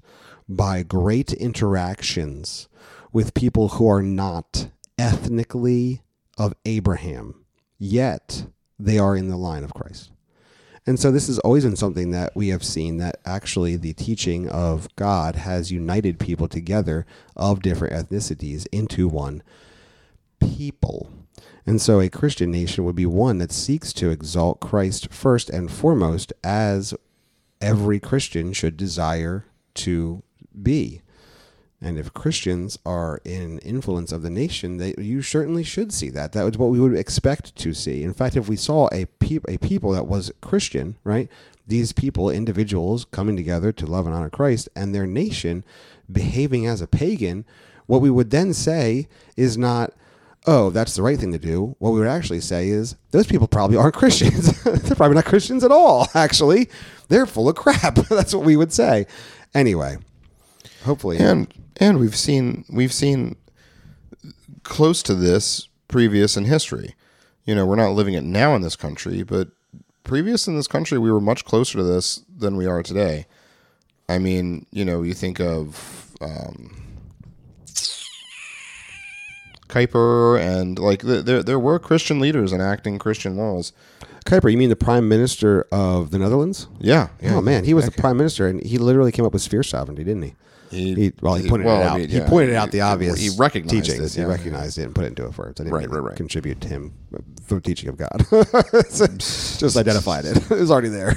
by 0.49 0.83
great 0.83 1.33
interactions 1.35 2.69
with 3.13 3.35
people 3.35 3.69
who 3.69 3.89
are 3.89 4.03
not 4.03 4.69
ethnically 4.99 6.03
of 6.39 6.55
Abraham, 6.65 7.45
yet 7.79 8.47
they 8.79 8.99
are 8.99 9.17
in 9.17 9.29
the 9.29 9.37
line 9.37 9.65
of 9.65 9.75
Christ. 9.75 10.11
And 10.87 10.99
so 10.99 11.13
this 11.13 11.29
has 11.29 11.39
always 11.41 11.65
been 11.65 11.77
something 11.77 12.11
that 12.11 12.35
we 12.35 12.49
have 12.49 12.65
seen 12.65 12.97
that 12.97 13.17
actually 13.25 13.77
the 13.77 13.93
teaching 13.93 14.49
of 14.49 14.89
God 14.97 15.37
has 15.37 15.71
united 15.71 16.19
people 16.19 16.49
together 16.49 17.07
of 17.37 17.63
different 17.63 17.95
ethnicities 17.95 18.67
into 18.73 19.07
one 19.07 19.43
people. 20.43 21.11
And 21.65 21.81
so 21.81 22.01
a 22.01 22.09
Christian 22.09 22.51
nation 22.51 22.85
would 22.85 22.97
be 22.97 23.07
one 23.07 23.39
that 23.39 23.53
seeks 23.53 23.93
to 23.95 24.11
exalt 24.11 24.61
Christ 24.61 25.13
first 25.13 25.49
and 25.49 25.71
foremost 25.71 26.33
as 26.43 26.95
every 27.61 28.01
Christian 28.01 28.53
should 28.53 28.77
desire 28.77 29.47
to 29.75 30.23
be. 30.61 31.03
And 31.81 31.99
if 31.99 32.15
Christians 32.15 32.79
are 32.87 33.21
in 33.25 33.59
influence 33.59 34.13
of 34.13 34.23
the 34.23 34.31
nation, 34.31 34.77
they, 34.77 34.95
you 34.99 35.21
certainly 35.21 35.65
should 35.65 35.93
see 35.93 36.11
that. 36.11 36.33
That 36.33 36.45
was 36.45 36.57
what 36.57 36.71
we 36.71 36.79
would 36.79 36.97
expect 36.97 37.57
to 37.57 37.75
see. 37.75 38.05
In 38.05 38.15
fact, 38.15 38.37
if 38.37 38.49
we 38.49 38.57
saw 38.57 38.89
a, 38.93 39.07
peop, 39.19 39.45
a 39.49 39.59
people 39.59 39.91
that 39.93 40.07
was 40.07 40.31
Christian, 40.41 40.97
right, 41.03 41.29
these 41.67 41.93
people, 41.93 42.31
individuals 42.31 43.05
coming 43.05 43.37
together 43.37 43.73
to 43.73 43.87
love 43.87 44.07
and 44.07 44.15
honor 44.15 44.31
Christ, 44.31 44.69
and 44.77 44.95
their 44.95 45.07
nation 45.07 45.65
behaving 46.11 46.67
as 46.67 46.81
a 46.81 46.87
pagan, 46.87 47.45
what 47.87 48.01
we 48.01 48.11
would 48.11 48.31
then 48.31 48.55
say 48.55 49.09
is 49.37 49.59
not, 49.59 49.93
oh, 50.47 50.71
that's 50.71 50.97
the 50.97 51.03
right 51.03 51.19
thing 51.19 51.33
to 51.33 51.39
do. 51.39 51.77
What 51.79 51.93
we 51.93 52.01
would 52.01 52.09
actually 52.09 52.41
say 52.41 52.69
is, 52.69 52.97
those 53.11 53.27
people 53.27 53.47
probably 53.47 53.77
aren't 53.77 53.95
Christians. 53.95 54.63
They're 54.65 54.97
probably 54.97 55.15
not 55.15 55.25
Christians 55.25 55.65
at 55.65 55.71
all, 55.71 56.09
actually. 56.15 56.69
They're 57.09 57.27
full 57.27 57.49
of 57.49 57.57
crap. 57.57 57.95
that's 58.09 58.35
what 58.35 58.45
we 58.45 58.57
would 58.57 58.73
say. 58.73 59.07
Anyway, 59.55 59.99
hopefully. 60.85 61.19
and 61.19 61.53
and 61.77 61.99
we've 61.99 62.17
seen 62.17 62.65
we've 62.71 62.93
seen 62.93 63.37
close 64.63 65.03
to 65.03 65.15
this 65.15 65.69
previous 65.89 66.37
in 66.37 66.45
history. 66.45 66.95
You 67.45 67.55
know, 67.55 67.67
we're 67.67 67.77
not 67.77 67.93
living 67.93 68.15
it 68.15 68.25
now 68.25 68.55
in 68.55 68.63
this 68.63 68.77
country, 68.77 69.23
but 69.23 69.49
previous 70.05 70.47
in 70.47 70.57
this 70.57 70.69
country, 70.69 70.99
we 70.99 71.11
were 71.11 71.21
much 71.21 71.45
closer 71.45 71.79
to 71.79 71.85
this 71.85 72.23
than 72.35 72.57
we 72.57 72.67
are 72.67 72.83
today. 72.83 73.27
I 74.09 74.19
mean, 74.19 74.67
you 74.71 74.85
know, 74.85 75.03
you 75.03 75.15
think 75.15 75.41
of 75.41 76.13
um, 76.21 76.82
Kuyper 79.73 80.39
and 80.39 80.79
like 80.79 81.01
th- 81.03 81.25
there 81.25 81.43
there 81.43 81.59
were 81.59 81.79
Christian 81.79 82.21
leaders 82.21 82.53
enacting 82.53 82.99
Christian 82.99 83.37
laws. 83.37 83.73
Kuyper, 84.27 84.53
you 84.53 84.59
mean 84.59 84.69
the 84.69 84.77
prime 84.77 85.09
minister 85.09 85.67
of 85.73 86.11
the 86.11 86.19
Netherlands? 86.19 86.69
Yeah, 86.79 87.09
yeah. 87.21 87.35
oh 87.37 87.41
man, 87.41 87.65
he 87.65 87.75
was 87.75 87.87
the 87.87 87.91
prime 87.91 88.17
minister, 88.17 88.47
and 88.47 88.63
he 88.65 88.79
literally 88.79 89.11
came 89.13 89.25
up 89.25 89.33
with 89.33 89.43
sphere 89.43 89.63
sovereignty, 89.63 90.05
didn't 90.05 90.23
he? 90.23 90.35
He- 90.71 90.95
He, 90.95 91.13
well, 91.21 91.35
he 91.35 91.43
he- 91.45 91.49
pointed 91.51 91.67
well, 91.67 91.81
it 91.81 91.85
I 91.85 91.89
out. 91.89 91.99
mean, 91.99 92.09
he 92.09 92.21
pointed 92.21 92.55
out 92.55 92.71
the 92.71 92.81
obvious. 92.83 93.19
he 93.21 93.31
recognized 93.37 93.85
teachings. 93.87 94.15
it, 94.17 94.21
He 94.21 94.25
yeah. 94.27 94.31
recognized 94.33 94.79
it 94.79 94.85
and 94.85 94.95
put 94.95 95.05
it 95.05 95.09
into 95.09 95.23
words. 95.25 95.61
I 95.61 95.65
didn't 95.65 95.75
Right, 95.75 95.87
really 95.89 96.01
right, 96.01 96.09
right. 96.11 96.17
contribute 96.17 96.61
to 96.63 96.69
him 96.69 96.93
the 97.49 97.61
teaching 97.61 97.89
of 97.89 97.97
God. 97.97 98.25
Just 98.93 99.77
identified 99.83 100.25
it. 100.25 100.37
it 100.51 100.61
was 100.61 100.71
already 100.71 100.89
there. 100.89 101.15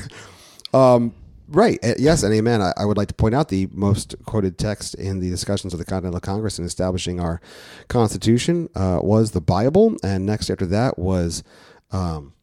Um, 0.74 1.14
right. 1.48 1.80
Yes, 1.98 2.24
and 2.24 2.34
amen. 2.34 2.62
I, 2.62 2.74
I 2.78 2.86
would 2.86 2.98
like 2.98 3.08
to 3.10 3.14
point 3.14 3.36
out 3.36 3.50
the 3.50 3.68
most 3.72 4.16
quoted 4.26 4.58
text 4.58 4.96
in 4.96 5.20
the 5.20 5.30
discussions 5.30 5.74
of 5.74 5.80
the 5.80 5.86
Continental 5.86 6.20
Congress 6.20 6.60
in 6.60 6.66
establishing 6.66 7.20
our 7.20 7.42
Constitution 7.88 8.70
uh, 8.76 9.00
was 9.02 9.32
the 9.32 9.42
Bible, 9.42 9.96
and 10.04 10.26
next 10.26 10.50
after 10.50 10.66
that 10.68 10.98
was. 10.98 11.44
Um, 11.92 12.34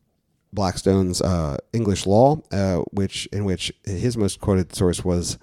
Blackstone's 0.54 1.22
uh, 1.22 1.56
English 1.72 2.06
Law, 2.06 2.42
uh, 2.52 2.82
which 2.90 3.26
in 3.32 3.46
which 3.46 3.72
his 3.84 4.18
most 4.18 4.38
quoted 4.38 4.74
source 4.74 5.02
was 5.02 5.38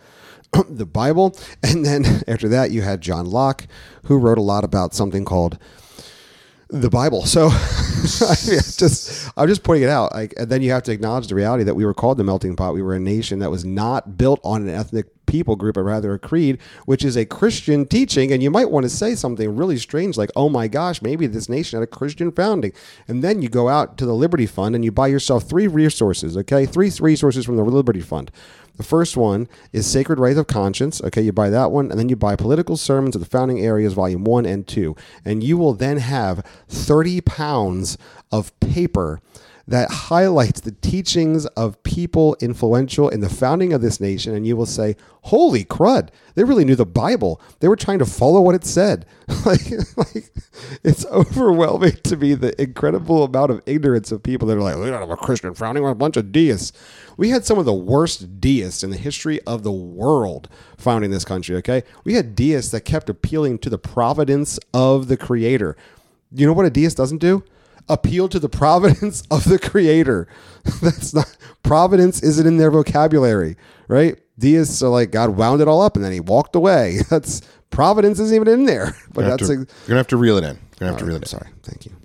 the 0.70 0.86
Bible. 0.86 1.36
And 1.64 1.86
then 1.86 2.24
after 2.28 2.48
that, 2.50 2.72
you 2.72 2.82
had 2.82 3.02
John 3.02 3.26
Locke, 3.26 3.68
who 4.06 4.18
wrote 4.18 4.38
a 4.38 4.44
lot 4.44 4.64
about 4.64 4.94
something 4.94 5.26
called 5.26 5.58
the 6.70 6.90
Bible. 6.90 7.26
So 7.26 7.50
I 8.22 8.36
mean, 8.48 8.60
just 8.60 9.32
I'm 9.36 9.48
just 9.48 9.64
pointing 9.64 9.84
it 9.84 9.90
out. 9.90 10.14
Like, 10.14 10.34
and 10.38 10.50
then 10.50 10.62
you 10.62 10.72
have 10.72 10.84
to 10.84 10.92
acknowledge 10.92 11.28
the 11.28 11.36
reality 11.36 11.64
that 11.64 11.76
we 11.76 11.86
were 11.86 11.94
called 11.94 12.18
the 12.18 12.24
melting 12.24 12.56
pot. 12.56 12.74
We 12.74 12.82
were 12.82 12.96
a 12.96 13.00
nation 13.00 13.40
that 13.40 13.52
was 13.52 13.66
not 13.66 14.18
built 14.18 14.40
on 14.44 14.62
an 14.62 14.70
ethnic 14.70 15.08
people 15.26 15.56
group, 15.56 15.76
but 15.76 15.84
rather 15.84 16.14
a 16.14 16.20
creed, 16.20 16.60
which 16.86 17.04
is 17.04 17.16
a 17.16 17.26
Christian 17.26 17.86
teaching. 17.86 18.32
And 18.32 18.42
you 18.42 18.50
might 18.50 18.72
want 18.72 18.84
to 18.84 18.90
say 18.90 19.16
something 19.16 19.56
really 19.56 19.78
strange, 19.78 20.18
like, 20.18 20.32
"Oh 20.36 20.50
my 20.50 20.68
gosh, 20.68 21.02
maybe 21.02 21.28
this 21.28 21.50
nation 21.50 21.80
had 21.80 21.84
a 21.84 21.88
Christian 21.88 22.32
founding." 22.32 22.72
And 23.08 23.24
then 23.24 23.42
you 23.42 23.50
go 23.50 23.68
out 23.68 23.98
to 23.98 24.06
the 24.06 24.16
Liberty 24.16 24.46
Fund 24.46 24.76
and 24.76 24.86
you 24.86 24.92
buy 24.92 25.08
yourself 25.08 25.44
three 25.44 25.68
resources. 25.68 26.38
Okay, 26.38 26.66
three 26.66 26.92
resources 27.00 27.46
from 27.46 27.58
the 27.58 27.64
Liberty 27.64 28.02
Fund. 28.02 28.32
The 28.80 28.86
first 28.86 29.18
one 29.18 29.50
is 29.74 29.86
Sacred 29.86 30.20
Right 30.20 30.38
of 30.38 30.48
Conscience. 30.48 31.02
Okay, 31.04 31.22
you 31.22 31.34
buy 31.34 31.50
that 31.50 31.70
one, 31.70 31.92
and 31.92 32.00
then 32.00 32.08
you 32.08 32.16
buy 32.16 32.38
Political 32.38 32.78
Sermons 32.78 33.14
of 33.14 33.20
the 33.20 33.28
Founding 33.28 33.60
Areas, 33.60 33.92
Volume 33.92 34.24
1 34.24 34.46
and 34.46 34.66
2. 34.66 34.96
And 35.26 35.44
you 35.44 35.58
will 35.58 35.74
then 35.74 35.98
have 35.98 36.46
30 36.70 37.20
pounds 37.20 37.98
of 38.32 38.58
paper 38.62 39.20
that 39.70 39.92
highlights 39.92 40.62
the 40.62 40.72
teachings 40.72 41.46
of 41.46 41.82
people 41.84 42.36
influential 42.42 43.08
in 43.08 43.20
the 43.20 43.30
founding 43.30 43.72
of 43.72 43.82
this 43.82 44.00
nation. 44.00 44.34
And 44.34 44.46
you 44.46 44.58
will 44.58 44.66
say, 44.66 44.96
Holy 45.24 45.64
crud, 45.64 46.10
they 46.34 46.44
really 46.44 46.66
knew 46.66 46.76
the 46.76 46.88
Bible. 46.88 47.40
They 47.60 47.68
were 47.68 47.76
trying 47.76 48.00
to 48.00 48.06
follow 48.06 48.42
what 48.42 48.56
it 48.56 48.66
said. 48.66 49.06
like, 49.46 49.70
like, 49.96 50.32
it's 50.84 51.06
overwhelming 51.06 51.98
to 52.04 52.18
me 52.18 52.34
the 52.34 52.60
incredible 52.60 53.24
amount 53.24 53.52
of 53.52 53.62
ignorance 53.68 54.12
of 54.12 54.24
people 54.24 54.48
that 54.48 54.58
are 54.58 54.62
like, 54.62 54.76
we 54.78 54.86
don't 54.86 55.02
have 55.02 55.10
a 55.12 55.18
Christian 55.18 55.54
founding, 55.54 55.84
we're 55.84 55.92
a 55.92 55.96
bunch 55.96 56.18
of 56.18 56.32
deists. 56.32 56.74
We 57.16 57.30
had 57.30 57.46
some 57.46 57.60
of 57.60 57.66
the 57.66 57.74
worst 57.74 58.42
deists 58.42 58.82
in 58.82 58.90
the 58.90 58.98
history 58.98 59.40
of 59.42 59.62
the 59.62 59.72
world 59.72 60.50
founding 60.78 61.12
this 61.12 61.26
country, 61.26 61.56
okay? 61.58 61.84
We 62.04 62.16
had 62.16 62.34
deists 62.34 62.72
that 62.72 62.82
kept 62.82 63.08
appealing 63.08 63.60
to 63.60 63.70
the 63.70 63.78
providence 63.78 64.58
of 64.74 65.10
the 65.10 65.18
Creator. 65.18 65.78
You 66.32 66.48
know 66.48 66.54
what 66.54 66.66
a 66.66 66.72
deist 66.72 66.98
doesn't 66.98 67.20
do? 67.20 67.44
Appeal 67.90 68.30
to 68.30 68.40
the 68.40 68.50
providence 68.50 69.24
of 69.32 69.46
the 69.46 69.58
Creator. 69.60 70.28
That's 70.82 71.14
not, 71.14 71.36
providence 71.64 72.22
isn't 72.22 72.46
in 72.46 72.58
their 72.58 72.70
vocabulary, 72.72 73.58
right? 73.88 74.20
Deists 74.38 74.82
are 74.84 74.90
like, 74.90 75.12
God 75.12 75.32
wound 75.32 75.62
it 75.62 75.68
all 75.68 75.82
up 75.82 75.96
and 75.96 76.06
then 76.06 76.12
he 76.14 76.20
walked 76.20 76.56
away. 76.56 77.00
That's 77.10 77.42
providence 77.72 78.20
isn't 78.20 78.36
even 78.36 78.48
in 78.48 78.66
there. 78.66 78.96
But 79.14 79.22
You're 79.22 79.30
that's 79.32 79.48
to- 79.48 79.54
a, 79.54 79.56
you're 79.58 79.66
gonna 79.88 79.98
have 79.98 80.08
to 80.08 80.18
reel 80.18 80.38
it 80.38 80.44
in. 80.44 80.56
You're 80.56 80.60
gonna 80.80 80.92
have 80.92 81.00
to 81.00 81.06
reel 81.06 81.16
it 81.16 81.24
in. 81.24 81.28
sorry. 81.28 81.48
Thank 81.64 81.86
you. 81.88 81.96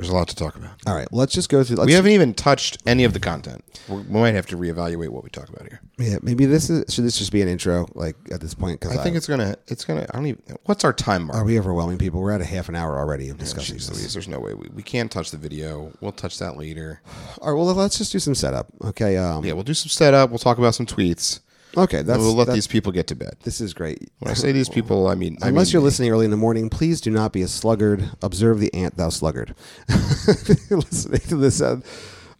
There's 0.00 0.10
a 0.10 0.14
lot 0.14 0.28
to 0.28 0.36
talk 0.36 0.56
about. 0.56 0.70
All 0.86 0.94
right, 0.94 1.06
let's 1.12 1.32
just 1.34 1.48
go 1.50 1.62
through. 1.62 1.76
Let's, 1.76 1.86
We 1.86 1.92
haven't 1.92 2.12
even 2.12 2.32
touched 2.32 2.78
any 2.86 3.04
of 3.04 3.12
the 3.12 3.20
content. 3.20 3.62
We're, 3.88 4.00
we 4.00 4.20
might 4.20 4.34
have 4.34 4.46
to 4.46 4.56
reevaluate 4.56 5.10
what 5.10 5.22
we 5.24 5.30
talk 5.30 5.48
about 5.48 5.68
here. 5.68 5.80
Yeah, 5.98 6.16
maybe 6.22 6.46
this 6.46 6.70
is 6.70 6.92
should 6.92 7.04
this 7.04 7.18
just 7.18 7.32
be 7.32 7.42
an 7.42 7.48
intro 7.48 7.86
like 7.94 8.16
at 8.32 8.40
this 8.40 8.54
point? 8.54 8.80
Because 8.80 8.96
I 8.96 9.02
think 9.02 9.16
it's 9.16 9.26
gonna. 9.26 9.56
It's 9.68 9.84
gonna. 9.84 10.06
I 10.10 10.16
don't 10.16 10.26
even. 10.26 10.42
What's 10.64 10.84
our 10.84 10.92
time 10.92 11.24
mark? 11.24 11.38
are 11.38 11.44
we 11.44 11.58
overwhelming 11.58 11.98
people? 11.98 12.20
We're 12.20 12.32
at 12.32 12.40
a 12.40 12.46
half 12.46 12.68
an 12.68 12.76
hour 12.76 12.98
already 12.98 13.28
of 13.28 13.36
Oh, 13.36 13.40
discussing 13.40 13.76
jeez 13.76 13.88
this. 13.88 13.98
Louise, 13.98 14.14
there's 14.14 14.28
no 14.28 14.40
way 14.40 14.54
we, 14.54 14.68
we 14.72 14.82
can't 14.82 15.10
touch 15.10 15.30
the 15.30 15.36
video. 15.36 15.92
We'll 16.00 16.12
touch 16.12 16.38
that 16.38 16.56
later. 16.56 17.02
All 17.40 17.52
right, 17.52 17.58
well 17.58 17.74
let's 17.74 17.98
just 17.98 18.12
do 18.12 18.18
some 18.18 18.34
setup. 18.34 18.68
Okay. 18.82 19.16
Um, 19.16 19.44
Yeah, 19.44 19.52
we'll 19.52 19.64
do 19.64 19.74
some 19.74 19.90
setup. 19.90 20.30
We'll 20.30 20.38
talk 20.38 20.58
about 20.58 20.74
some 20.74 20.86
tweets. 20.86 21.40
Okay. 21.76 22.02
That's 22.02 22.18
we'll 22.18 22.34
let 22.34 22.48
that- 22.48 22.54
these 22.54 22.66
people 22.66 22.92
get 22.92 23.06
to 23.08 23.14
bed. 23.14 23.36
This 23.44 23.60
is 23.60 23.72
great. 23.74 24.10
When 24.18 24.30
I 24.30 24.34
say 24.34 24.52
these 24.52 24.68
people, 24.68 25.06
I 25.06 25.14
mean 25.14 25.38
I 25.42 25.48
Unless 25.48 25.68
mean 25.68 25.72
you're 25.74 25.82
listening 25.82 26.10
early 26.10 26.24
in 26.24 26.30
the 26.30 26.36
morning, 26.36 26.68
please 26.70 27.00
do 27.00 27.10
not 27.10 27.32
be 27.32 27.42
a 27.42 27.48
sluggard. 27.48 28.10
Observe 28.22 28.58
the 28.60 28.72
ant, 28.74 28.96
thou 28.96 29.08
sluggard. 29.08 29.54
listening 30.70 31.20
to 31.28 31.36
this. 31.36 31.60
Uh, 31.60 31.80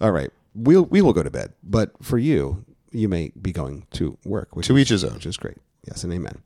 all 0.00 0.12
right, 0.12 0.30
we'll 0.54 0.84
we 0.84 1.02
will 1.02 1.12
go 1.12 1.22
to 1.22 1.30
bed. 1.30 1.52
But 1.62 1.92
for 2.02 2.18
you, 2.18 2.64
you 2.90 3.08
may 3.08 3.32
be 3.40 3.52
going 3.52 3.86
to 3.92 4.16
work, 4.24 4.56
which 4.56 4.66
To 4.66 4.76
is, 4.76 4.82
each 4.82 4.88
his 4.88 5.04
own. 5.04 5.14
which 5.14 5.26
is 5.26 5.36
great. 5.36 5.58
Yes, 5.86 6.04
and 6.04 6.12
amen. 6.12 6.38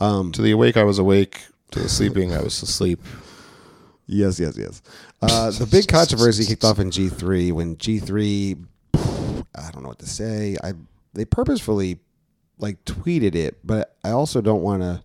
Um, 0.00 0.32
To 0.32 0.42
the 0.42 0.50
awake, 0.52 0.76
I 0.76 0.84
was 0.84 0.98
awake. 0.98 1.40
To 1.72 1.80
the 1.80 1.88
sleeping, 1.88 2.32
I 2.32 2.40
was 2.40 2.62
asleep. 2.62 3.00
Yes, 4.06 4.40
yes, 4.40 4.56
yes. 4.56 4.80
Uh, 5.20 5.50
the 5.50 5.66
big 5.66 5.86
controversy 5.88 6.46
kicked 6.46 6.64
off 6.64 6.78
in 6.78 6.90
G 6.90 7.08
three 7.08 7.52
when 7.52 7.76
G 7.76 7.98
three. 7.98 8.56
I 8.94 9.70
don't 9.72 9.82
know 9.82 9.88
what 9.88 9.98
to 9.98 10.06
say. 10.08 10.56
I 10.64 10.72
they 11.14 11.24
purposefully 11.24 11.98
like 12.58 12.84
tweeted 12.84 13.34
it, 13.34 13.58
but 13.64 13.96
I 14.04 14.10
also 14.10 14.40
don't 14.40 14.62
want 14.62 14.82
to. 14.82 15.02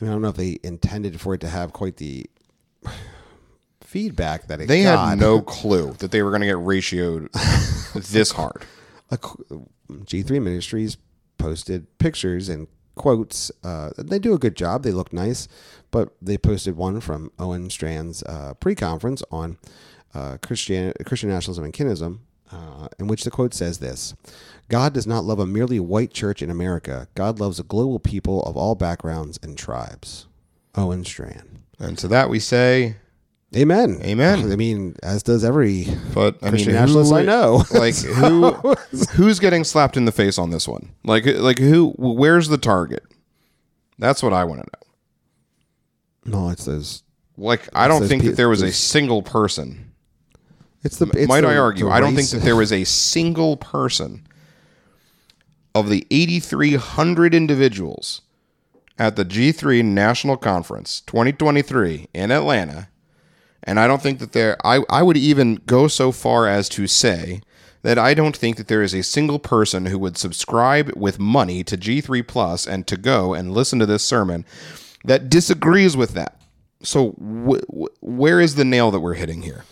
I 0.00 0.04
mean, 0.04 0.10
I 0.10 0.14
don't 0.14 0.22
know 0.22 0.28
if 0.28 0.36
they 0.36 0.58
intended 0.62 1.20
for 1.20 1.34
it 1.34 1.40
to 1.42 1.48
have 1.48 1.72
quite 1.72 1.96
the 1.98 2.26
feedback 3.80 4.46
that 4.48 4.60
it 4.60 4.68
They 4.68 4.82
got. 4.82 5.08
had 5.10 5.18
no 5.18 5.40
clue 5.42 5.92
that 5.98 6.10
they 6.10 6.22
were 6.22 6.30
going 6.30 6.40
to 6.42 6.46
get 6.46 6.56
ratioed 6.56 7.30
this 8.10 8.32
hard. 8.32 8.64
a 9.10 9.18
qu- 9.18 9.68
G3 9.90 10.42
Ministries 10.42 10.96
posted 11.38 11.98
pictures 11.98 12.48
and 12.48 12.66
quotes. 12.94 13.50
Uh, 13.62 13.90
they 13.98 14.18
do 14.18 14.34
a 14.34 14.38
good 14.38 14.56
job. 14.56 14.82
They 14.82 14.92
look 14.92 15.12
nice, 15.12 15.46
but 15.90 16.14
they 16.20 16.38
posted 16.38 16.76
one 16.76 17.00
from 17.00 17.30
Owen 17.38 17.68
Strachan's 17.70 18.22
uh, 18.24 18.54
pre-conference 18.54 19.22
on 19.30 19.58
uh, 20.14 20.38
Christian 20.42 20.92
Christian 21.04 21.28
nationalism 21.28 21.64
and 21.64 21.72
kinism, 21.74 22.18
uh, 22.50 22.88
in 22.98 23.06
which 23.08 23.24
the 23.24 23.30
quote 23.30 23.52
says 23.54 23.78
this: 23.78 24.14
"God 24.68 24.92
does 24.92 25.06
not 25.06 25.24
love 25.24 25.38
a 25.38 25.46
merely 25.46 25.80
white 25.80 26.12
church 26.12 26.42
in 26.42 26.50
America. 26.50 27.08
God 27.14 27.40
loves 27.40 27.58
a 27.58 27.64
global 27.64 27.98
people 27.98 28.42
of 28.44 28.56
all 28.56 28.74
backgrounds 28.74 29.38
and 29.42 29.56
tribes." 29.56 30.26
Owen 30.76 31.04
Strachan. 31.04 31.62
And 31.78 31.96
to 31.98 32.08
that 32.08 32.28
we 32.28 32.38
say, 32.40 32.96
Amen. 33.56 34.00
Amen. 34.02 34.50
I 34.50 34.56
mean, 34.56 34.96
as 35.02 35.22
does 35.22 35.44
every 35.44 35.86
but 36.12 36.36
I 36.42 36.48
Christian 36.50 36.72
mean, 36.72 36.80
nationalist 36.80 37.12
who, 37.12 37.18
I 37.18 37.22
know. 37.22 37.62
like 37.74 37.94
who, 37.98 38.50
who's 39.12 39.38
getting 39.38 39.64
slapped 39.64 39.96
in 39.96 40.04
the 40.06 40.12
face 40.12 40.38
on 40.38 40.50
this 40.50 40.66
one? 40.66 40.90
Like, 41.04 41.24
like 41.26 41.58
who? 41.58 41.94
Where's 41.96 42.48
the 42.48 42.58
target? 42.58 43.04
That's 43.98 44.22
what 44.22 44.32
I 44.32 44.44
want 44.44 44.62
to 44.62 44.68
know. 46.32 46.40
No, 46.40 46.48
it's 46.50 46.64
those. 46.64 47.02
Like, 47.36 47.68
I 47.74 47.86
don't 47.86 48.06
think 48.06 48.22
pe- 48.22 48.28
that 48.30 48.36
there 48.36 48.48
was 48.48 48.62
a 48.62 48.72
single 48.72 49.22
person. 49.22 49.92
It's 50.82 50.96
the. 50.96 51.06
It's 51.10 51.28
Might 51.28 51.42
the- 51.42 51.48
I 51.48 51.56
argue? 51.56 51.90
I 51.90 52.00
don't 52.00 52.14
think 52.16 52.30
that 52.30 52.42
there 52.42 52.56
was 52.56 52.72
a 52.72 52.84
single 52.84 53.56
person 53.56 54.26
of 55.74 55.88
the 55.88 56.06
8,300 56.10 57.34
individuals 57.34 58.22
at 58.98 59.16
the 59.16 59.24
G3 59.24 59.84
National 59.84 60.36
Conference 60.36 61.00
2023 61.02 62.08
in 62.14 62.30
Atlanta. 62.30 62.88
And 63.62 63.80
I 63.80 63.86
don't 63.86 64.02
think 64.02 64.18
that 64.20 64.32
there, 64.32 64.56
I, 64.64 64.82
I 64.88 65.02
would 65.02 65.16
even 65.16 65.56
go 65.66 65.88
so 65.88 66.12
far 66.12 66.46
as 66.46 66.68
to 66.70 66.86
say 66.86 67.40
that 67.82 67.98
I 67.98 68.14
don't 68.14 68.36
think 68.36 68.56
that 68.56 68.68
there 68.68 68.82
is 68.82 68.94
a 68.94 69.02
single 69.02 69.38
person 69.38 69.86
who 69.86 69.98
would 69.98 70.16
subscribe 70.16 70.92
with 70.96 71.18
money 71.18 71.64
to 71.64 71.76
G3 71.76 72.26
Plus 72.26 72.66
and 72.66 72.86
to 72.86 72.96
go 72.96 73.34
and 73.34 73.52
listen 73.52 73.78
to 73.78 73.86
this 73.86 74.02
sermon 74.02 74.44
that 75.04 75.28
disagrees 75.28 75.96
with 75.96 76.14
that. 76.14 76.40
So, 76.82 77.10
wh- 77.12 77.64
wh- 77.70 78.02
where 78.02 78.40
is 78.40 78.54
the 78.54 78.64
nail 78.64 78.90
that 78.90 79.00
we're 79.00 79.14
hitting 79.14 79.42
here? 79.42 79.64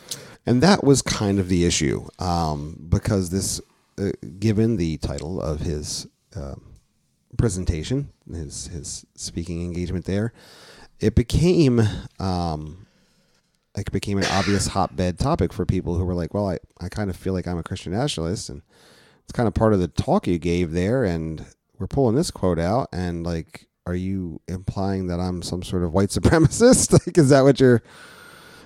And 0.44 0.62
that 0.62 0.84
was 0.84 1.02
kind 1.02 1.38
of 1.38 1.48
the 1.48 1.64
issue 1.64 2.06
um, 2.18 2.84
because 2.88 3.30
this, 3.30 3.60
uh, 3.98 4.10
given 4.38 4.76
the 4.76 4.96
title 4.98 5.40
of 5.40 5.60
his 5.60 6.06
um 6.34 6.72
presentation, 7.36 8.10
his 8.30 8.68
his 8.68 9.06
speaking 9.14 9.64
engagement 9.64 10.04
there, 10.04 10.32
it 11.00 11.14
became 11.14 11.80
um, 12.18 12.86
it 13.76 13.90
became 13.90 14.18
an 14.18 14.26
obvious 14.26 14.68
hotbed 14.68 15.18
topic 15.18 15.52
for 15.52 15.64
people 15.64 15.96
who 15.96 16.04
were 16.04 16.14
like, 16.14 16.34
"Well, 16.34 16.48
I, 16.48 16.58
I 16.80 16.88
kind 16.88 17.10
of 17.10 17.16
feel 17.16 17.32
like 17.32 17.46
I'm 17.46 17.58
a 17.58 17.62
Christian 17.62 17.92
nationalist, 17.92 18.48
and 18.48 18.62
it's 19.24 19.32
kind 19.32 19.46
of 19.46 19.54
part 19.54 19.72
of 19.72 19.80
the 19.80 19.88
talk 19.88 20.26
you 20.26 20.38
gave 20.38 20.72
there, 20.72 21.04
and 21.04 21.44
we're 21.78 21.86
pulling 21.86 22.16
this 22.16 22.30
quote 22.30 22.58
out, 22.58 22.88
and 22.92 23.24
like." 23.24 23.68
Are 23.84 23.96
you 23.96 24.40
implying 24.46 25.08
that 25.08 25.18
I'm 25.18 25.42
some 25.42 25.64
sort 25.64 25.82
of 25.82 25.92
white 25.92 26.08
supremacist? 26.10 26.92
like, 26.92 27.18
is 27.18 27.30
that 27.30 27.40
what 27.40 27.58
you're? 27.58 27.82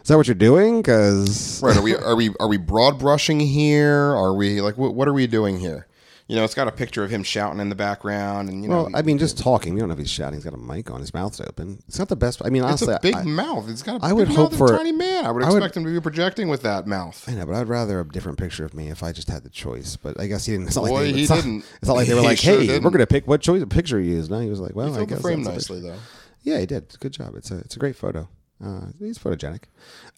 Is 0.07 0.09
that 0.09 0.19
what 0.19 0.29
you're 0.29 0.37
doing? 0.37 0.83
Because 0.83 1.61
Right? 1.65 1.77
Are 1.77 1.83
we 1.83 1.97
are 1.97 2.15
we 2.15 2.31
are 2.39 2.47
we 2.47 2.59
broad 2.59 2.97
brushing 2.97 3.41
here? 3.41 4.15
Are 4.15 4.35
we 4.35 4.61
like 4.61 4.79
what, 4.79 4.95
what 4.95 5.09
are 5.09 5.13
we 5.13 5.27
doing 5.27 5.59
here? 5.59 5.89
You 6.29 6.37
know, 6.37 6.45
it's 6.45 6.55
got 6.55 6.69
a 6.69 6.73
picture 6.73 7.03
of 7.03 7.11
him 7.11 7.25
shouting 7.25 7.59
in 7.59 7.71
the 7.71 7.75
background, 7.75 8.49
and 8.49 8.63
you 8.63 8.69
know, 8.69 8.85
Well, 8.85 8.91
I 8.95 9.03
mean, 9.03 9.19
just 9.19 9.37
talking. 9.37 9.75
We 9.75 9.81
don't 9.81 9.89
know 9.89 9.95
if 9.95 9.99
he's 9.99 10.09
shouting. 10.09 10.35
He's 10.39 10.45
got 10.45 10.55
a 10.55 10.59
mic 10.59 10.93
on. 10.93 11.01
His 11.01 11.13
mouth's 11.13 11.41
open. 11.41 11.83
It's 11.89 11.99
not 11.99 12.09
the 12.09 12.15
best. 12.15 12.41
I 12.45 12.51
mean, 12.51 12.63
it's 12.63 12.83
honestly, 12.83 12.95
a 12.95 13.01
big 13.03 13.17
I, 13.17 13.25
mouth. 13.25 13.69
It's 13.69 13.83
got 13.83 14.01
a 14.01 14.05
I 14.05 14.11
big 14.11 14.17
would 14.19 14.29
mouth 14.29 14.37
hope 14.37 14.55
for- 14.55 14.75
a 14.75 14.77
tiny 14.79 14.93
man. 14.93 15.27
I 15.27 15.33
would 15.33 15.43
I 15.43 15.49
would- 15.49 15.57
expect 15.57 15.77
him 15.77 15.83
to 15.83 15.91
be 15.91 16.01
projecting 16.01 16.47
with 16.49 16.63
that 16.63 16.87
mouth. 16.87 17.25
I 17.29 17.33
know, 17.33 17.45
but 17.45 17.57
I'd 17.57 17.67
rather 17.69 17.99
a 17.99 18.07
different 18.09 18.39
picture 18.39 18.65
of 18.65 18.75
me 18.75 18.87
if 18.91 19.03
I 19.03 19.11
just 19.11 19.29
had 19.29 19.43
the 19.43 19.51
choice. 19.51 19.97
But 19.97 20.21
I 20.21 20.29
guess 20.29 20.47
he 20.47 20.53
didn't. 20.53 20.69
It's 20.69 20.77
not 20.77 20.85
Boy, 20.87 20.93
like 20.93 21.03
they, 21.03 21.13
he 21.15 21.21
it's 21.23 21.31
not- 21.31 21.37
didn't. 21.43 21.65
It's 21.81 21.89
not 21.89 21.95
like 21.97 22.07
they 22.07 22.15
were 22.15 22.21
He 22.21 22.27
like, 22.29 22.39
sure 22.39 22.61
"Hey, 22.61 22.67
didn't. 22.69 22.85
we're 22.85 22.91
gonna 22.91 23.07
pick 23.09 23.27
what 23.27 23.41
choice 23.41 23.65
picture 23.69 24.01
you 24.01 24.13
use." 24.15 24.31
No, 24.31 24.39
he 24.39 24.49
was 24.51 24.61
like, 24.61 24.77
"Well, 24.77 24.95
He 24.95 25.01
I 25.01 25.05
guess 25.05 25.19
the 25.19 25.23
frame 25.23 25.43
nicely 25.43 25.81
though. 25.81 25.99
Yeah, 26.45 26.61
he 26.61 26.67
did. 26.67 26.95
Good 27.01 27.13
job. 27.13 27.35
It's 27.35 27.51
a 27.51 27.59
it's 27.59 27.75
a 27.75 27.79
great 27.81 27.97
photo. 27.97 28.29
Uh, 28.65 28.87
he's 28.99 29.19
photogenic. 29.19 29.65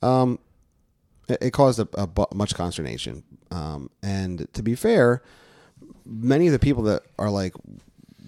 Um, 0.03 0.39
it, 1.29 1.39
it 1.41 1.51
caused 1.53 1.79
a, 1.79 1.89
a 1.95 2.07
bu- 2.07 2.27
much 2.35 2.55
consternation. 2.55 3.23
Um, 3.51 3.91
and 4.03 4.47
to 4.55 4.63
be 4.63 4.75
fair, 4.75 5.23
many 6.05 6.47
of 6.47 6.53
the 6.53 6.59
people 6.59 6.83
that 6.85 7.03
are 7.19 7.31
like, 7.31 7.55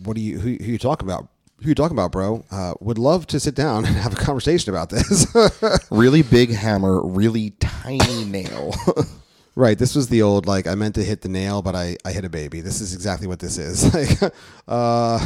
"What 0.04 0.14
do 0.14 0.20
you 0.20 0.38
who, 0.38 0.50
who 0.62 0.72
you 0.72 0.78
talking 0.78 1.08
about?" 1.08 1.28
Who 1.62 1.68
you 1.68 1.74
talking 1.74 1.94
about, 1.94 2.10
bro? 2.10 2.42
Uh, 2.50 2.72
would 2.80 2.96
love 2.96 3.26
to 3.26 3.38
sit 3.38 3.54
down 3.54 3.84
and 3.86 3.94
have 3.94 4.14
a 4.14 4.16
conversation 4.16 4.72
about 4.72 4.88
this. 4.90 5.26
Really 5.90 6.22
big 6.22 6.50
hammer, 6.54 7.04
really 7.04 7.50
tiny 7.60 8.24
nail. 8.24 8.72
right. 9.56 9.76
This 9.76 9.94
was 9.94 10.08
the 10.08 10.22
old 10.22 10.46
like 10.46 10.66
I 10.66 10.74
meant 10.74 10.94
to 10.94 11.04
hit 11.04 11.20
the 11.20 11.28
nail, 11.28 11.60
but 11.60 11.74
I, 11.74 11.98
I 12.04 12.12
hit 12.12 12.24
a 12.24 12.30
baby. 12.30 12.62
This 12.62 12.80
is 12.80 12.94
exactly 12.94 13.26
what 13.26 13.40
this 13.40 13.58
is. 13.58 13.92
Like, 13.92 14.32
uh, 14.68 15.18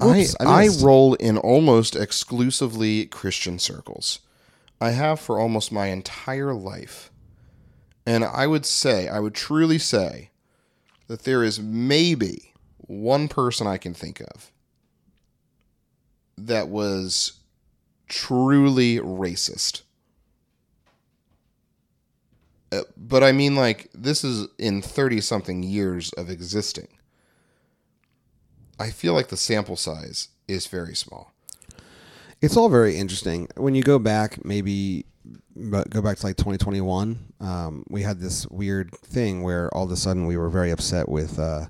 I, 0.00 0.28
Oops, 0.28 0.36
I 0.40 0.46
I 0.46 0.68
missed. 0.68 0.80
roll 0.80 1.14
in 1.14 1.36
almost 1.38 1.96
exclusively 1.96 3.06
Christian 3.06 3.58
circles. 3.58 4.20
I 4.80 4.90
have 4.90 5.20
for 5.20 5.38
almost 5.40 5.72
my 5.72 5.86
entire 5.88 6.54
life. 6.54 7.10
And 8.06 8.24
I 8.24 8.46
would 8.46 8.66
say, 8.66 9.08
I 9.08 9.20
would 9.20 9.34
truly 9.34 9.78
say 9.78 10.30
that 11.08 11.24
there 11.24 11.42
is 11.44 11.60
maybe 11.60 12.54
one 12.78 13.28
person 13.28 13.66
I 13.66 13.78
can 13.78 13.94
think 13.94 14.20
of 14.20 14.52
that 16.36 16.68
was 16.68 17.34
truly 18.08 18.98
racist. 18.98 19.82
Uh, 22.72 22.82
But 22.96 23.22
I 23.22 23.32
mean, 23.32 23.54
like, 23.56 23.88
this 23.94 24.24
is 24.24 24.48
in 24.58 24.82
30 24.82 25.20
something 25.20 25.62
years 25.62 26.12
of 26.14 26.30
existing. 26.30 26.88
I 28.78 28.90
feel 28.90 29.14
like 29.14 29.28
the 29.28 29.36
sample 29.36 29.76
size 29.76 30.28
is 30.48 30.66
very 30.66 30.94
small. 30.94 31.32
It's 32.40 32.56
all 32.56 32.68
very 32.68 32.96
interesting. 32.96 33.48
When 33.56 33.74
you 33.74 33.82
go 33.82 33.98
back, 33.98 34.44
maybe 34.44 35.06
but 35.56 35.88
go 35.88 36.02
back 36.02 36.18
to 36.18 36.26
like 36.26 36.36
2021, 36.36 37.18
um, 37.40 37.84
we 37.88 38.02
had 38.02 38.20
this 38.20 38.46
weird 38.48 38.92
thing 38.92 39.42
where 39.42 39.72
all 39.74 39.84
of 39.84 39.90
a 39.90 39.96
sudden 39.96 40.26
we 40.26 40.36
were 40.36 40.50
very 40.50 40.70
upset 40.70 41.08
with 41.08 41.38
uh, 41.38 41.66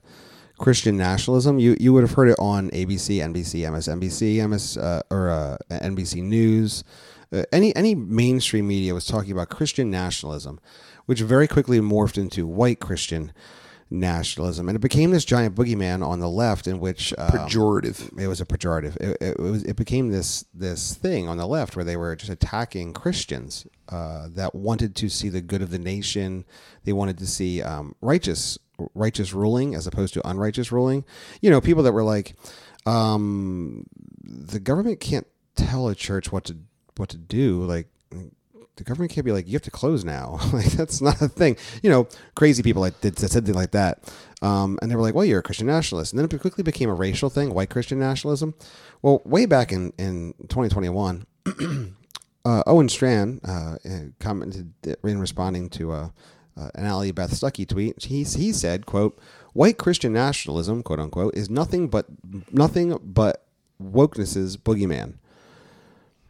Christian 0.59 0.96
nationalism. 0.96 1.59
You 1.59 1.76
you 1.78 1.92
would 1.92 2.02
have 2.02 2.12
heard 2.12 2.28
it 2.28 2.38
on 2.38 2.70
ABC, 2.70 3.18
NBC, 3.18 3.61
MSNBC, 3.61 4.48
MS 4.48 4.76
uh, 4.76 5.02
or 5.11 5.28
uh, 5.28 5.59
NBC 5.70 6.22
News. 6.22 6.82
Uh, 7.32 7.44
any 7.52 7.74
any 7.76 7.94
mainstream 7.94 8.66
media 8.66 8.94
was 8.94 9.07
talking 9.07 9.32
about 9.32 9.48
Christian 9.48 9.90
nationalism, 9.90 10.61
which 11.07 11.20
very 11.20 11.46
quickly 11.46 11.80
morphed 11.80 12.18
into 12.18 12.46
white 12.46 12.80
Christian 12.80 13.32
nationalism, 14.01 14.68
and 14.68 14.76
it 14.76 14.80
became 14.80 15.11
this 15.11 15.24
giant 15.24 15.55
boogeyman 15.55 16.07
on 16.07 16.20
the 16.20 16.28
left, 16.28 16.66
in 16.66 16.80
which 16.80 17.14
um, 17.16 17.30
Pejorative. 17.30 18.18
it 18.18 18.26
was 18.26 18.40
a 18.40 18.45
pejorative. 18.45 18.97
It, 18.97 19.16
it, 19.20 19.40
was. 19.40 19.62
It 19.64 19.76
became 19.76 20.11
this 20.11 20.45
this 20.53 20.95
thing 20.95 21.28
on 21.28 21.36
the 21.36 21.47
left 21.47 21.76
where 21.76 21.84
they 21.84 21.97
were 21.97 22.14
just 22.16 22.30
attacking 22.30 22.92
Christians 22.92 23.66
uh, 23.88 24.28
that 24.30 24.55
wanted 24.55 24.95
to 24.97 25.09
see 25.09 25.28
the 25.28 25.40
good 25.40 25.62
of 25.62 25.70
the 25.70 25.78
nation. 25.78 26.45
They 26.84 26.92
wanted 26.92 27.18
to 27.18 27.26
see 27.26 27.62
um, 27.62 27.95
righteous 28.01 28.59
righteous 28.95 29.32
ruling 29.32 29.74
as 29.74 29.86
opposed 29.86 30.14
to 30.14 30.28
unrighteous 30.28 30.72
ruling. 30.72 31.05
You 31.40 31.51
know, 31.51 31.61
people 31.61 31.84
that 31.84 31.92
were 31.92 32.03
like, 32.03 32.34
um, 32.86 33.86
the 34.22 34.61
government 34.61 35.01
can't 35.01 35.26
tell 35.55 35.88
a 35.88 35.95
church 35.95 36.32
what 36.32 36.45
to 36.45 36.57
what 36.97 37.09
to 37.11 37.16
do. 37.16 37.62
Like 37.62 37.88
the 38.77 38.85
government 38.85 39.12
can't 39.12 39.25
be 39.25 39.33
like, 39.33 39.47
you 39.47 39.53
have 39.53 39.62
to 39.62 39.70
close 39.70 40.05
now. 40.05 40.39
like 40.53 40.66
that's 40.72 41.01
not 41.01 41.20
a 41.20 41.29
thing. 41.29 41.57
You 41.83 41.91
know, 41.91 42.09
crazy 42.35 42.62
people 42.62 42.83
like 42.83 43.01
did 43.01 43.18
said 43.18 43.31
something 43.31 43.55
like 43.55 43.72
that, 43.72 44.12
um, 44.43 44.79
and 44.83 44.91
they 44.91 44.97
were 44.97 45.03
like, 45.03 45.14
well, 45.14 45.25
you're 45.25 45.41
a 45.41 45.43
Christian 45.43 45.66
nationalist, 45.66 46.12
and 46.12 46.18
then 46.18 46.29
it 46.31 46.41
quickly 46.41 46.64
became 46.64 46.91
a 46.91 46.95
racial 46.95 47.31
thing, 47.31 47.55
white 47.55 47.70
Christian 47.70 47.99
nationalism. 47.99 48.55
Well, 49.03 49.22
way 49.25 49.47
back 49.47 49.72
in 49.72 49.93
in 49.99 50.35
2021. 50.49 51.27
Uh, 52.47 52.62
Owen 52.66 52.91
Strachan 52.91 53.41
uh, 53.43 53.77
uh, 53.89 53.99
commented 54.20 54.75
in 55.03 55.18
responding 55.18 55.70
to 55.70 55.93
uh, 55.93 56.09
uh, 56.59 56.68
an 56.75 56.85
Allie 56.85 57.11
Beth 57.11 57.31
Stuckey 57.31 57.66
tweet. 57.66 58.05
He, 58.05 58.22
he 58.22 58.53
said, 58.53 58.85
"quote 58.85 59.18
White 59.55 59.79
Christian 59.79 60.12
nationalism, 60.12 60.83
quote 60.83 61.01
unquote, 61.01 61.35
is 61.35 61.49
nothing 61.49 61.89
but 61.89 62.07
nothing 62.53 62.99
but 63.03 63.47
wokeness's 63.83 64.59
boogeyman." 64.59 65.14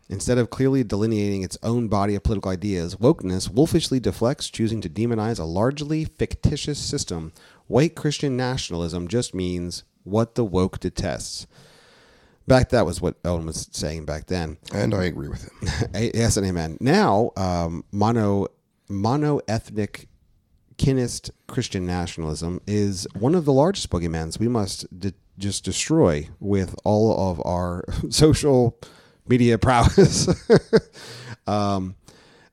Instead 0.08 0.36
of 0.36 0.50
clearly 0.50 0.84
delineating 0.84 1.42
its 1.42 1.56
own 1.62 1.88
body 1.88 2.14
of 2.14 2.22
political 2.22 2.50
ideas, 2.50 2.96
wokeness 2.96 3.50
wolfishly 3.50 3.98
deflects, 3.98 4.50
choosing 4.50 4.80
to 4.80 4.88
demonize 4.88 5.38
a 5.38 5.44
largely 5.44 6.04
fictitious 6.04 6.78
system. 6.78 7.32
White 7.66 7.94
Christian 7.94 8.36
nationalism 8.36 9.08
just 9.08 9.34
means 9.34 9.84
what 10.02 10.34
the 10.34 10.44
woke 10.44 10.78
detests. 10.80 11.46
Back 12.46 12.68
that 12.70 12.84
was 12.84 13.00
what 13.00 13.16
Owen 13.24 13.46
was 13.46 13.68
saying 13.72 14.04
back 14.04 14.26
then. 14.26 14.58
And 14.72 14.94
I 14.94 15.04
agree 15.04 15.28
with 15.28 15.44
him. 15.44 15.88
yes 16.14 16.36
and 16.36 16.46
amen. 16.46 16.76
Now, 16.80 17.30
um, 17.38 17.84
mono 17.90 18.48
mono 18.86 19.40
ethnic 19.48 20.08
kinist 20.76 21.30
Christian 21.46 21.86
nationalism 21.86 22.60
is 22.66 23.06
one 23.14 23.34
of 23.34 23.46
the 23.46 23.52
largest 23.52 23.88
boogeymans 23.88 24.38
we 24.38 24.48
must 24.48 24.86
de- 24.98 25.14
just 25.38 25.64
destroy 25.64 26.28
with 26.38 26.74
all 26.84 27.30
of 27.30 27.40
our 27.46 27.84
social 28.10 28.78
media 29.26 29.58
prowess. 29.58 30.28
um, 31.46 31.94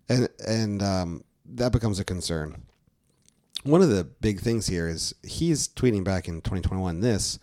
and 0.10 0.30
and 0.46 0.82
um, 0.82 1.24
that 1.46 1.72
becomes 1.72 2.00
a 2.00 2.04
concern. 2.04 2.64
One 3.64 3.82
of 3.82 3.90
the 3.90 4.04
big 4.04 4.40
things 4.40 4.68
here 4.68 4.88
is 4.88 5.14
he's 5.24 5.68
tweeting 5.68 6.04
back 6.04 6.28
in 6.28 6.36
2021 6.42 7.02
this, 7.02 7.38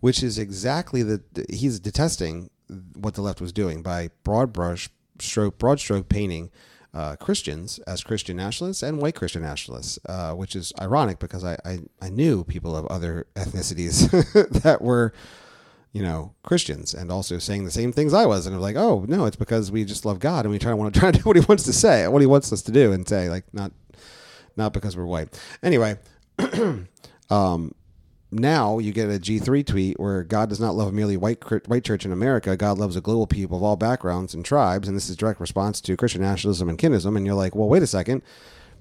which 0.00 0.22
is 0.22 0.38
exactly 0.38 1.02
the 1.02 1.22
he's 1.48 1.78
detesting 1.78 2.50
what 2.94 3.14
the 3.14 3.22
left 3.22 3.40
was 3.40 3.52
doing 3.52 3.82
by 3.82 4.10
broad 4.24 4.52
brush 4.52 4.88
stroke 5.18 5.58
broad 5.58 5.78
stroke 5.80 6.08
painting 6.08 6.50
uh, 6.92 7.16
Christians 7.16 7.78
as 7.80 8.02
Christian 8.02 8.36
nationalists 8.36 8.82
and 8.82 9.00
white 9.00 9.14
Christian 9.14 9.42
nationalists, 9.42 9.98
uh, 10.08 10.32
which 10.32 10.56
is 10.56 10.72
ironic 10.80 11.18
because 11.18 11.44
I, 11.44 11.56
I, 11.64 11.78
I 12.02 12.10
knew 12.10 12.44
people 12.44 12.76
of 12.76 12.86
other 12.86 13.26
ethnicities 13.36 14.10
that 14.62 14.82
were, 14.82 15.12
you 15.92 16.02
know, 16.02 16.34
Christians 16.42 16.94
and 16.94 17.10
also 17.10 17.38
saying 17.38 17.64
the 17.64 17.70
same 17.70 17.92
things 17.92 18.14
I 18.14 18.26
was, 18.26 18.46
and 18.46 18.54
I'm 18.54 18.62
like, 18.62 18.76
oh 18.76 19.04
no, 19.08 19.26
it's 19.26 19.36
because 19.36 19.72
we 19.72 19.84
just 19.84 20.04
love 20.04 20.20
God 20.20 20.44
and 20.44 20.52
we 20.52 20.58
try 20.58 20.70
to 20.70 20.76
want 20.76 20.94
to 20.94 21.00
try 21.00 21.10
to 21.10 21.18
do 21.18 21.24
what 21.24 21.36
He 21.36 21.44
wants 21.46 21.64
to 21.64 21.72
say, 21.72 22.06
what 22.08 22.22
He 22.22 22.26
wants 22.26 22.52
us 22.52 22.62
to 22.62 22.72
do, 22.72 22.92
and 22.92 23.08
say 23.08 23.28
like 23.28 23.44
not 23.52 23.72
not 24.56 24.72
because 24.72 24.96
we're 24.96 25.06
white. 25.06 25.40
Anyway, 25.62 25.96
um, 27.30 27.74
now 28.32 28.78
you 28.78 28.92
get 28.92 29.08
a 29.08 29.18
G3 29.18 29.66
tweet 29.66 29.98
where 29.98 30.22
God 30.22 30.48
does 30.48 30.60
not 30.60 30.74
love 30.74 30.92
merely 30.92 31.16
white 31.16 31.42
white 31.68 31.84
church 31.84 32.04
in 32.04 32.12
America. 32.12 32.56
God 32.56 32.78
loves 32.78 32.96
a 32.96 33.00
global 33.00 33.26
people 33.26 33.56
of 33.56 33.62
all 33.62 33.76
backgrounds 33.76 34.34
and 34.34 34.44
tribes, 34.44 34.86
and 34.86 34.96
this 34.96 35.10
is 35.10 35.16
direct 35.16 35.40
response 35.40 35.80
to 35.82 35.96
Christian 35.96 36.22
nationalism 36.22 36.68
and 36.68 36.78
kinism. 36.78 37.16
And 37.16 37.26
you're 37.26 37.34
like, 37.34 37.54
well, 37.54 37.68
wait 37.68 37.82
a 37.82 37.88
second, 37.88 38.22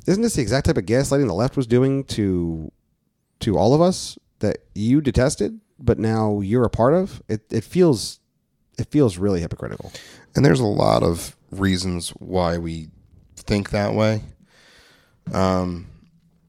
isn't 0.05 0.21
this 0.21 0.35
the 0.35 0.41
exact 0.41 0.67
type 0.67 0.77
of 0.77 0.85
gaslighting 0.85 1.27
the 1.27 1.33
left 1.33 1.57
was 1.57 1.67
doing 1.67 2.03
to 2.05 2.71
to 3.39 3.57
all 3.57 3.73
of 3.73 3.81
us 3.81 4.19
that 4.39 4.59
you 4.75 5.01
detested, 5.01 5.59
but 5.79 5.97
now 5.99 6.41
you're 6.41 6.65
a 6.65 6.69
part 6.69 6.93
of? 6.93 7.21
It 7.27 7.41
it 7.51 7.63
feels 7.63 8.19
it 8.77 8.87
feels 8.91 9.17
really 9.17 9.41
hypocritical. 9.41 9.91
And 10.35 10.45
there's 10.45 10.59
a 10.59 10.65
lot 10.65 11.03
of 11.03 11.35
reasons 11.51 12.09
why 12.11 12.57
we 12.57 12.89
think 13.35 13.71
that 13.71 13.93
way. 13.93 14.21
Um, 15.33 15.87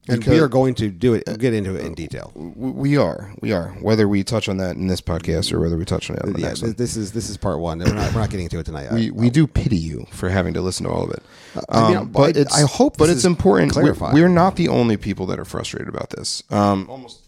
And 0.08 0.24
we 0.24 0.40
are 0.40 0.48
going 0.48 0.74
to 0.76 0.88
do 0.90 1.14
it, 1.14 1.24
get 1.38 1.54
into 1.54 1.74
it 1.76 1.84
in 1.84 1.94
detail. 1.94 2.32
we 2.34 2.96
are, 2.96 3.32
we 3.40 3.52
are. 3.52 3.68
Whether 3.80 4.08
we 4.08 4.24
touch 4.24 4.48
on 4.48 4.56
that 4.56 4.74
in 4.76 4.86
this 4.88 5.00
podcast 5.00 5.52
or 5.52 5.60
whether 5.60 5.76
we 5.76 5.84
touch 5.84 6.10
on 6.10 6.16
it 6.16 6.22
on 6.24 6.32
the 6.32 6.40
Yeah, 6.40 6.46
next 6.48 6.62
one, 6.62 6.72
this 6.72 6.96
is 6.96 7.12
this 7.12 7.28
is 7.30 7.36
part 7.36 7.60
one. 7.60 7.78
We're 7.78 7.92
not, 7.94 8.12
we're 8.12 8.20
not 8.20 8.30
getting 8.30 8.46
into 8.46 8.58
it 8.58 8.66
tonight. 8.66 8.92
we 8.92 9.08
I- 9.08 9.12
we 9.12 9.30
do 9.30 9.46
pity 9.46 9.76
you 9.76 10.06
for 10.10 10.28
having 10.28 10.54
to 10.54 10.62
listen 10.62 10.84
to 10.86 10.90
all 10.92 11.04
of 11.04 11.10
it. 11.10 11.22
I 11.68 11.88
mean, 11.88 11.96
Um, 11.98 12.08
but 12.08 12.36
I- 12.36 12.40
it's 12.40 12.54
I 12.54 12.66
hope 12.66 12.96
but 12.96 13.06
this 13.06 13.16
it's 13.16 13.24
important. 13.24 13.76
We're, 13.76 13.94
we're 14.12 14.28
not 14.28 14.56
the 14.56 14.68
only 14.68 14.96
people 14.96 15.26
that 15.26 15.38
are 15.38 15.44
frustrated 15.44 15.88
about 15.88 16.10
this. 16.10 16.42
Um, 16.50 16.86
almost. 16.88 17.20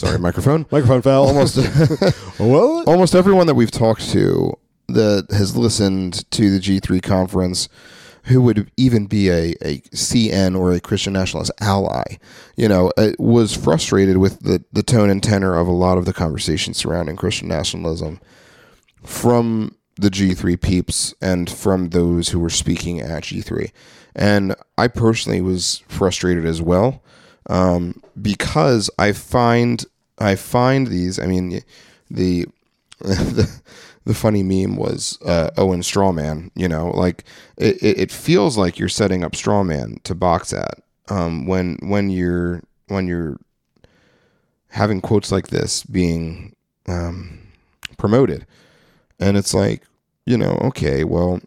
Sorry, 0.00 0.18
microphone. 0.18 0.64
Microphone 0.70 1.02
fell. 1.02 1.24
Almost. 1.24 1.56
what? 2.38 2.88
almost 2.88 3.14
everyone 3.14 3.46
that 3.46 3.54
we've 3.54 3.70
talked 3.70 4.08
to 4.10 4.58
that 4.88 5.26
has 5.30 5.56
listened 5.56 6.28
to 6.30 6.50
the 6.50 6.58
G3 6.58 7.02
conference 7.02 7.68
who 8.24 8.40
would 8.42 8.70
even 8.76 9.06
be 9.06 9.28
a, 9.28 9.54
a 9.62 9.80
CN 9.94 10.58
or 10.58 10.72
a 10.72 10.80
Christian 10.80 11.12
nationalist 11.12 11.52
ally, 11.60 12.16
you 12.56 12.68
know, 12.68 12.92
uh, 12.96 13.12
was 13.18 13.56
frustrated 13.56 14.18
with 14.18 14.40
the, 14.40 14.62
the 14.72 14.82
tone 14.82 15.10
and 15.10 15.22
tenor 15.22 15.54
of 15.54 15.66
a 15.66 15.72
lot 15.72 15.96
of 15.96 16.04
the 16.04 16.12
conversations 16.12 16.76
surrounding 16.76 17.16
Christian 17.16 17.48
nationalism 17.48 18.20
from 19.04 19.76
the 19.96 20.10
G3 20.10 20.60
peeps 20.60 21.14
and 21.20 21.48
from 21.48 21.90
those 21.90 22.30
who 22.30 22.40
were 22.40 22.50
speaking 22.50 23.00
at 23.00 23.24
G3. 23.24 23.70
And 24.14 24.54
I 24.76 24.88
personally 24.88 25.40
was 25.40 25.82
frustrated 25.88 26.46
as 26.46 26.60
well 26.60 27.02
um, 27.48 28.02
because 28.20 28.90
I 28.98 29.12
find 29.12 29.84
I 30.18 30.36
find 30.36 30.86
these. 30.86 31.18
I 31.18 31.26
mean, 31.26 31.62
the 32.10 32.46
the, 32.98 33.60
the 34.04 34.14
funny 34.14 34.42
meme 34.42 34.76
was 34.76 35.18
uh, 35.24 35.50
Owen 35.56 35.80
Strawman. 35.80 36.50
You 36.54 36.68
know, 36.68 36.90
like 36.90 37.24
it, 37.56 37.78
it, 37.82 38.12
feels 38.12 38.58
like 38.58 38.78
you're 38.78 38.88
setting 38.88 39.24
up 39.24 39.32
Strawman 39.32 40.02
to 40.02 40.14
box 40.14 40.52
at 40.52 40.80
um, 41.08 41.46
when 41.46 41.78
when 41.82 42.10
you're 42.10 42.62
when 42.88 43.06
you're 43.06 43.38
having 44.68 45.00
quotes 45.00 45.32
like 45.32 45.48
this 45.48 45.82
being 45.84 46.54
um, 46.86 47.38
promoted, 47.96 48.46
and 49.18 49.36
it's 49.36 49.54
like 49.54 49.82
you 50.26 50.36
know, 50.36 50.58
okay, 50.62 51.04
well, 51.04 51.40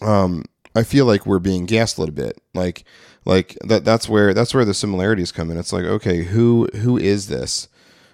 um, 0.00 0.44
I 0.74 0.84
feel 0.84 1.04
like 1.06 1.26
we're 1.26 1.40
being 1.40 1.66
gaslit 1.66 2.08
a 2.08 2.12
bit, 2.12 2.40
like 2.54 2.84
like 3.24 3.56
that 3.64 3.84
that's 3.84 4.08
where 4.08 4.34
that's 4.34 4.54
where 4.54 4.64
the 4.64 4.74
similarities 4.74 5.32
come 5.32 5.50
in 5.50 5.56
it's 5.58 5.72
like 5.72 5.84
okay 5.84 6.24
who 6.24 6.68
who 6.76 6.96
is 6.96 7.28
this 7.28 7.68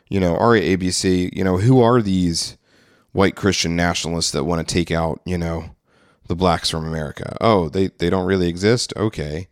you 0.09 0.21
know 0.21 0.37
RAABC 0.37 1.35
you 1.35 1.45
know 1.45 1.59
who 1.59 1.81
are 1.81 2.03
these 2.03 2.57
white 3.13 3.37
christian 3.37 3.77
nationalists 3.77 4.33
that 4.33 4.45
want 4.45 4.67
to 4.67 4.75
take 4.75 4.91
out 4.91 5.21
you 5.25 5.39
know 5.39 5.71
the 6.27 6.35
blacks 6.35 6.71
from 6.71 6.87
america 6.87 7.37
oh 7.41 7.69
they 7.69 7.89
they 7.99 8.11
don't 8.11 8.27
really 8.27 8.49
exist 8.49 8.93
okay 8.97 9.47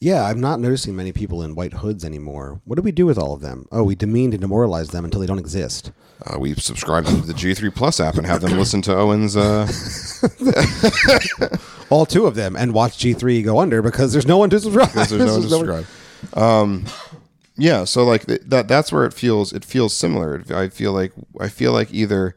Yeah, 0.00 0.24
I'm 0.28 0.40
not 0.40 0.60
noticing 0.60 0.94
many 0.94 1.12
people 1.12 1.42
in 1.42 1.54
white 1.54 1.74
hoods 1.74 2.04
anymore. 2.04 2.60
What 2.66 2.76
do 2.76 2.82
we 2.82 2.92
do 2.92 3.06
with 3.06 3.16
all 3.16 3.32
of 3.32 3.40
them? 3.40 3.66
Oh, 3.72 3.84
we 3.84 3.94
demean 3.94 4.32
and 4.32 4.40
demoralize 4.42 4.90
them 4.90 5.04
until 5.04 5.20
they 5.20 5.26
don't 5.26 5.38
exist. 5.38 5.92
Uh, 6.26 6.38
we 6.38 6.54
subscribe 6.56 7.06
to 7.06 7.16
the 7.16 7.32
G3 7.32 7.74
Plus 7.74 8.00
app 8.00 8.16
and 8.16 8.26
have 8.26 8.42
them 8.42 8.58
listen 8.58 8.82
to 8.82 8.94
Owen's. 8.94 9.34
Uh, 9.34 9.64
All 11.90 12.06
two 12.06 12.26
of 12.26 12.34
them, 12.34 12.56
and 12.56 12.72
watch 12.72 12.98
G3 12.98 13.44
go 13.44 13.58
under 13.60 13.82
because 13.82 14.12
there's 14.12 14.26
no 14.26 14.38
one 14.38 14.50
to 14.50 14.60
subscribe. 14.60 14.88
because 14.88 15.10
there's 15.10 15.24
no 15.24 15.32
one 15.32 15.42
to 15.42 15.48
subscribe. 15.48 16.38
Um, 16.38 16.86
yeah, 17.56 17.84
so 17.84 18.04
like 18.04 18.26
th- 18.26 18.42
that 18.46 18.68
that's 18.68 18.92
where 18.92 19.04
it 19.04 19.12
feels 19.12 19.52
it 19.52 19.64
feels 19.64 19.94
similar. 19.94 20.42
I 20.50 20.68
feel 20.68 20.92
like 20.92 21.12
I 21.40 21.48
feel 21.48 21.72
like 21.72 21.92
either 21.92 22.36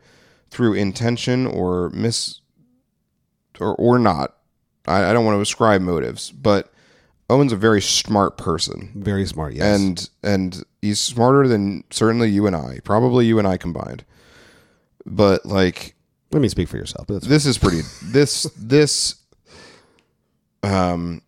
through 0.50 0.74
intention 0.74 1.48
or 1.48 1.90
miss 1.90 2.42
or 3.60 3.76
or 3.76 3.98
not. 4.00 4.36
I, 4.88 5.10
I 5.10 5.14
don't 5.14 5.26
want 5.26 5.38
to 5.38 5.42
ascribe 5.42 5.82
motives, 5.82 6.32
but 6.32 6.72
Owen's 7.30 7.52
a 7.52 7.58
very 7.58 7.82
smart 7.82 8.38
person. 8.38 8.92
Very 8.96 9.26
smart, 9.26 9.54
yes. 9.54 9.80
and 9.80 10.10
and 10.24 10.64
he's 10.82 11.00
smarter 11.00 11.48
than 11.48 11.84
certainly 11.90 12.30
you 12.30 12.48
and 12.48 12.56
I, 12.56 12.80
probably 12.84 13.26
you 13.26 13.40
and 13.40 13.48
I 13.48 13.58
combined. 13.58 14.06
But 15.06 15.46
like 15.46 15.96
let 16.32 16.42
me 16.42 16.50
speak 16.50 16.68
for 16.68 16.78
yourself. 16.78 17.08
This 17.08 17.46
is 17.46 17.58
pretty 17.58 17.82
this 18.04 18.44
this 18.58 19.16
um 20.68 21.22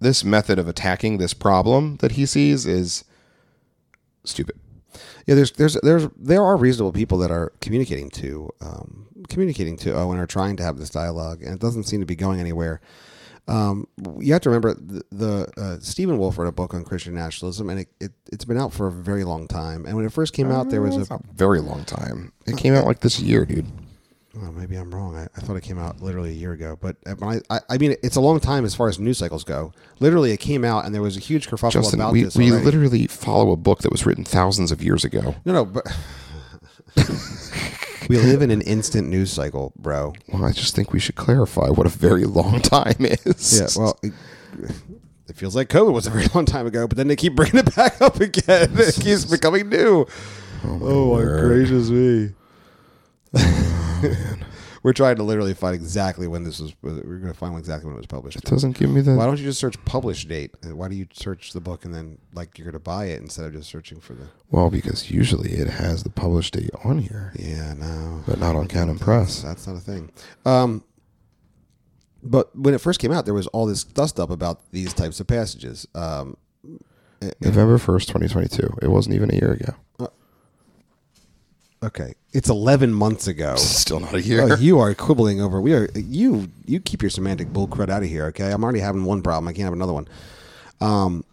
this 0.00 0.24
method 0.24 0.58
of 0.58 0.66
attacking 0.68 1.18
this 1.18 1.34
problem 1.34 1.96
that 1.98 2.12
he 2.12 2.26
sees 2.26 2.66
is 2.66 3.04
stupid. 4.24 4.58
yeah, 5.26 5.34
there's 5.34 5.52
there's 5.52 5.74
there's 5.82 6.08
there 6.16 6.42
are 6.42 6.56
reasonable 6.56 6.92
people 6.92 7.18
that 7.18 7.30
are 7.30 7.52
communicating 7.60 8.10
to 8.10 8.50
um, 8.60 9.06
communicating 9.28 9.76
to 9.78 9.94
Owen 9.94 10.18
are 10.18 10.26
trying 10.26 10.56
to 10.56 10.62
have 10.62 10.78
this 10.78 10.90
dialogue, 10.90 11.42
and 11.42 11.54
it 11.54 11.60
doesn't 11.60 11.84
seem 11.84 12.00
to 12.00 12.06
be 12.06 12.16
going 12.16 12.40
anywhere. 12.40 12.80
Um, 13.48 13.86
you 14.20 14.32
have 14.34 14.42
to 14.42 14.50
remember 14.50 14.74
the, 14.74 15.02
the 15.10 15.48
uh, 15.60 15.76
Stephen 15.80 16.16
Wolfe 16.18 16.38
wrote 16.38 16.46
a 16.46 16.52
book 16.52 16.74
on 16.74 16.84
Christian 16.84 17.14
nationalism, 17.14 17.70
and 17.70 17.80
it, 17.80 17.88
it 18.00 18.12
it's 18.32 18.44
been 18.44 18.58
out 18.58 18.72
for 18.72 18.86
a 18.86 18.92
very 18.92 19.24
long 19.24 19.48
time. 19.48 19.84
And 19.86 19.96
when 19.96 20.04
it 20.04 20.12
first 20.12 20.32
came 20.32 20.50
out, 20.50 20.70
there 20.70 20.80
was 20.82 20.96
a 20.96 21.14
A 21.14 21.20
very 21.34 21.60
long 21.60 21.84
time. 21.84 22.32
It 22.46 22.56
came 22.56 22.74
out 22.74 22.84
like 22.86 23.00
this 23.00 23.18
year, 23.20 23.44
dude. 23.44 23.66
Oh, 24.34 24.50
maybe 24.50 24.76
I'm 24.76 24.94
wrong. 24.94 25.14
I, 25.14 25.24
I 25.36 25.40
thought 25.40 25.56
it 25.56 25.62
came 25.62 25.78
out 25.78 26.00
literally 26.00 26.30
a 26.30 26.34
year 26.34 26.52
ago, 26.52 26.78
but 26.80 26.96
uh, 27.04 27.14
when 27.16 27.42
I, 27.50 27.54
I, 27.54 27.60
I 27.70 27.78
mean, 27.78 27.96
it's 28.02 28.16
a 28.16 28.20
long 28.20 28.40
time 28.40 28.64
as 28.64 28.74
far 28.74 28.88
as 28.88 28.98
news 28.98 29.18
cycles 29.18 29.44
go. 29.44 29.72
Literally, 30.00 30.32
it 30.32 30.40
came 30.40 30.64
out, 30.64 30.86
and 30.86 30.94
there 30.94 31.02
was 31.02 31.18
a 31.18 31.20
huge 31.20 31.48
kerfuffle 31.48 31.72
Justin, 31.72 32.00
about 32.00 32.12
we, 32.14 32.22
this. 32.22 32.34
we 32.34 32.50
already. 32.50 32.64
literally 32.64 33.06
follow 33.06 33.52
a 33.52 33.56
book 33.56 33.80
that 33.80 33.92
was 33.92 34.06
written 34.06 34.24
thousands 34.24 34.72
of 34.72 34.82
years 34.82 35.04
ago. 35.04 35.34
no, 35.44 35.52
no, 35.52 35.64
but 35.66 35.86
we 38.08 38.16
live 38.16 38.40
in 38.40 38.50
an 38.50 38.62
instant 38.62 39.08
news 39.08 39.30
cycle, 39.30 39.74
bro. 39.76 40.14
Well, 40.28 40.46
I 40.46 40.52
just 40.52 40.74
think 40.74 40.94
we 40.94 40.98
should 40.98 41.16
clarify 41.16 41.68
what 41.68 41.86
a 41.86 41.90
very 41.90 42.24
long 42.24 42.60
time 42.60 42.96
is. 43.00 43.60
Yeah, 43.60 43.82
well, 43.82 43.98
it, 44.02 44.14
it 45.28 45.36
feels 45.36 45.54
like 45.54 45.68
COVID 45.68 45.92
was 45.92 46.06
a 46.06 46.10
very 46.10 46.26
long 46.34 46.46
time 46.46 46.66
ago, 46.66 46.86
but 46.86 46.96
then 46.96 47.08
they 47.08 47.16
keep 47.16 47.34
bringing 47.34 47.58
it 47.58 47.76
back 47.76 48.00
up 48.00 48.18
again. 48.18 48.70
It 48.78 48.94
keeps 48.94 49.26
becoming 49.26 49.68
new. 49.68 50.06
Oh 50.64 51.16
my, 51.16 51.22
gracious 51.22 51.90
me! 51.90 52.32
We're 54.82 54.92
trying 54.92 55.14
to 55.16 55.22
literally 55.22 55.54
find 55.54 55.76
exactly 55.76 56.26
when 56.26 56.42
this 56.42 56.58
was. 56.58 56.74
We're 56.82 56.92
going 57.18 57.32
to 57.32 57.34
find 57.34 57.56
exactly 57.56 57.86
when 57.86 57.94
it 57.94 57.98
was 57.98 58.06
published. 58.06 58.36
it 58.38 58.44
doesn't 58.44 58.76
give 58.76 58.90
me 58.90 59.00
that. 59.02 59.14
Why 59.16 59.26
don't 59.26 59.38
you 59.38 59.44
just 59.44 59.60
search 59.60 59.82
publish 59.84 60.24
date? 60.24 60.50
Why 60.64 60.88
do 60.88 60.96
you 60.96 61.06
search 61.12 61.52
the 61.52 61.60
book 61.60 61.84
and 61.84 61.94
then 61.94 62.18
like 62.34 62.58
you're 62.58 62.64
going 62.64 62.72
to 62.72 62.80
buy 62.80 63.04
it 63.06 63.20
instead 63.20 63.44
of 63.46 63.52
just 63.52 63.70
searching 63.70 64.00
for 64.00 64.14
the? 64.14 64.26
well 64.50 64.70
because 64.70 65.08
usually 65.08 65.52
it 65.52 65.68
has 65.68 66.02
the 66.02 66.10
published 66.10 66.54
date 66.54 66.70
on 66.82 66.98
here, 66.98 67.32
Yeah, 67.38 67.74
no, 67.74 68.24
but 68.26 68.40
not 68.40 68.56
on 68.56 68.66
Canon 68.66 68.98
Press. 68.98 69.40
that's 69.42 69.68
not 69.68 69.76
a 69.76 69.80
thing. 69.80 70.10
Um, 70.44 70.82
but 72.24 72.54
when 72.56 72.74
it 72.74 72.80
first 72.80 72.98
came 72.98 73.12
out, 73.12 73.24
there 73.24 73.34
was 73.34 73.46
all 73.48 73.66
this 73.66 73.84
dust 73.84 74.18
up 74.18 74.30
about 74.30 74.62
these 74.72 74.92
types 74.92 75.20
of 75.20 75.28
passages. 75.28 75.86
Um, 75.94 76.36
November 77.40 77.78
first, 77.78 78.08
twenty 78.08 78.26
twenty 78.26 78.48
two. 78.48 78.68
It 78.82 78.88
wasn't 78.88 79.14
even 79.14 79.30
a 79.30 79.34
year 79.34 79.52
ago. 79.52 80.08
Okay, 81.82 82.14
it's 82.32 82.48
11 82.48 82.92
months 82.92 83.26
ago. 83.26 83.56
Still 83.56 84.00
not 84.00 84.14
a 84.14 84.22
year. 84.22 84.52
Oh, 84.52 84.56
you 84.56 84.78
are 84.78 84.94
quibbling 84.94 85.40
over. 85.40 85.60
We 85.60 85.74
are 85.74 85.88
you. 85.94 86.48
You 86.66 86.80
keep 86.80 87.02
your 87.02 87.10
semantic 87.10 87.52
bull 87.52 87.68
crud 87.68 87.90
out 87.90 88.02
of 88.02 88.08
here. 88.08 88.26
Okay, 88.26 88.50
I'm 88.50 88.62
already 88.62 88.80
having 88.80 89.04
one 89.04 89.22
problem. 89.22 89.48
I 89.48 89.52
can't 89.52 89.64
have 89.64 89.72
another 89.72 89.92
one. 89.92 90.08
Um, 90.80 91.24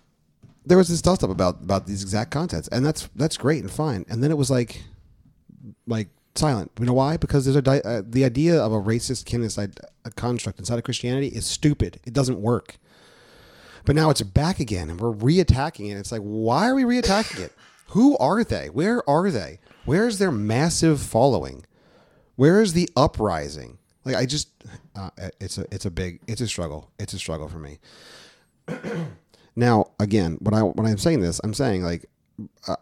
there 0.66 0.78
was 0.78 0.88
this 0.88 1.02
dust 1.02 1.24
up 1.24 1.30
about 1.30 1.62
about 1.64 1.88
these 1.88 2.04
exact 2.04 2.32
contents, 2.32 2.68
and 2.70 2.86
that's 2.86 3.10
that's 3.16 3.38
great 3.38 3.62
and 3.62 3.72
fine. 3.72 4.06
And 4.10 4.24
then 4.24 4.32
it 4.32 4.38
was 4.38 4.52
like, 4.52 4.84
like 5.88 6.10
silent. 6.36 6.72
You 6.80 6.86
know 6.86 6.94
why? 6.94 7.18
Because 7.18 7.46
there's 7.46 7.56
a 7.56 7.62
di- 7.62 7.82
uh, 7.82 8.02
the 8.06 8.26
idea 8.26 8.62
of 8.62 8.72
a 8.72 8.80
racist 8.80 9.26
kinist 9.26 9.58
a 10.06 10.12
construct 10.12 10.60
inside 10.60 10.78
of 10.78 10.84
Christianity 10.84 11.28
is 11.28 11.46
stupid. 11.46 12.00
It 12.06 12.14
doesn't 12.14 12.42
work. 12.42 12.78
But 13.86 13.96
now 13.96 14.10
it's 14.10 14.22
back 14.22 14.60
again, 14.60 14.90
and 14.90 15.00
we're 15.00 15.14
reattacking 15.14 15.90
it. 15.90 15.98
It's 15.98 16.12
like, 16.12 16.22
why 16.22 16.68
are 16.68 16.76
we 16.76 16.84
reattacking 16.84 17.40
it? 17.40 17.54
Who 17.90 18.18
are 18.18 18.44
they? 18.44 18.68
Where 18.70 19.08
are 19.10 19.32
they? 19.32 19.60
Where's 19.86 20.20
their 20.20 20.32
massive 20.32 21.02
following? 21.02 21.66
Where 22.36 22.62
is 22.62 22.74
the 22.74 22.90
uprising? 22.96 23.80
Like 24.06 24.16
I 24.16 24.26
just, 24.26 24.50
uh, 24.96 25.10
it's 25.42 25.58
a 25.58 25.66
it's 25.72 25.86
a 25.86 25.92
big 25.92 26.22
it's 26.28 26.42
a 26.42 26.48
struggle. 26.48 26.92
It's 27.00 27.14
a 27.14 27.20
struggle 27.20 27.48
for 27.48 27.60
me. 27.60 27.80
now 29.56 29.92
again, 30.00 30.38
when 30.42 30.54
I 30.54 30.62
when 30.62 30.86
I'm 30.86 30.98
saying 30.98 31.22
this, 31.22 31.42
I'm 31.44 31.54
saying 31.54 31.84
like 31.84 32.06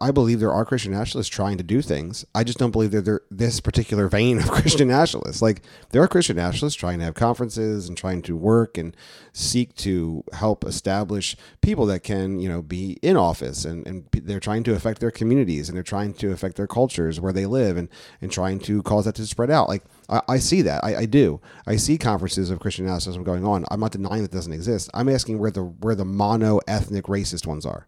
I- 0.00 0.10
believe 0.10 0.40
there 0.40 0.52
are 0.52 0.64
Christian 0.64 0.92
nationalists 0.92 1.28
trying 1.28 1.58
to 1.58 1.62
do 1.62 1.80
things. 1.80 2.24
I 2.34 2.44
just 2.44 2.58
don't 2.58 2.70
believe 2.70 2.90
that 2.90 3.04
they're 3.04 3.22
this 3.30 3.60
particular 3.60 4.08
vein 4.08 4.38
of 4.38 4.50
Christian 4.50 4.88
nationalists. 4.88 5.40
Like 5.40 5.62
there 5.90 6.02
are 6.02 6.08
Christian 6.08 6.36
nationalists 6.36 6.76
trying 6.76 6.98
to 6.98 7.04
have 7.04 7.14
conferences 7.14 7.88
and 7.88 7.96
trying 7.96 8.22
to 8.22 8.36
work 8.36 8.76
and 8.76 8.96
seek 9.32 9.74
to 9.76 10.24
help 10.32 10.64
establish 10.64 11.36
people 11.60 11.86
that 11.86 12.02
can, 12.02 12.40
you 12.40 12.48
know, 12.48 12.62
be 12.62 12.98
in 13.02 13.16
office 13.16 13.64
and, 13.64 13.86
and 13.86 14.06
they're 14.12 14.40
trying 14.40 14.64
to 14.64 14.74
affect 14.74 15.00
their 15.00 15.10
communities 15.10 15.68
and 15.68 15.76
they're 15.76 15.82
trying 15.82 16.12
to 16.14 16.32
affect 16.32 16.56
their 16.56 16.66
cultures 16.66 17.20
where 17.20 17.32
they 17.32 17.46
live 17.46 17.76
and, 17.76 17.88
and 18.20 18.32
trying 18.32 18.58
to 18.58 18.82
cause 18.82 19.04
that 19.04 19.14
to 19.14 19.26
spread 19.26 19.50
out. 19.50 19.68
Like 19.68 19.84
I, 20.08 20.22
I 20.28 20.38
see 20.38 20.62
that. 20.62 20.82
I, 20.84 20.96
I 20.96 21.06
do. 21.06 21.40
I 21.66 21.76
see 21.76 21.98
conferences 21.98 22.50
of 22.50 22.60
Christian 22.60 22.86
nationalism 22.86 23.22
going 23.24 23.46
on. 23.46 23.64
I'm 23.70 23.80
not 23.80 23.92
denying 23.92 24.22
that 24.22 24.32
doesn't 24.32 24.52
exist. 24.52 24.90
I'm 24.94 25.08
asking 25.08 25.38
where 25.38 25.50
the 25.50 25.62
where 25.62 25.94
the 25.94 26.04
mono 26.04 26.60
ethnic 26.66 27.04
racist 27.04 27.46
ones 27.46 27.64
are. 27.64 27.86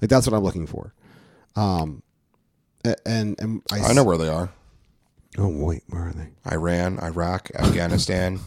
Like 0.00 0.10
that's 0.10 0.26
what 0.26 0.36
I'm 0.36 0.44
looking 0.44 0.66
for. 0.66 0.92
Um, 1.54 2.02
and 3.04 3.40
and 3.40 3.62
I, 3.72 3.80
I 3.80 3.92
know 3.92 4.04
where 4.04 4.18
they 4.18 4.28
are. 4.28 4.50
Oh 5.38 5.48
wait, 5.48 5.82
where 5.88 6.08
are 6.08 6.12
they? 6.12 6.28
Iran, 6.50 6.98
Iraq, 7.00 7.50
Afghanistan. 7.54 8.40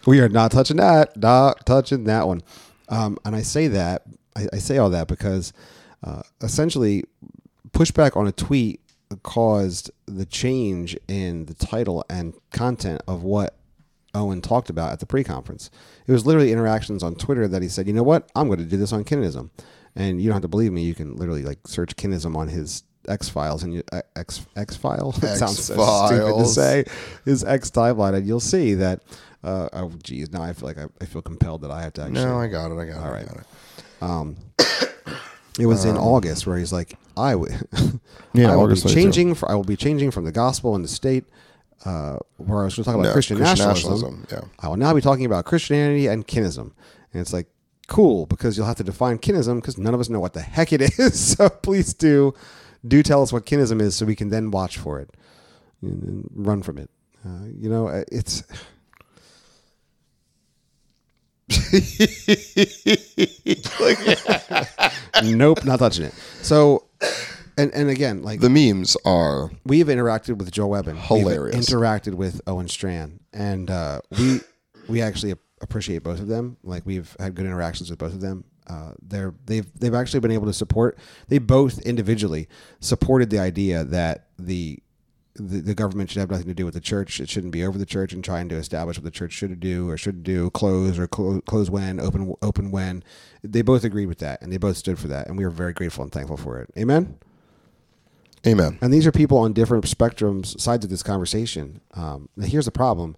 We 0.05 0.19
are 0.19 0.29
not 0.29 0.51
touching 0.51 0.77
that. 0.77 1.17
Not 1.17 1.65
touching 1.65 2.03
that 2.05 2.27
one. 2.27 2.43
Um, 2.89 3.17
and 3.25 3.35
I 3.35 3.41
say 3.41 3.67
that 3.69 4.03
I, 4.35 4.47
I 4.53 4.57
say 4.59 4.77
all 4.77 4.91
that 4.91 5.07
because 5.07 5.51
uh, 6.03 6.21
essentially 6.41 7.05
pushback 7.71 8.15
on 8.15 8.27
a 8.27 8.31
tweet 8.31 8.81
caused 9.23 9.89
the 10.05 10.25
change 10.25 10.95
in 11.07 11.45
the 11.45 11.55
title 11.55 12.05
and 12.09 12.33
content 12.51 13.01
of 13.07 13.23
what 13.23 13.57
Owen 14.15 14.41
talked 14.41 14.69
about 14.69 14.91
at 14.93 14.99
the 14.99 15.05
pre-conference. 15.05 15.69
It 16.07 16.11
was 16.11 16.25
literally 16.25 16.51
interactions 16.51 17.03
on 17.03 17.15
Twitter 17.15 17.47
that 17.47 17.61
he 17.61 17.67
said, 17.69 17.85
"You 17.87 17.93
know 17.93 18.03
what? 18.03 18.29
I'm 18.35 18.47
going 18.47 18.59
to 18.59 18.65
do 18.65 18.77
this 18.77 18.93
on 18.93 19.03
kinism." 19.03 19.49
And 19.95 20.19
you 20.21 20.27
don't 20.27 20.35
have 20.35 20.41
to 20.41 20.47
believe 20.47 20.71
me. 20.71 20.83
You 20.83 20.93
can 20.93 21.15
literally 21.15 21.43
like 21.43 21.67
search 21.67 21.95
kinism 21.95 22.35
on 22.35 22.47
his 22.49 22.83
X 23.07 23.29
files 23.29 23.63
and 23.63 23.73
you 23.73 23.83
uh, 23.91 24.01
X 24.15 24.45
X 24.55 24.75
file. 24.75 25.13
It 25.21 25.35
sounds 25.37 25.63
so 25.63 26.05
stupid 26.07 26.37
to 26.37 26.45
say 26.45 26.85
his 27.23 27.43
X 27.43 27.69
timeline, 27.69 28.15
and 28.15 28.27
you'll 28.27 28.39
see 28.39 28.73
that. 28.75 29.03
Uh, 29.43 29.69
oh, 29.73 29.91
geez, 30.01 30.31
now 30.31 30.41
I 30.41 30.53
feel 30.53 30.67
like 30.67 30.79
I, 30.79 30.85
I 30.99 31.05
feel 31.05 31.21
compelled 31.21 31.61
that 31.61 31.71
I 31.71 31.83
have 31.83 31.93
to 31.93 32.01
actually. 32.01 32.25
No, 32.25 32.39
I 32.39 32.47
got 32.47 32.71
it. 32.71 32.79
I 32.79 32.85
got 32.85 33.05
it. 33.05 33.11
right. 33.11 33.21
I 33.21 33.25
got 33.25 33.37
it. 33.37 33.45
Um, 34.01 34.35
it 35.59 35.67
was 35.67 35.85
in 35.85 35.95
August 35.97 36.47
where 36.47 36.57
he's 36.57 36.73
like, 36.73 36.97
"I 37.15 37.33
w- 37.33 37.55
Yeah, 38.33 38.51
I 38.51 38.55
will 38.55 38.63
August 38.63 38.87
be 38.87 38.93
changing. 38.93 39.35
For, 39.35 39.49
I 39.49 39.55
will 39.55 39.63
be 39.63 39.75
changing 39.77 40.09
from 40.11 40.25
the 40.25 40.31
gospel 40.31 40.75
and 40.75 40.83
the 40.83 40.89
state." 40.89 41.25
Uh, 41.85 42.17
where 42.37 42.61
I 42.61 42.65
was 42.65 42.75
going 42.75 42.83
to 42.83 42.85
talk 42.89 42.95
about 42.95 43.03
No, 43.03 43.13
Christian, 43.13 43.37
Christian 43.37 43.67
nationalism. 43.67 44.21
nationalism, 44.21 44.51
I 44.59 44.67
will 44.67 44.77
now 44.77 44.93
be 44.93 45.01
talking 45.01 45.25
about 45.25 45.45
Christianity 45.45 46.07
and 46.07 46.27
kinism, 46.27 46.71
and 47.13 47.21
it's 47.21 47.31
like 47.31 47.47
cool 47.87 48.25
because 48.25 48.57
you'll 48.57 48.65
have 48.65 48.77
to 48.77 48.83
define 48.83 49.19
kinism 49.19 49.57
because 49.57 49.77
none 49.77 49.93
of 49.93 49.99
us 49.99 50.09
know 50.09 50.19
what 50.19 50.33
the 50.33 50.41
heck 50.41 50.73
it 50.73 50.81
is. 50.99 51.37
so 51.37 51.47
please 51.47 51.93
do, 51.93 52.33
do 52.87 53.03
tell 53.03 53.21
us 53.21 53.31
what 53.31 53.45
kinism 53.45 53.79
is 53.81 53.95
so 53.95 54.03
we 54.05 54.15
can 54.15 54.29
then 54.29 54.49
watch 54.49 54.79
for 54.79 54.99
it 54.99 55.11
and, 55.83 56.01
and 56.03 56.29
run 56.33 56.63
from 56.63 56.79
it. 56.79 56.89
Uh, 57.23 57.45
you 57.55 57.69
know, 57.69 57.87
uh, 57.87 58.03
it's 58.11 58.41
nope, 65.23 65.63
not 65.65 65.79
touching 65.79 66.05
it. 66.05 66.13
So, 66.41 66.83
and 67.57 67.73
and 67.73 67.89
again, 67.89 68.23
like 68.23 68.39
The 68.41 68.49
memes 68.49 68.97
are 69.05 69.51
we 69.65 69.79
have 69.79 69.87
interacted 69.87 70.37
with 70.37 70.51
Joel 70.51 70.71
Webbon. 70.71 70.97
Hilarious. 70.97 71.55
We've 71.55 71.65
interacted 71.65 72.15
with 72.15 72.41
Owen 72.47 72.67
Strachan, 72.67 73.19
and 73.33 73.69
uh, 73.69 74.01
we 74.17 74.41
we 74.87 75.01
actually 75.01 75.33
appreciate 75.61 76.03
both 76.03 76.19
of 76.19 76.27
them. 76.27 76.57
Like 76.63 76.85
we've 76.85 77.15
had 77.19 77.35
good 77.35 77.45
interactions 77.45 77.89
with 77.89 77.99
both 77.99 78.13
of 78.13 78.21
them. 78.21 78.45
Uh, 78.67 78.91
they're 79.01 79.33
they've 79.45 79.67
they've 79.79 79.93
actually 79.93 80.19
been 80.19 80.31
able 80.31 80.47
to 80.47 80.53
support. 80.53 80.97
They 81.27 81.37
both 81.37 81.79
individually 81.81 82.47
supported 82.79 83.29
the 83.29 83.39
idea 83.39 83.83
that 83.83 84.27
the 84.37 84.79
the, 85.35 85.59
the 85.59 85.75
government 85.75 86.09
should 86.09 86.21
have 86.21 86.31
nothing 86.31 86.47
to 86.47 86.53
do 86.53 86.63
with 86.65 86.73
the 86.73 86.81
church. 86.81 87.19
It 87.19 87.29
shouldn't 87.29 87.51
be 87.51 87.63
over 87.65 87.77
the 87.77 87.85
church 87.85 88.13
and 88.13 88.23
trying 88.23 88.47
to 88.49 88.55
establish 88.55 88.97
what 88.97 89.03
the 89.03 89.11
church 89.11 89.33
should 89.33 89.59
do 89.59 89.89
or 89.89 89.97
shouldn't 89.97 90.23
do, 90.23 90.49
close 90.51 90.97
or 90.97 91.07
clo- 91.07 91.41
close 91.41 91.69
when, 91.69 91.99
open 91.99 92.33
open 92.41 92.71
when. 92.71 93.03
They 93.43 93.61
both 93.61 93.83
agreed 93.83 94.07
with 94.07 94.19
that 94.19 94.41
and 94.41 94.51
they 94.51 94.57
both 94.57 94.77
stood 94.77 94.97
for 94.97 95.07
that, 95.09 95.27
and 95.27 95.37
we 95.37 95.43
are 95.43 95.49
very 95.49 95.73
grateful 95.73 96.03
and 96.03 96.11
thankful 96.11 96.37
for 96.37 96.59
it. 96.59 96.71
Amen. 96.77 97.17
Amen. 98.45 98.77
And 98.81 98.93
these 98.93 99.07
are 99.07 99.11
people 99.11 99.39
on 99.39 99.53
different 99.53 99.85
spectrums, 99.85 100.59
sides 100.59 100.83
of 100.83 100.91
this 100.91 101.01
conversation. 101.01 101.81
Um, 101.93 102.29
here's 102.39 102.65
the 102.65 102.71
problem: 102.71 103.15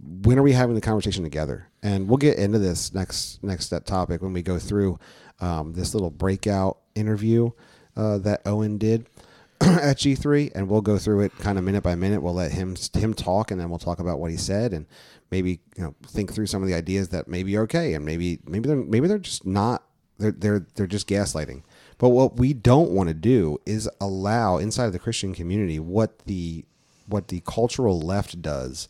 when 0.00 0.38
are 0.38 0.42
we 0.42 0.52
having 0.52 0.74
the 0.74 0.80
conversation 0.80 1.22
together? 1.22 1.68
And 1.82 2.08
we'll 2.08 2.18
get 2.18 2.38
into 2.38 2.58
this 2.58 2.92
next 2.92 3.42
next 3.42 3.68
topic 3.86 4.22
when 4.22 4.32
we 4.32 4.42
go 4.42 4.58
through 4.58 4.98
um, 5.40 5.72
this 5.74 5.94
little 5.94 6.10
breakout 6.10 6.78
interview 6.94 7.50
uh, 7.96 8.18
that 8.18 8.42
Owen 8.46 8.78
did 8.78 9.06
at 9.60 9.98
G3, 9.98 10.52
and 10.54 10.68
we'll 10.68 10.80
go 10.80 10.98
through 10.98 11.20
it 11.20 11.38
kind 11.38 11.58
of 11.58 11.64
minute 11.64 11.82
by 11.82 11.94
minute. 11.94 12.22
We'll 12.22 12.34
let 12.34 12.52
him 12.52 12.74
him 12.94 13.14
talk, 13.14 13.50
and 13.50 13.60
then 13.60 13.70
we'll 13.70 13.78
talk 13.78 14.00
about 14.00 14.18
what 14.18 14.30
he 14.30 14.36
said, 14.36 14.72
and 14.72 14.86
maybe 15.30 15.60
you 15.76 15.84
know 15.84 15.94
think 16.06 16.32
through 16.32 16.46
some 16.46 16.62
of 16.62 16.68
the 16.68 16.74
ideas 16.74 17.10
that 17.10 17.28
maybe 17.28 17.56
are 17.56 17.62
okay, 17.62 17.94
and 17.94 18.04
maybe 18.04 18.40
maybe 18.44 18.66
they're 18.68 18.76
maybe 18.76 19.06
they're 19.06 19.18
just 19.18 19.46
not 19.46 19.84
they're 20.18 20.32
they're 20.32 20.66
they're 20.74 20.86
just 20.86 21.08
gaslighting. 21.08 21.62
But 21.98 22.10
what 22.10 22.36
we 22.36 22.52
don't 22.52 22.90
want 22.90 23.08
to 23.08 23.14
do 23.14 23.58
is 23.66 23.88
allow 24.00 24.58
inside 24.58 24.86
of 24.86 24.92
the 24.92 24.98
Christian 24.98 25.34
community 25.34 25.78
what 25.78 26.20
the 26.26 26.64
what 27.06 27.28
the 27.28 27.40
cultural 27.46 28.00
left 28.00 28.40
does 28.40 28.88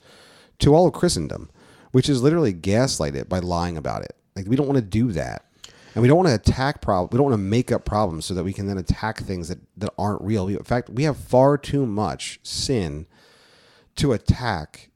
to 0.60 0.74
all 0.74 0.86
of 0.86 0.92
Christendom, 0.92 1.50
which 1.92 2.08
is 2.08 2.22
literally 2.22 2.52
gaslight 2.52 3.14
it 3.14 3.28
by 3.28 3.40
lying 3.40 3.76
about 3.76 4.02
it. 4.02 4.16
Like 4.36 4.46
we 4.46 4.56
don't 4.56 4.68
want 4.68 4.78
to 4.78 4.82
do 4.82 5.12
that. 5.12 5.44
And 5.94 6.02
we 6.02 6.08
don't 6.08 6.16
want 6.16 6.28
to 6.28 6.34
attack 6.34 6.80
problems. 6.80 7.12
We 7.12 7.18
don't 7.18 7.30
want 7.30 7.34
to 7.34 7.48
make 7.48 7.70
up 7.70 7.84
problems 7.84 8.24
so 8.24 8.34
that 8.34 8.42
we 8.42 8.52
can 8.52 8.66
then 8.66 8.78
attack 8.78 9.20
things 9.20 9.48
that, 9.48 9.58
that 9.76 9.92
aren't 9.96 10.22
real. 10.22 10.48
In 10.48 10.64
fact, 10.64 10.90
we 10.90 11.04
have 11.04 11.16
far 11.16 11.56
too 11.56 11.86
much 11.86 12.40
sin 12.42 13.06
to 13.96 14.12
attack 14.12 14.90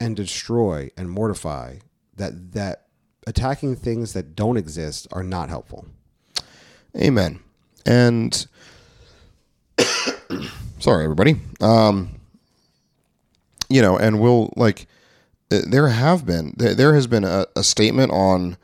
and 0.00 0.16
destroy 0.16 0.90
and 0.96 1.08
mortify 1.08 1.76
that 2.16 2.52
that 2.52 2.86
attacking 3.24 3.76
things 3.76 4.14
that 4.14 4.34
don't 4.34 4.56
exist 4.56 5.06
are 5.12 5.22
not 5.22 5.48
helpful. 5.48 5.86
Amen. 6.96 7.40
And 7.86 8.46
sorry, 10.78 11.04
everybody. 11.04 11.36
Um, 11.60 12.20
you 13.68 13.80
know, 13.80 13.96
and 13.96 14.20
we'll 14.20 14.52
like 14.56 14.86
uh, 15.50 15.60
there 15.66 15.88
have 15.88 16.26
been 16.26 16.54
there, 16.56 16.94
has 16.94 17.06
been 17.06 17.24
a, 17.24 17.46
a 17.56 17.62
statement 17.62 18.12
on 18.12 18.56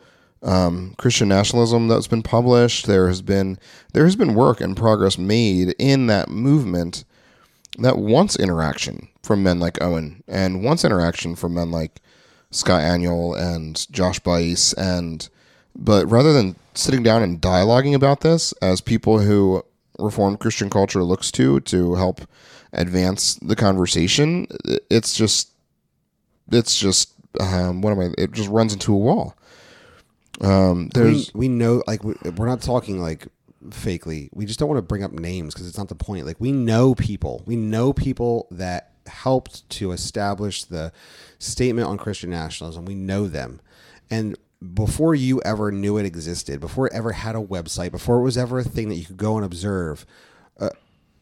um, 0.43 0.95
Christian 0.99 1.29
nationalism 1.29 1.89
that's 1.89 2.07
been 2.07 2.23
published. 2.23 2.87
There 2.87 3.09
has 3.09 3.23
been 3.23 3.59
there 3.93 4.05
has 4.05 4.17
been 4.17 4.35
work 4.35 4.61
and 4.61 4.77
progress 4.77 5.19
made 5.19 5.75
in 5.79 6.07
that 6.09 6.29
movement 6.29 7.05
that 7.79 7.99
wants 7.99 8.37
interaction 8.37 9.09
from 9.23 9.43
men 9.43 9.61
like 9.61 9.81
Owen 9.81 10.23
and 10.29 10.63
wants 10.63 10.85
interaction 10.85 11.35
from 11.37 11.55
men 11.55 11.71
like 11.71 12.01
Scott 12.51 12.83
Aniol 12.83 13.39
and 13.39 13.91
Josh 13.91 14.21
Buice 14.21 14.73
and 14.75 15.29
but 15.77 16.11
rather 16.11 16.33
than 16.33 16.57
sitting 16.75 17.03
down 17.03 17.23
and 17.23 17.41
dialoguing 17.41 17.95
about 17.95 18.21
this 18.21 18.53
as 18.63 18.81
people 18.81 19.21
who 19.21 19.65
Reformed 19.99 20.39
Christian 20.39 20.71
culture 20.71 21.03
looks 21.03 21.31
to 21.33 21.61
to 21.61 21.95
help 21.95 22.21
advance 22.73 23.35
the 23.37 23.57
conversation, 23.57 24.47
it's 24.91 25.15
just 25.15 25.51
it's 26.51 26.79
just 26.79 27.13
um, 27.41 27.83
what 27.83 27.93
am 27.93 28.01
I? 28.01 28.11
It 28.17 28.33
just 28.33 28.49
runs 28.49 28.73
into 28.73 28.93
a 28.93 28.97
wall. 28.97 29.35
Um, 30.41 30.89
there's 30.95 31.35
we 31.35 31.49
know 31.49 31.83
like 31.87 32.05
we're 32.05 32.47
not 32.47 32.63
talking 32.63 33.01
like 33.01 33.27
fakely 33.71 34.29
we 34.33 34.47
just 34.47 34.59
don't 34.59 34.69
want 34.69 34.79
to 34.79 34.83
bring 34.83 35.03
up 35.03 35.13
names 35.13 35.53
because 35.53 35.67
it's 35.67 35.79
not 35.79 35.89
the 35.89 35.95
point 35.95 36.25
like 36.25 36.41
we 36.41 36.53
know 36.53 36.95
people 36.95 37.43
we 37.45 37.57
know 37.57 37.93
people 37.93 38.47
that 38.53 38.93
helped 39.07 39.69
to 39.69 39.91
establish 39.91 40.63
the 40.65 40.93
statement 41.41 41.89
on 41.89 41.99
christian 41.99 42.31
nationalism 42.31 42.85
we 42.85 42.95
know 42.95 43.27
them 43.27 43.61
and 44.11 44.39
before 44.75 45.15
you 45.15 45.41
ever 45.43 45.71
knew 45.71 45.97
it 45.97 46.07
existed 46.07 46.61
before 46.61 46.89
it 46.89 46.93
ever 46.93 47.13
had 47.13 47.37
a 47.37 47.41
website 47.41 47.93
before 47.93 48.19
it 48.19 48.23
was 48.23 48.37
ever 48.37 48.59
a 48.59 48.65
thing 48.65 48.89
that 48.89 48.97
you 48.97 49.05
could 49.05 49.17
go 49.17 49.37
and 49.37 49.45
observe 49.45 50.05
uh, 50.59 50.71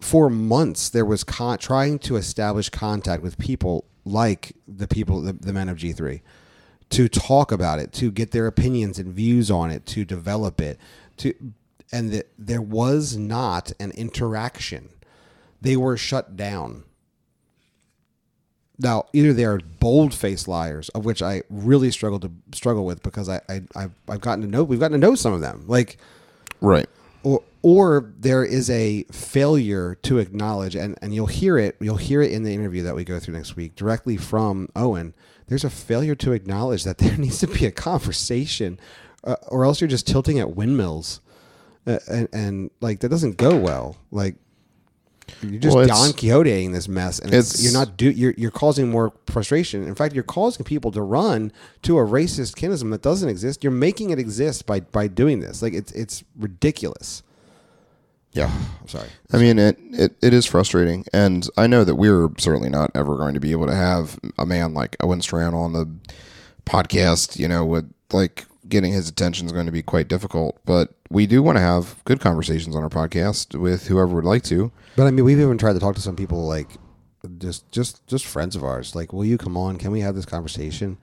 for 0.00 0.30
months 0.30 0.88
there 0.88 1.04
was 1.04 1.22
con- 1.22 1.58
trying 1.58 1.98
to 1.98 2.16
establish 2.16 2.70
contact 2.70 3.22
with 3.22 3.36
people 3.36 3.84
like 4.06 4.56
the 4.66 4.88
people 4.88 5.20
the, 5.20 5.34
the 5.34 5.52
men 5.52 5.68
of 5.68 5.76
g3 5.76 6.22
to 6.90 7.08
talk 7.08 7.52
about 7.52 7.78
it, 7.78 7.92
to 7.94 8.10
get 8.10 8.30
their 8.30 8.46
opinions 8.46 8.98
and 8.98 9.12
views 9.12 9.50
on 9.50 9.70
it, 9.70 9.86
to 9.86 10.04
develop 10.04 10.60
it, 10.60 10.78
to 11.18 11.34
and 11.92 12.12
that 12.12 12.30
there 12.36 12.62
was 12.62 13.16
not 13.16 13.72
an 13.78 13.92
interaction. 13.92 14.88
They 15.60 15.76
were 15.76 15.96
shut 15.96 16.36
down. 16.36 16.84
Now, 18.78 19.06
either 19.12 19.32
they 19.32 19.44
are 19.44 19.60
bold-faced 19.80 20.48
liars, 20.48 20.88
of 20.90 21.04
which 21.04 21.22
I 21.22 21.42
really 21.48 21.90
struggle 21.90 22.20
to 22.20 22.30
struggle 22.52 22.84
with 22.84 23.02
because 23.02 23.28
I, 23.28 23.40
I 23.48 23.62
I've, 23.74 23.92
I've 24.08 24.20
gotten 24.20 24.42
to 24.42 24.50
know 24.50 24.64
we've 24.64 24.80
gotten 24.80 25.00
to 25.00 25.06
know 25.06 25.14
some 25.14 25.32
of 25.32 25.40
them, 25.40 25.64
like 25.66 25.98
right. 26.60 26.86
or 27.22 27.42
or 27.62 28.12
there 28.18 28.44
is 28.44 28.68
a 28.68 29.04
failure 29.04 29.96
to 30.02 30.18
acknowledge 30.18 30.76
and, 30.76 30.96
and 31.00 31.14
you'll 31.14 31.26
hear 31.26 31.58
it 31.58 31.76
you'll 31.80 31.96
hear 31.96 32.22
it 32.22 32.30
in 32.30 32.42
the 32.42 32.54
interview 32.54 32.82
that 32.82 32.94
we 32.94 33.02
go 33.02 33.18
through 33.18 33.34
next 33.34 33.56
week 33.56 33.74
directly 33.74 34.16
from 34.16 34.68
owen. 34.76 35.14
There's 35.48 35.64
a 35.64 35.70
failure 35.70 36.14
to 36.16 36.32
acknowledge 36.32 36.84
that 36.84 36.98
there 36.98 37.16
needs 37.16 37.38
to 37.38 37.46
be 37.46 37.66
a 37.66 37.70
conversation 37.70 38.78
uh, 39.24 39.36
or 39.48 39.64
else 39.64 39.80
you're 39.80 39.88
just 39.88 40.06
tilting 40.06 40.38
at 40.38 40.54
windmills. 40.54 41.20
Uh, 41.86 41.98
and, 42.08 42.28
and 42.32 42.70
like 42.80 43.00
that 43.00 43.08
doesn't 43.08 43.36
go 43.36 43.56
well. 43.56 43.96
Like 44.10 44.36
you're 45.42 45.60
just 45.60 45.76
Well, 45.76 45.86
Don 45.86 46.10
Quixoteing 46.10 46.72
this 46.72 46.88
mess, 46.88 47.18
and 47.18 47.32
it's, 47.34 47.50
it's- 47.54 47.64
you're 47.64 47.72
not 47.72 47.96
do 47.96 48.10
you're 48.10 48.34
you're 48.36 48.50
causing 48.50 48.88
more 48.90 49.12
frustration. 49.26 49.82
In 49.86 49.94
fact, 49.94 50.14
you're 50.14 50.24
causing 50.24 50.64
people 50.64 50.90
to 50.92 51.02
run 51.02 51.52
to 51.82 51.98
a 51.98 52.06
racist 52.06 52.54
kinism 52.54 52.90
that 52.90 53.02
doesn't 53.02 53.28
exist. 53.28 53.62
You're 53.64 53.72
making 53.72 54.10
it 54.10 54.18
exist 54.18 54.66
by 54.66 54.80
by 54.80 55.08
doing 55.08 55.40
this. 55.40 55.62
Like 55.62 55.72
it's 55.74 55.92
it's 55.92 56.24
ridiculous. 56.38 57.22
Yeah. 58.32 58.50
I'm 58.82 58.88
sorry. 58.88 59.08
I 59.32 59.38
mean, 59.38 59.58
it, 59.58 59.78
it, 59.92 60.16
it 60.20 60.34
is 60.34 60.44
frustrating. 60.44 61.06
And 61.10 61.48
I 61.56 61.66
know 61.66 61.84
that 61.84 61.94
we're 61.94 62.28
certainly 62.36 62.68
not 62.68 62.90
ever 62.94 63.16
going 63.16 63.32
to 63.32 63.40
be 63.40 63.52
able 63.52 63.66
to 63.66 63.74
have 63.74 64.18
a 64.36 64.44
man 64.44 64.74
like 64.74 64.94
Owen 65.02 65.22
Strachan 65.22 65.54
on 65.54 65.72
the 65.72 65.88
podcast, 66.66 67.38
you 67.38 67.48
know, 67.48 67.64
with 67.64 67.90
like 68.12 68.44
getting 68.68 68.92
his 68.92 69.08
attention 69.08 69.46
is 69.46 69.52
going 69.52 69.66
to 69.66 69.72
be 69.72 69.82
quite 69.82 70.08
difficult. 70.08 70.58
But 70.64 70.94
we 71.10 71.26
do 71.26 71.42
want 71.42 71.56
to 71.56 71.62
have 71.62 72.02
good 72.04 72.20
conversations 72.20 72.74
on 72.74 72.82
our 72.82 72.88
podcast 72.88 73.58
with 73.58 73.86
whoever 73.86 74.14
would 74.14 74.24
like 74.24 74.42
to. 74.44 74.72
But 74.96 75.06
I 75.06 75.10
mean, 75.10 75.24
we've 75.24 75.40
even 75.40 75.58
tried 75.58 75.74
to 75.74 75.78
talk 75.78 75.94
to 75.96 76.00
some 76.00 76.16
people 76.16 76.46
like 76.46 76.68
just 77.38 77.70
just 77.72 78.06
just 78.06 78.26
friends 78.26 78.56
of 78.56 78.64
ours. 78.64 78.94
Like, 78.94 79.12
will 79.12 79.24
you 79.24 79.38
come 79.38 79.56
on? 79.56 79.76
Can 79.76 79.90
we 79.90 80.00
have 80.00 80.14
this 80.14 80.26
conversation? 80.26 80.98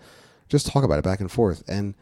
Just 0.49 0.67
talk 0.67 0.83
about 0.83 0.99
it 0.99 1.03
back 1.03 1.19
and 1.19 1.31
forth. 1.31 1.63
And 1.67 1.95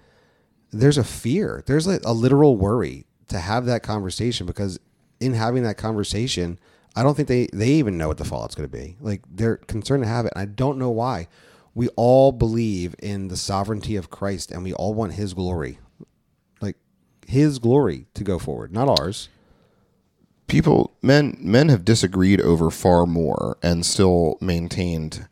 there's 0.72 0.98
a 0.98 1.04
fear. 1.04 1.64
There's 1.66 1.88
like 1.88 2.02
a 2.06 2.14
literal 2.14 2.58
worry 2.58 3.06
to 3.28 3.40
have 3.40 3.66
that 3.66 3.84
conversation 3.84 4.46
because 4.46 4.80
in 5.20 5.34
having 5.34 5.64
that 5.64 5.78
conversation, 5.78 6.60
I 6.96 7.04
don't 7.04 7.16
think 7.16 7.28
they 7.28 7.48
they 7.54 7.70
even 7.70 7.98
know 7.98 8.08
what 8.08 8.18
the 8.18 8.26
fallout's 8.26 8.56
going 8.56 8.70
to 8.70 8.78
be. 8.78 8.98
Like 9.00 9.22
they're 9.30 9.58
concerned 9.58 10.04
to 10.04 10.10
have 10.10 10.26
it. 10.26 10.34
And 10.36 10.42
I 10.42 10.46
don't 10.46 10.78
know 10.78 10.90
why. 10.90 11.28
We 11.74 11.88
all 11.96 12.32
believe 12.32 12.96
in 13.00 13.30
the 13.30 13.38
sovereignty 13.38 13.96
of 13.96 14.10
Christ 14.10 14.52
and 14.52 14.64
we 14.64 14.74
all 14.74 14.94
want 14.94 15.14
his 15.14 15.34
glory. 15.34 15.80
Like 16.60 16.78
his 17.28 17.60
glory 17.60 18.08
to 18.14 18.24
go 18.24 18.40
forward, 18.40 18.74
not 18.74 18.90
ours. 18.90 19.30
People, 20.48 20.94
men, 21.02 21.38
men 21.40 21.70
have 21.70 21.86
disagreed 21.86 22.42
over 22.42 22.70
far 22.70 23.06
more 23.06 23.58
and 23.64 23.86
still 23.86 24.38
maintained 24.42 25.28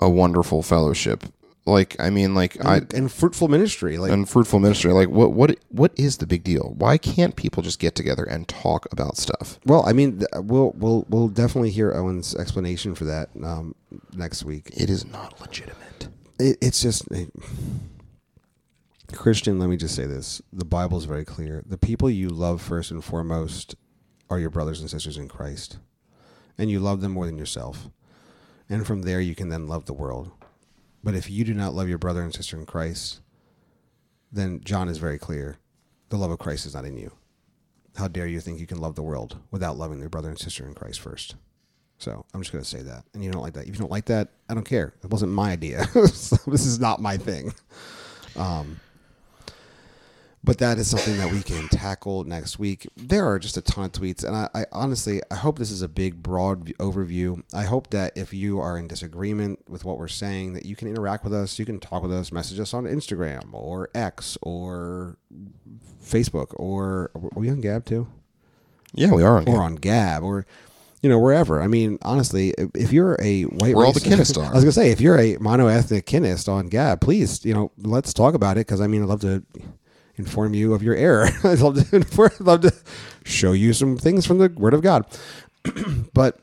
a 0.00 0.10
wonderful 0.10 0.62
fellowship. 0.62 1.24
Like, 1.64 1.94
I 2.00 2.10
mean, 2.10 2.34
like, 2.34 2.62
I, 2.64 2.78
And, 2.78 2.92
and 2.94 3.12
fruitful 3.12 3.46
ministry. 3.46 3.96
Like 3.96 4.10
and 4.10 4.28
fruitful 4.28 4.58
ministry. 4.58 4.92
Like, 4.92 5.08
what, 5.08 5.32
what, 5.32 5.56
what 5.68 5.92
is 5.96 6.16
the 6.16 6.26
big 6.26 6.42
deal? 6.42 6.74
Why 6.76 6.98
can't 6.98 7.36
people 7.36 7.62
just 7.62 7.78
get 7.78 7.94
together 7.94 8.24
and 8.24 8.48
talk 8.48 8.92
about 8.92 9.16
stuff? 9.16 9.60
Well, 9.64 9.84
I 9.86 9.92
mean, 9.92 10.22
we'll 10.34 10.72
we'll 10.76 11.06
we'll 11.08 11.28
definitely 11.28 11.70
hear 11.70 11.92
Owen's 11.94 12.34
explanation 12.34 12.96
for 12.96 13.04
that 13.04 13.30
um, 13.44 13.76
next 14.12 14.42
week. 14.44 14.70
It 14.76 14.90
is 14.90 15.04
not 15.04 15.40
legitimate. 15.40 16.08
It, 16.40 16.58
it's 16.60 16.82
just 16.82 17.08
it- 17.12 17.30
Christian. 19.12 19.60
Let 19.60 19.68
me 19.68 19.76
just 19.76 19.94
say 19.94 20.06
this: 20.06 20.42
the 20.52 20.64
Bible 20.64 20.98
is 20.98 21.04
very 21.04 21.24
clear. 21.24 21.62
The 21.64 21.78
people 21.78 22.10
you 22.10 22.28
love 22.28 22.60
first 22.60 22.90
and 22.90 23.04
foremost 23.04 23.76
are 24.28 24.38
your 24.40 24.50
brothers 24.50 24.80
and 24.80 24.90
sisters 24.90 25.16
in 25.16 25.28
Christ, 25.28 25.78
and 26.58 26.70
you 26.70 26.80
love 26.80 27.02
them 27.02 27.12
more 27.12 27.26
than 27.26 27.38
yourself. 27.38 27.88
And 28.68 28.84
from 28.86 29.02
there, 29.02 29.20
you 29.20 29.34
can 29.36 29.48
then 29.48 29.68
love 29.68 29.84
the 29.86 29.92
world. 29.92 30.32
But 31.02 31.14
if 31.14 31.28
you 31.30 31.44
do 31.44 31.54
not 31.54 31.74
love 31.74 31.88
your 31.88 31.98
brother 31.98 32.22
and 32.22 32.34
sister 32.34 32.56
in 32.56 32.66
Christ, 32.66 33.20
then 34.30 34.60
John 34.64 34.88
is 34.88 34.98
very 34.98 35.18
clear: 35.18 35.58
the 36.08 36.16
love 36.16 36.30
of 36.30 36.38
Christ 36.38 36.66
is 36.66 36.74
not 36.74 36.84
in 36.84 36.96
you. 36.96 37.12
How 37.96 38.08
dare 38.08 38.26
you 38.26 38.40
think 38.40 38.58
you 38.58 38.66
can 38.66 38.80
love 38.80 38.94
the 38.94 39.02
world 39.02 39.38
without 39.50 39.76
loving 39.76 39.98
your 39.98 40.08
brother 40.08 40.28
and 40.28 40.38
sister 40.38 40.66
in 40.66 40.74
Christ 40.74 41.00
first? 41.00 41.34
So 41.98 42.24
I'm 42.34 42.40
just 42.40 42.52
going 42.52 42.64
to 42.64 42.68
say 42.68 42.82
that. 42.82 43.04
And 43.14 43.22
you 43.22 43.30
don't 43.30 43.42
like 43.42 43.52
that. 43.52 43.68
If 43.68 43.74
you 43.74 43.80
don't 43.80 43.90
like 43.90 44.06
that, 44.06 44.28
I 44.48 44.54
don't 44.54 44.64
care. 44.64 44.92
It 45.04 45.10
wasn't 45.10 45.32
my 45.32 45.52
idea. 45.52 45.84
so 46.08 46.36
this 46.50 46.66
is 46.66 46.80
not 46.80 47.00
my 47.00 47.16
thing. 47.16 47.54
Um, 48.34 48.80
but 50.44 50.58
that 50.58 50.78
is 50.78 50.88
something 50.88 51.16
that 51.18 51.30
we 51.30 51.42
can 51.42 51.68
tackle 51.68 52.24
next 52.24 52.58
week. 52.58 52.88
There 52.96 53.26
are 53.26 53.38
just 53.38 53.56
a 53.56 53.62
ton 53.62 53.84
of 53.84 53.92
tweets, 53.92 54.24
and 54.24 54.34
I, 54.34 54.48
I 54.54 54.66
honestly 54.72 55.20
I 55.30 55.36
hope 55.36 55.58
this 55.58 55.70
is 55.70 55.82
a 55.82 55.88
big, 55.88 56.22
broad 56.22 56.66
overview. 56.78 57.42
I 57.54 57.62
hope 57.62 57.90
that 57.90 58.16
if 58.16 58.34
you 58.34 58.58
are 58.58 58.76
in 58.76 58.88
disagreement 58.88 59.60
with 59.68 59.84
what 59.84 59.98
we're 59.98 60.08
saying, 60.08 60.54
that 60.54 60.66
you 60.66 60.74
can 60.74 60.88
interact 60.88 61.22
with 61.22 61.32
us. 61.32 61.58
You 61.58 61.64
can 61.64 61.78
talk 61.78 62.02
with 62.02 62.12
us, 62.12 62.32
message 62.32 62.58
us 62.58 62.74
on 62.74 62.84
Instagram 62.84 63.52
or 63.52 63.88
X 63.94 64.36
or 64.42 65.16
Facebook 66.04 66.48
or 66.56 67.10
are 67.14 67.30
we 67.36 67.48
on 67.48 67.60
Gab 67.60 67.84
too? 67.84 68.08
Yeah, 68.94 69.12
we 69.12 69.22
are 69.22 69.36
on. 69.36 69.42
or 69.48 69.54
Gab. 69.54 69.60
on 69.60 69.74
Gab 69.76 70.22
or 70.24 70.46
you 71.02 71.08
know 71.08 71.20
wherever. 71.20 71.62
I 71.62 71.68
mean, 71.68 71.98
honestly, 72.02 72.52
if, 72.74 72.92
you're 72.92 73.16
a 73.20 73.44
white, 73.44 73.74
Where 73.74 73.86
all 73.86 73.92
the 73.92 74.00
are. 74.40 74.44
I 74.44 74.54
was 74.54 74.64
gonna 74.64 74.72
say 74.72 74.90
if 74.90 75.00
you're 75.00 75.18
a 75.18 75.36
monoethnic 75.36 76.02
Kinist 76.02 76.48
on 76.48 76.68
Gab, 76.68 77.00
please, 77.00 77.44
you 77.44 77.54
know, 77.54 77.70
let's 77.78 78.12
talk 78.12 78.34
about 78.34 78.56
it 78.56 78.66
because 78.66 78.80
I 78.80 78.88
mean, 78.88 79.02
I'd 79.02 79.08
love 79.08 79.20
to 79.20 79.44
inform 80.16 80.54
you 80.54 80.74
of 80.74 80.82
your 80.82 80.94
error. 80.94 81.28
I'd 81.44 81.60
love 81.60 81.90
to, 81.90 82.34
love 82.40 82.60
to 82.62 82.72
show 83.24 83.52
you 83.52 83.72
some 83.72 83.96
things 83.96 84.26
from 84.26 84.38
the 84.38 84.48
Word 84.48 84.74
of 84.74 84.82
God, 84.82 85.06
but. 86.14 86.38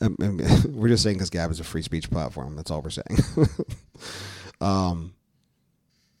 um, 0.00 0.16
um, 0.22 0.40
we're 0.72 0.88
just 0.88 1.02
saying 1.02 1.16
because 1.16 1.30
Gab 1.30 1.50
is 1.50 1.60
a 1.60 1.64
free 1.64 1.82
speech 1.82 2.10
platform. 2.10 2.56
That's 2.56 2.70
all 2.70 2.82
we're 2.82 2.90
saying. 2.90 3.18
um, 4.60 5.12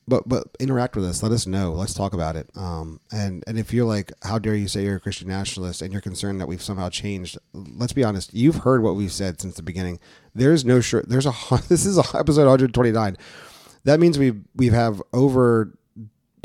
but 0.08 0.28
but 0.28 0.48
interact 0.60 0.94
with 0.96 1.04
us. 1.04 1.22
Let 1.22 1.32
us 1.32 1.46
know. 1.46 1.72
Let's 1.72 1.94
talk 1.94 2.12
about 2.12 2.36
it. 2.36 2.48
Um, 2.54 3.00
and 3.10 3.42
and 3.46 3.58
if 3.58 3.72
you're 3.72 3.86
like, 3.86 4.12
how 4.22 4.38
dare 4.38 4.54
you 4.54 4.68
say 4.68 4.84
you're 4.84 4.96
a 4.96 5.00
Christian 5.00 5.28
nationalist 5.28 5.82
and 5.82 5.92
you're 5.92 6.02
concerned 6.02 6.40
that 6.40 6.46
we've 6.46 6.62
somehow 6.62 6.88
changed? 6.88 7.38
Let's 7.52 7.92
be 7.92 8.04
honest. 8.04 8.32
You've 8.32 8.56
heard 8.56 8.82
what 8.82 8.94
we've 8.94 9.12
said 9.12 9.40
since 9.40 9.56
the 9.56 9.62
beginning. 9.62 9.98
There's 10.34 10.64
no 10.64 10.80
sure. 10.80 11.02
There's 11.06 11.26
a 11.26 11.32
this 11.68 11.84
is 11.84 11.98
a 11.98 12.04
episode 12.16 12.42
129. 12.46 13.16
That 13.84 14.00
means 14.00 14.18
we've 14.18 14.40
we've 14.54 14.72
have 14.72 15.02
over 15.12 15.76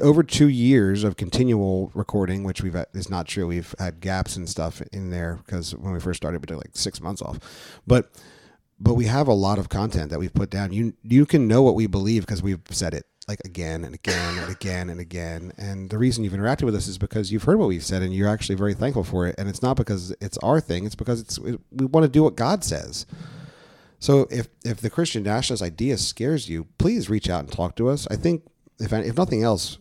over 0.02 0.24
two 0.24 0.48
years 0.48 1.04
of 1.04 1.16
continual 1.16 1.92
recording, 1.94 2.44
which 2.44 2.62
we've 2.62 2.76
is 2.94 3.10
not 3.10 3.28
true. 3.28 3.48
We've 3.48 3.74
had 3.80 4.00
gaps 4.00 4.36
and 4.36 4.50
stuff 4.50 4.82
in 4.92 5.10
there 5.10 5.40
because 5.46 5.76
when 5.76 5.94
we 5.94 6.00
first 6.00 6.18
started, 6.18 6.42
we 6.42 6.48
took 6.48 6.58
like 6.58 6.72
six 6.74 7.02
months 7.02 7.22
off, 7.22 7.40
but 7.88 8.12
but 8.80 8.96
we 8.96 9.06
have 9.06 9.28
a 9.28 9.34
lot 9.34 9.60
of 9.60 9.70
content 9.70 10.10
that 10.10 10.20
we've 10.20 10.34
put 10.34 10.50
down. 10.50 10.74
You 10.74 10.94
you 11.04 11.26
can 11.26 11.48
know 11.48 11.62
what 11.62 11.76
we 11.76 11.88
believe 11.88 12.26
because 12.26 12.42
we've 12.42 12.62
said 12.70 12.94
it 12.94 13.06
like 13.28 13.40
again 13.46 13.84
and 13.84 13.94
again 13.94 14.38
and 14.40 14.52
again 14.52 14.90
and 14.90 15.00
again. 15.00 15.54
And 15.58 15.90
the 15.90 15.98
reason 15.98 16.24
you've 16.24 16.34
interacted 16.34 16.64
with 16.64 16.76
us 16.76 16.88
is 16.88 16.98
because 16.98 17.32
you've 17.32 17.44
heard 17.44 17.60
what 17.60 17.68
we've 17.68 17.86
said 17.86 18.02
and 18.02 18.14
you're 18.14 18.28
actually 18.28 18.56
very 18.56 18.74
thankful 18.74 19.04
for 19.04 19.28
it. 19.28 19.36
And 19.38 19.48
it's 19.48 19.62
not 19.62 19.78
because 19.78 20.14
it's 20.20 20.38
our 20.40 20.60
thing; 20.60 20.86
it's 20.86 20.96
because 20.96 21.22
it's 21.22 21.40
we 21.40 21.58
want 21.86 22.04
to 22.04 22.10
do 22.10 22.24
what 22.24 22.36
God 22.36 22.64
says. 22.64 23.06
So 24.00 24.28
if 24.32 24.48
if 24.66 24.82
the 24.82 24.90
Christian 24.90 25.24
nationalist 25.24 25.64
idea 25.64 25.98
scares 25.98 26.50
you, 26.50 26.68
please 26.80 27.10
reach 27.10 27.30
out 27.30 27.42
and 27.42 27.52
talk 27.52 27.76
to 27.76 27.88
us. 27.88 28.08
I 28.10 28.16
think 28.16 28.44
if 28.80 28.92
if 28.92 29.16
nothing 29.16 29.44
else, 29.44 29.78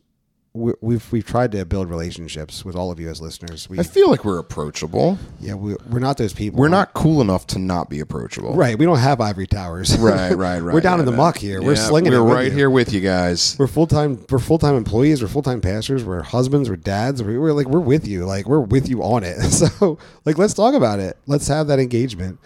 we, 0.53 0.73
we've 0.81 1.13
we've 1.13 1.25
tried 1.25 1.53
to 1.53 1.65
build 1.65 1.89
relationships 1.89 2.65
with 2.65 2.75
all 2.75 2.91
of 2.91 2.99
you 2.99 3.09
as 3.09 3.21
listeners. 3.21 3.69
We 3.71 3.79
I 3.79 3.83
feel 3.85 4.11
like 4.11 4.25
we're 4.25 4.39
approachable. 4.39 5.17
yeah 5.39 5.55
we, 5.55 5.77
we're 5.89 6.01
not 6.01 6.17
those 6.17 6.33
people. 6.33 6.59
We're 6.59 6.69
not 6.69 6.93
cool 6.93 7.21
enough 7.21 7.47
to 7.49 7.59
not 7.59 7.89
be 7.89 8.01
approachable. 8.01 8.55
right. 8.55 8.77
We 8.79 8.85
don't 8.85 8.99
have 8.99 9.21
ivory 9.21 9.47
towers. 9.47 9.97
Right, 9.97 10.33
right, 10.33 10.59
right. 10.63 10.75
we're 10.75 10.81
down 10.81 10.99
in 10.99 11.07
the 11.07 11.13
muck 11.13 11.39
here. 11.39 11.63
we're 11.63 11.77
slinging 11.77 12.13
We're 12.13 12.19
it 12.19 12.25
with 12.25 12.33
right 12.35 12.45
you. 12.47 12.57
here 12.59 12.71
with 12.71 12.93
you 12.93 13.01
guys. 13.01 13.57
We're 13.59 13.69
full 13.69 13.87
time. 13.87 14.25
We're 14.29 14.39
full 14.41 14.59
time 14.59 14.75
employees. 14.77 15.23
We're 15.23 15.29
full 15.29 15.43
time 15.43 15.61
pastors. 15.61 16.05
We're 16.05 16.23
husbands. 16.23 16.69
We're 16.69 16.77
dads. 16.77 17.23
We're, 17.23 17.41
we're 17.41 17.53
like 17.53 17.69
we're 17.69 17.79
with 17.81 18.07
you. 18.09 18.25
Like 18.27 18.47
we're 18.47 18.61
with 18.61 18.89
you 18.89 19.03
on 19.03 19.23
it. 19.25 19.39
So 19.51 19.99
like 20.25 20.39
let's 20.39 20.55
talk 20.55 20.75
about 20.75 21.01
it. 21.01 21.17
Let's 21.27 21.47
have 21.49 21.67
that 21.69 21.79
engagement. 21.79 22.39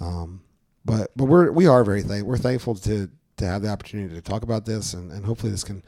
Um, 0.00 0.40
but 0.84 1.10
but 1.14 1.24
we're 1.26 1.52
we 1.52 1.66
are 1.66 1.84
very 1.84 2.02
thank 2.02 2.24
we're 2.24 2.36
thankful 2.38 2.74
to 2.76 3.10
to 3.36 3.46
have 3.46 3.62
the 3.62 3.68
opportunity 3.68 4.14
to 4.14 4.20
talk 4.22 4.42
about 4.42 4.64
this 4.66 4.94
and, 4.94 5.10
and 5.12 5.24
hopefully 5.24 5.50
this 5.52 5.64
can 5.64 5.82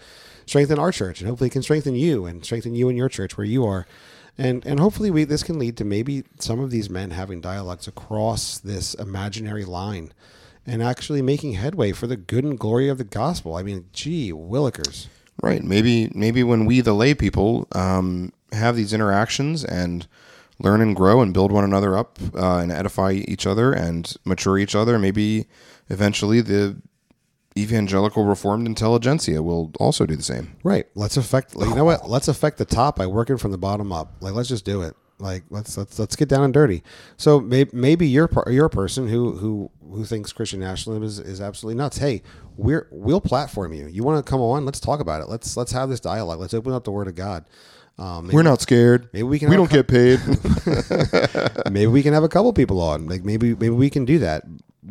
strengthen 0.46 0.78
our 0.78 0.92
church 0.92 1.20
and 1.20 1.28
hopefully 1.28 1.48
it 1.48 1.52
can 1.52 1.62
strengthen 1.62 1.94
you 1.94 2.24
and 2.24 2.44
strengthen 2.44 2.74
you 2.74 2.88
and 2.88 2.96
your 2.96 3.08
church 3.08 3.36
where 3.36 3.46
you 3.46 3.66
are. 3.66 3.86
And 4.38 4.64
and 4.66 4.78
hopefully 4.78 5.10
we 5.10 5.24
this 5.24 5.42
can 5.42 5.58
lead 5.58 5.76
to 5.78 5.84
maybe 5.84 6.24
some 6.38 6.60
of 6.60 6.70
these 6.70 6.90
men 6.90 7.10
having 7.10 7.40
dialogues 7.40 7.88
across 7.88 8.58
this 8.58 8.94
imaginary 8.94 9.64
line 9.64 10.12
and 10.66 10.82
actually 10.82 11.22
making 11.22 11.52
headway 11.52 11.92
for 11.92 12.06
the 12.06 12.16
good 12.16 12.44
and 12.44 12.58
glory 12.58 12.88
of 12.88 12.98
the 12.98 13.04
gospel. 13.04 13.54
I 13.54 13.62
mean, 13.62 13.86
gee, 13.92 14.32
Willikers. 14.32 15.06
Right. 15.42 15.62
Maybe 15.62 16.10
maybe 16.14 16.42
when 16.42 16.66
we 16.66 16.80
the 16.80 16.94
lay 16.94 17.14
people 17.14 17.68
um, 17.72 18.32
have 18.52 18.76
these 18.76 18.92
interactions 18.92 19.64
and 19.64 20.06
learn 20.58 20.80
and 20.80 20.96
grow 20.96 21.20
and 21.20 21.34
build 21.34 21.52
one 21.52 21.64
another 21.64 21.96
up 21.96 22.18
uh, 22.34 22.58
and 22.58 22.72
edify 22.72 23.12
each 23.12 23.46
other 23.46 23.72
and 23.72 24.14
mature 24.24 24.58
each 24.58 24.74
other, 24.74 24.98
maybe 24.98 25.46
eventually 25.88 26.40
the 26.40 26.76
evangelical 27.56 28.24
reformed 28.24 28.66
intelligentsia 28.66 29.42
will 29.42 29.72
also 29.80 30.06
do 30.06 30.16
the 30.16 30.22
same. 30.22 30.56
Right. 30.62 30.86
Let's 30.94 31.16
affect. 31.16 31.54
You 31.54 31.74
know 31.74 31.84
what? 31.84 32.08
Let's 32.08 32.28
affect 32.28 32.58
the 32.58 32.64
top 32.64 32.96
by 32.96 33.06
working 33.06 33.38
from 33.38 33.50
the 33.50 33.58
bottom 33.58 33.92
up. 33.92 34.14
Like, 34.20 34.34
let's 34.34 34.48
just 34.48 34.64
do 34.64 34.82
it. 34.82 34.94
Like, 35.18 35.44
let's 35.48 35.78
let's 35.78 35.98
let's 35.98 36.14
get 36.14 36.28
down 36.28 36.44
and 36.44 36.52
dirty. 36.52 36.82
So 37.16 37.40
maybe 37.40 37.70
maybe 37.72 38.06
you're 38.06 38.28
you're 38.48 38.66
a 38.66 38.70
person 38.70 39.08
who 39.08 39.32
who 39.36 39.70
who 39.80 40.04
thinks 40.04 40.32
Christian 40.32 40.60
nationalism 40.60 41.02
is, 41.02 41.18
is 41.18 41.40
absolutely 41.40 41.78
nuts. 41.78 41.96
Hey, 41.96 42.22
we're 42.56 42.86
we'll 42.90 43.22
platform 43.22 43.72
you. 43.72 43.86
You 43.86 44.02
want 44.02 44.24
to 44.24 44.28
come 44.28 44.40
on? 44.42 44.66
Let's 44.66 44.80
talk 44.80 45.00
about 45.00 45.22
it. 45.22 45.28
Let's 45.28 45.56
let's 45.56 45.72
have 45.72 45.88
this 45.88 46.00
dialogue. 46.00 46.38
Let's 46.38 46.52
open 46.52 46.72
up 46.72 46.84
the 46.84 46.92
Word 46.92 47.08
of 47.08 47.14
God. 47.14 47.46
Um, 47.98 48.26
maybe, 48.26 48.34
We're 48.34 48.42
not 48.42 48.60
scared. 48.60 49.08
Maybe 49.12 49.22
we 49.22 49.38
can. 49.38 49.48
We 49.48 49.56
don't 49.56 49.72
a 49.72 49.82
get 49.82 49.88
paid. 49.88 50.20
maybe 51.72 51.86
we 51.86 52.02
can 52.02 52.12
have 52.12 52.24
a 52.24 52.28
couple 52.28 52.52
people 52.52 52.80
on. 52.80 53.06
Like 53.06 53.24
maybe 53.24 53.54
maybe 53.54 53.70
we 53.70 53.88
can 53.88 54.04
do 54.04 54.18
that. 54.18 54.44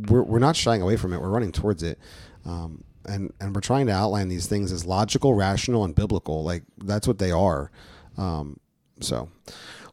We're 0.09 0.24
we're 0.24 0.39
not 0.39 0.55
shying 0.55 0.82
away 0.82 0.97
from 0.97 1.13
it. 1.13 1.22
We're 1.22 1.30
running 1.30 1.51
towards 1.51 1.84
it, 1.84 1.99
um, 2.45 2.83
and 3.05 3.33
and 3.39 3.53
we're 3.53 3.61
trying 3.61 3.87
to 3.87 3.93
outline 3.93 4.29
these 4.29 4.47
things 4.47 4.71
as 4.71 4.85
logical, 4.85 5.33
rational, 5.33 5.83
and 5.85 5.95
biblical. 5.95 6.43
Like 6.43 6.63
that's 6.77 7.07
what 7.07 7.19
they 7.19 7.31
are. 7.31 7.71
Um, 8.17 8.59
so 9.01 9.29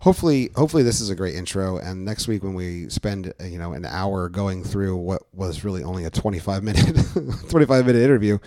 hopefully 0.01 0.51
hopefully 0.55 0.83
this 0.83 1.01
is 1.01 1.11
a 1.11 1.15
great 1.15 1.35
intro. 1.35 1.79
And 1.79 2.05
next 2.05 2.29
week 2.29 2.43
when 2.43 2.55
we 2.55 2.89
spend 2.89 3.33
uh, 3.41 3.45
you 3.45 3.59
know 3.59 3.73
an 3.73 3.85
hour 3.85 4.29
going 4.29 4.65
through 4.65 4.97
what 4.97 5.23
was 5.35 5.65
really 5.65 5.83
only 5.85 6.05
a 6.05 6.11
twenty 6.11 6.39
five 6.39 6.63
minute 6.63 6.97
twenty 7.49 7.67
five 7.67 7.87
minute 7.87 8.03
interview, 8.03 8.39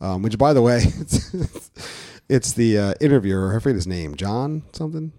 um, 0.00 0.22
which 0.22 0.38
by 0.38 0.52
the 0.52 0.62
way. 0.62 0.82
It's, 1.00 1.70
it's 2.26 2.52
the 2.52 2.78
uh, 2.78 2.94
interviewer. 3.02 3.54
I 3.54 3.58
forget 3.58 3.74
his 3.74 3.86
name. 3.86 4.14
John 4.14 4.62
something. 4.72 5.12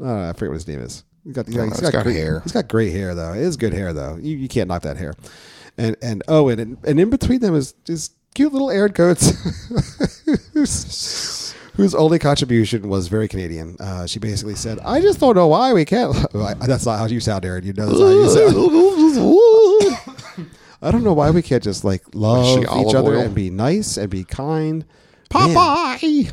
Uh, 0.00 0.28
I 0.28 0.32
forget 0.32 0.50
what 0.50 0.54
his 0.54 0.68
name 0.68 0.80
is. 0.80 1.04
He's 1.24 1.34
got, 1.34 1.46
he's 1.46 1.56
know. 1.56 1.68
got, 1.68 1.80
He's 1.80 1.90
got 1.90 2.04
great 2.04 2.16
hair. 2.16 2.40
He's 2.40 2.52
got 2.52 2.68
great 2.68 2.92
hair 2.92 3.14
though. 3.14 3.32
It 3.32 3.40
is 3.40 3.56
good 3.56 3.72
hair 3.72 3.92
though. 3.92 4.16
You, 4.20 4.36
you 4.36 4.48
can't 4.48 4.68
knock 4.68 4.82
that 4.82 4.96
hair. 4.96 5.14
And 5.78 5.96
and 6.02 6.22
oh 6.28 6.48
and 6.48 6.76
and 6.84 7.00
in 7.00 7.10
between 7.10 7.40
them 7.40 7.54
is 7.54 7.74
just 7.84 8.12
cute 8.34 8.52
little 8.52 8.70
Erin 8.70 8.92
Coates, 8.92 9.30
whose, 10.52 11.54
whose 11.74 11.94
only 11.94 12.18
contribution 12.18 12.88
was 12.88 13.08
very 13.08 13.28
Canadian. 13.28 13.76
Uh, 13.80 14.06
she 14.06 14.18
basically 14.18 14.54
said, 14.54 14.78
"I 14.80 15.00
just 15.00 15.20
don't 15.20 15.34
know 15.34 15.48
why 15.48 15.72
we 15.72 15.84
can't." 15.84 16.14
That's 16.60 16.86
not 16.86 16.98
how 16.98 17.06
you 17.06 17.20
sound, 17.20 17.44
Erin. 17.44 17.64
You 17.64 17.72
know 17.72 17.86
that's 17.86 18.00
how 18.00 18.08
you 18.08 18.28
sound. 18.28 18.54
I 20.82 20.90
don't 20.90 21.04
know 21.04 21.12
why 21.12 21.30
we 21.30 21.42
can't 21.42 21.62
just 21.62 21.84
like 21.84 22.02
love 22.12 22.58
each 22.60 22.94
other 22.94 23.14
oil? 23.14 23.20
and 23.20 23.34
be 23.34 23.50
nice 23.50 23.96
and 23.96 24.10
be 24.10 24.24
kind. 24.24 24.84
Popeye. 25.30 26.30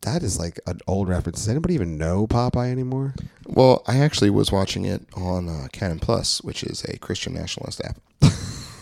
That 0.00 0.22
is 0.22 0.38
like 0.38 0.58
an 0.66 0.80
old 0.88 1.08
reference. 1.08 1.40
Does 1.40 1.48
anybody 1.48 1.74
even 1.74 1.98
know 1.98 2.26
Popeye 2.26 2.70
anymore? 2.72 3.14
Well, 3.46 3.84
I 3.86 3.98
actually 3.98 4.30
was 4.30 4.50
watching 4.50 4.86
it 4.86 5.02
on 5.14 5.48
uh, 5.48 5.68
Canon 5.72 6.00
Plus, 6.00 6.42
which 6.42 6.64
is 6.64 6.82
a 6.84 6.98
Christian 6.98 7.34
nationalist 7.34 7.80
app, 7.84 7.98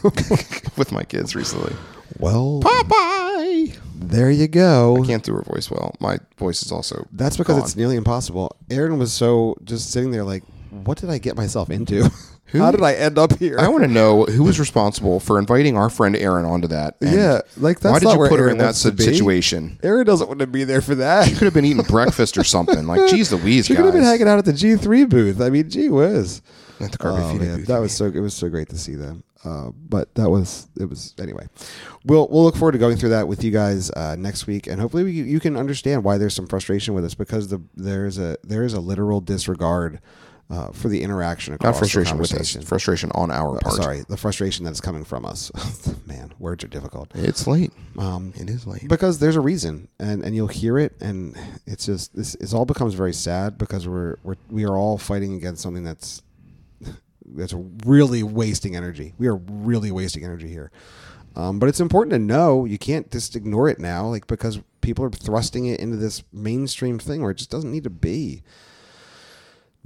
with 0.77 0.93
my 0.93 1.05
kids 1.05 1.35
recently. 1.35 1.75
Well, 2.19 2.61
Popeye. 2.63 3.77
there 3.95 4.31
you 4.31 4.49
go. 4.49 5.03
I 5.03 5.07
Can't 5.07 5.23
do 5.23 5.35
her 5.35 5.43
voice 5.43 5.71
well. 5.71 5.95
My 6.01 6.19
voice 6.39 6.63
is 6.63 6.73
also. 6.73 7.07
That's 7.13 7.37
because 7.37 7.57
gone. 7.57 7.65
it's 7.65 7.77
nearly 7.77 7.97
impossible. 7.97 8.57
Erin 8.71 8.99
was 8.99 9.13
so 9.13 9.57
just 9.65 9.91
sitting 9.91 10.11
there 10.11 10.25
like, 10.25 10.43
what 10.71 10.99
did 10.99 11.11
I 11.11 11.19
get 11.19 11.37
myself 11.37 11.71
into? 11.71 12.11
How 12.53 12.71
did 12.71 12.83
I 12.83 12.95
end 12.95 13.19
up 13.19 13.39
here? 13.39 13.59
I 13.61 13.69
want 13.69 13.85
to 13.85 13.91
know 13.91 14.25
who 14.25 14.43
was 14.43 14.59
responsible 14.59 15.21
for 15.21 15.39
inviting 15.39 15.77
our 15.77 15.91
friend 15.91 16.17
Erin 16.17 16.47
onto 16.47 16.67
that. 16.69 16.97
yeah, 17.03 17.43
like 17.59 17.79
that's 17.81 17.93
why 17.93 17.99
did 17.99 18.09
you 18.19 18.27
put 18.29 18.41
her 18.41 18.49
in 18.49 18.57
that 18.57 18.65
wants 18.65 18.83
to 18.85 18.93
be. 18.93 19.03
situation? 19.05 19.79
Erin 19.83 20.07
doesn't 20.07 20.29
want 20.29 20.41
to 20.41 20.47
be 20.47 20.65
there 20.65 20.81
for 20.81 20.95
that. 20.95 21.29
She 21.29 21.35
could 21.35 21.45
have 21.45 21.53
been 21.53 21.67
eating 21.67 21.83
breakfast 21.89 22.39
or 22.39 22.45
something. 22.45 22.87
Like, 22.87 23.11
geez, 23.11 23.31
Louise, 23.35 23.67
She 23.67 23.75
guys. 23.75 23.77
could 23.83 23.85
have 23.85 23.95
been 23.95 24.03
hanging 24.03 24.29
out 24.29 24.39
at 24.39 24.47
the 24.47 24.55
G 24.55 24.77
three 24.77 25.05
booth. 25.05 25.43
I 25.43 25.51
mean, 25.51 25.69
gee 25.69 25.91
whiz. 25.91 26.41
At 26.81 26.93
the 26.93 26.97
Carpe 26.99 27.19
Oh, 27.19 27.39
booth, 27.39 27.67
that 27.67 27.81
was 27.81 27.93
so 27.93 28.07
it 28.07 28.19
was 28.21 28.33
so 28.33 28.49
great 28.49 28.71
to 28.71 28.79
see 28.79 28.95
them. 28.95 29.25
Uh, 29.45 29.70
but 29.89 30.12
that 30.16 30.28
was 30.30 30.66
it 30.80 30.86
was 30.89 31.14
anyway. 31.20 31.47
We'll 32.05 32.26
we'll 32.28 32.43
look 32.45 32.57
forward 32.57 32.72
to 32.72 32.78
going 32.78 32.97
through 32.97 33.11
that 33.11 33.28
with 33.28 33.45
you 33.45 33.51
guys 33.53 33.91
uh, 33.93 34.16
next 34.18 34.47
week, 34.47 34.66
and 34.66 34.80
hopefully 34.80 35.05
we, 35.05 35.12
you 35.12 35.39
can 35.41 35.57
understand 35.57 36.03
why 36.05 36.18
there's 36.18 36.34
some 36.34 36.47
frustration 36.49 36.93
with 36.95 37.05
us 37.05 37.14
because 37.14 37.49
the 37.49 37.62
there's 37.76 38.18
a 38.18 38.36
there 38.43 38.64
is 38.64 38.74
a 38.74 38.80
literal 38.80 39.20
disregard 39.20 40.01
uh, 40.51 40.72
for 40.72 40.89
the 40.89 41.03
interaction 41.03 41.55
across 41.55 41.74
Not 41.74 41.78
frustration 41.78 42.18
with 42.18 42.32
us. 42.34 42.57
Frustration 42.64 43.12
on 43.14 43.30
our 43.30 43.59
Uh, 43.59 43.61
part. 43.61 43.74
Sorry, 43.76 44.03
the 44.09 44.16
frustration 44.16 44.64
that 44.64 44.72
is 44.72 44.80
coming 44.80 45.05
from 45.05 45.24
us. 45.24 45.53
Man, 46.07 46.32
words 46.41 46.64
are 46.64 46.68
difficult. 46.68 47.12
It's 47.14 47.47
late. 47.47 47.70
Um, 47.99 48.32
It 48.34 48.49
is 48.51 48.66
late. 48.66 48.89
because 48.89 49.18
there's 49.20 49.36
a 49.36 49.41
reason, 49.41 49.86
and 50.01 50.24
and 50.24 50.34
you'll 50.34 50.49
hear 50.49 50.78
it, 50.78 50.95
and 51.01 51.36
it's 51.66 51.86
just 51.86 52.16
this. 52.16 52.34
It 52.36 52.53
all 52.55 52.64
becomes 52.64 52.95
very 52.95 53.12
sad 53.12 53.57
because 53.57 53.86
we're 53.86 54.16
we're 54.24 54.36
we 54.51 54.64
are 54.64 54.76
all 54.76 54.99
fighting 54.99 55.34
against 55.34 55.62
something 55.62 55.84
that's 55.84 56.22
that's 57.35 57.55
really 57.85 58.22
wasting 58.22 58.76
energy. 58.76 59.14
We 59.18 59.26
are 59.26 59.37
really 59.37 59.91
wasting 59.91 60.24
energy 60.24 60.49
here. 60.49 60.70
Um, 61.37 61.59
but 61.59 61.68
it's 61.68 61.81
important 61.81 62.12
to 62.12 62.18
know 62.18 62.64
you 62.64 62.79
can't 62.79 63.11
just 63.11 63.37
ignore 63.37 63.68
it 63.68 63.79
now, 63.79 64.07
like 64.07 64.26
because 64.26 64.61
people 64.81 65.05
are 65.05 65.11
thrusting 65.11 65.66
it 65.66 65.79
into 65.79 65.97
this 65.97 66.24
mainstream 66.33 66.99
thing 66.99 67.22
where 67.22 67.31
it 67.31 67.37
just 67.37 67.51
doesn't 67.51 67.70
need 67.70 67.85
to 67.85 67.91
be. 67.91 68.43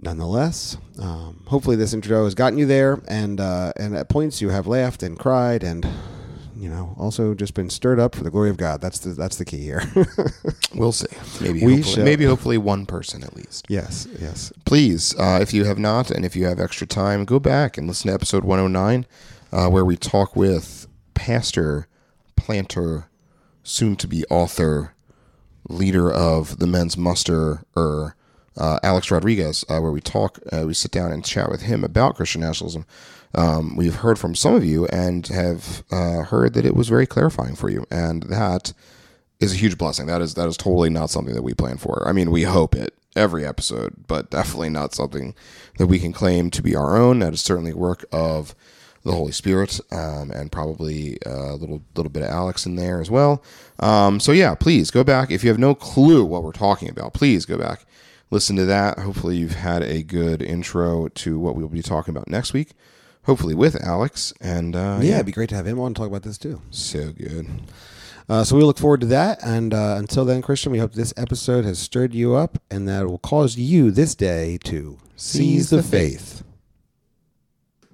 Nonetheless, 0.01 0.79
um, 0.99 1.45
hopefully 1.47 1.77
this 1.77 1.93
intro 1.93 2.25
has 2.25 2.35
gotten 2.35 2.59
you 2.59 2.67
there, 2.67 3.01
and 3.07 3.39
uh, 3.39 3.73
and 3.77 3.95
at 3.95 4.09
points 4.09 4.41
you 4.41 4.49
have 4.49 4.67
laughed 4.67 5.03
and 5.03 5.19
cried, 5.19 5.63
and 5.63 5.87
you 6.63 6.69
know 6.69 6.95
also 6.97 7.35
just 7.35 7.55
been 7.55 7.69
stirred 7.69 7.99
up 7.99 8.15
for 8.15 8.23
the 8.23 8.31
glory 8.31 8.49
of 8.49 8.57
God. 8.57 8.81
That's 8.81 9.01
the 9.01 9.11
that's 9.11 9.37
the 9.37 9.45
key 9.45 9.59
here. 9.63 9.83
We'll 10.75 10.93
see. 10.93 11.07
Maybe 11.43 11.65
We 11.67 11.75
hopefully, 11.77 11.83
shall. 11.95 12.05
maybe 12.05 12.25
hopefully 12.25 12.57
one 12.57 12.87
person 12.87 13.23
at 13.23 13.37
least. 13.37 13.67
yes, 13.69 14.07
yes. 14.19 14.51
Please, 14.65 15.15
uh, 15.19 15.39
if 15.43 15.53
you 15.53 15.65
have 15.65 15.79
not, 15.79 16.11
and 16.11 16.25
if 16.25 16.35
you 16.35 16.47
have 16.47 16.59
extra 16.59 16.87
time, 16.87 17.27
go 17.27 17.39
back 17.39 17.77
and 17.77 17.87
listen 17.87 18.09
to 18.09 18.15
episode 18.15 18.43
109, 18.43 19.05
uh, 19.53 19.69
where 19.69 19.85
we 19.85 19.97
talk 19.97 20.35
with 20.35 20.87
pastor, 21.13 21.89
planter, 22.37 23.11
soon 23.63 23.97
to 23.97 24.09
be 24.09 24.25
author, 24.31 24.95
leader 25.69 26.11
of 26.11 26.59
the 26.59 26.67
men's 26.67 26.97
muster, 26.97 27.65
er, 27.77 28.17
uh, 28.57 28.79
Alex 28.83 29.11
Rodriguez, 29.11 29.63
uh, 29.69 29.79
where 29.79 29.93
we 29.93 30.01
talk, 30.01 30.39
uh, 30.53 30.65
we 30.67 30.73
sit 30.73 30.91
down 30.91 31.13
and 31.13 31.23
chat 31.23 31.51
with 31.51 31.63
him 31.63 31.85
about 31.85 32.17
Christian 32.17 32.41
nationalism. 32.41 32.87
Um, 33.35 33.77
we've 33.77 33.97
heard 33.97 34.19
from 34.19 34.35
some 34.35 34.55
of 34.55 34.65
you 34.65 34.87
and 34.87 35.27
have 35.29 35.85
uh, 35.91 36.23
heard 36.23 36.55
that 36.55 36.67
it 36.67 36.77
was 36.77 36.89
very 36.89 37.07
clarifying 37.07 37.55
for 37.55 37.71
you, 37.71 37.87
and 37.91 38.25
that 38.25 38.73
is 39.41 39.53
a 39.53 39.57
huge 39.57 39.79
blessing. 39.79 40.07
That 40.07 40.21
is 40.21 40.35
that 40.35 40.49
is 40.49 40.57
totally 40.57 40.91
not 40.91 41.11
something 41.11 41.35
that 41.35 41.43
we 41.43 41.55
plan 41.55 41.79
for. 41.79 42.07
I 42.07 42.13
mean, 42.13 42.31
we 42.31 42.43
hope 42.45 42.75
it 42.75 42.95
every 43.17 43.47
episode, 43.47 44.05
but 44.07 44.31
definitely 44.31 44.71
not 44.71 44.95
something 44.95 45.35
that 45.79 45.87
we 45.87 45.99
can 45.99 46.13
claim 46.13 46.51
to 46.51 46.63
be 46.63 46.75
our 46.75 46.97
own. 46.97 47.19
That 47.21 47.33
is 47.33 47.41
certainly 47.41 47.73
work 47.73 48.05
of 48.13 48.55
the 49.05 49.13
Holy 49.13 49.33
Spirit, 49.33 49.81
um, 49.91 50.31
and 50.31 50.53
probably 50.53 51.19
a 51.27 51.55
little 51.55 51.83
little 51.97 52.11
bit 52.11 52.23
of 52.23 52.31
Alex 52.31 52.67
in 52.67 52.77
there 52.77 53.01
as 53.01 53.11
well. 53.11 53.43
Um, 53.81 54.21
so 54.21 54.33
yeah, 54.33 54.55
please 54.55 54.91
go 54.91 55.03
back 55.03 55.31
if 55.31 55.43
you 55.43 55.51
have 55.51 55.59
no 55.59 55.75
clue 55.75 56.25
what 56.25 56.43
we're 56.43 56.53
talking 56.53 56.89
about. 56.89 57.15
Please 57.15 57.45
go 57.45 57.59
back, 57.59 57.85
listen 58.31 58.57
to 58.57 58.65
that. 58.67 58.99
Hopefully, 58.99 59.37
you've 59.37 59.57
had 59.57 59.83
a 59.83 60.03
good 60.03 60.43
intro 60.43 61.09
to 61.09 61.39
what 61.39 61.57
we'll 61.57 61.69
be 61.69 61.83
talking 61.83 62.15
about 62.15 62.29
next 62.29 62.53
week. 62.53 62.73
Hopefully, 63.25 63.55
with 63.55 63.81
Alex 63.85 64.33
and 64.41 64.75
uh, 64.75 64.99
Yeah, 65.01 65.15
it'd 65.15 65.27
be 65.27 65.33
great 65.33 65.49
to 65.51 65.55
have 65.55 65.67
him 65.67 65.79
on 65.79 65.89
and 65.89 65.97
talk 65.97 66.09
about 66.09 66.23
this 66.23 66.39
too. 66.39 66.61
so 66.71 67.13
good. 67.13 67.47
Uh, 68.29 68.45
so 68.45 68.57
we 68.57 68.63
look 68.63 68.79
forward 68.79 69.01
to 69.01 69.07
that. 69.07 69.43
And 69.45 69.75
uh, 69.75 69.97
until 69.99 70.25
then, 70.25 70.43
Christian, 70.43 70.73
we 70.73 70.79
hope 70.79 70.93
this 70.93 71.13
episode 71.17 71.65
has 71.65 71.79
stirred 71.79 72.15
you 72.15 72.35
up 72.35 72.59
and 72.71 72.89
that 72.89 73.03
it 73.03 73.07
will 73.07 73.19
cause 73.19 73.57
you 73.57 73.91
this 73.91 74.15
day 74.15 74.59
to 74.65 74.99
seize 75.17 75.71
the 75.71 75.83
faith. 75.83 76.42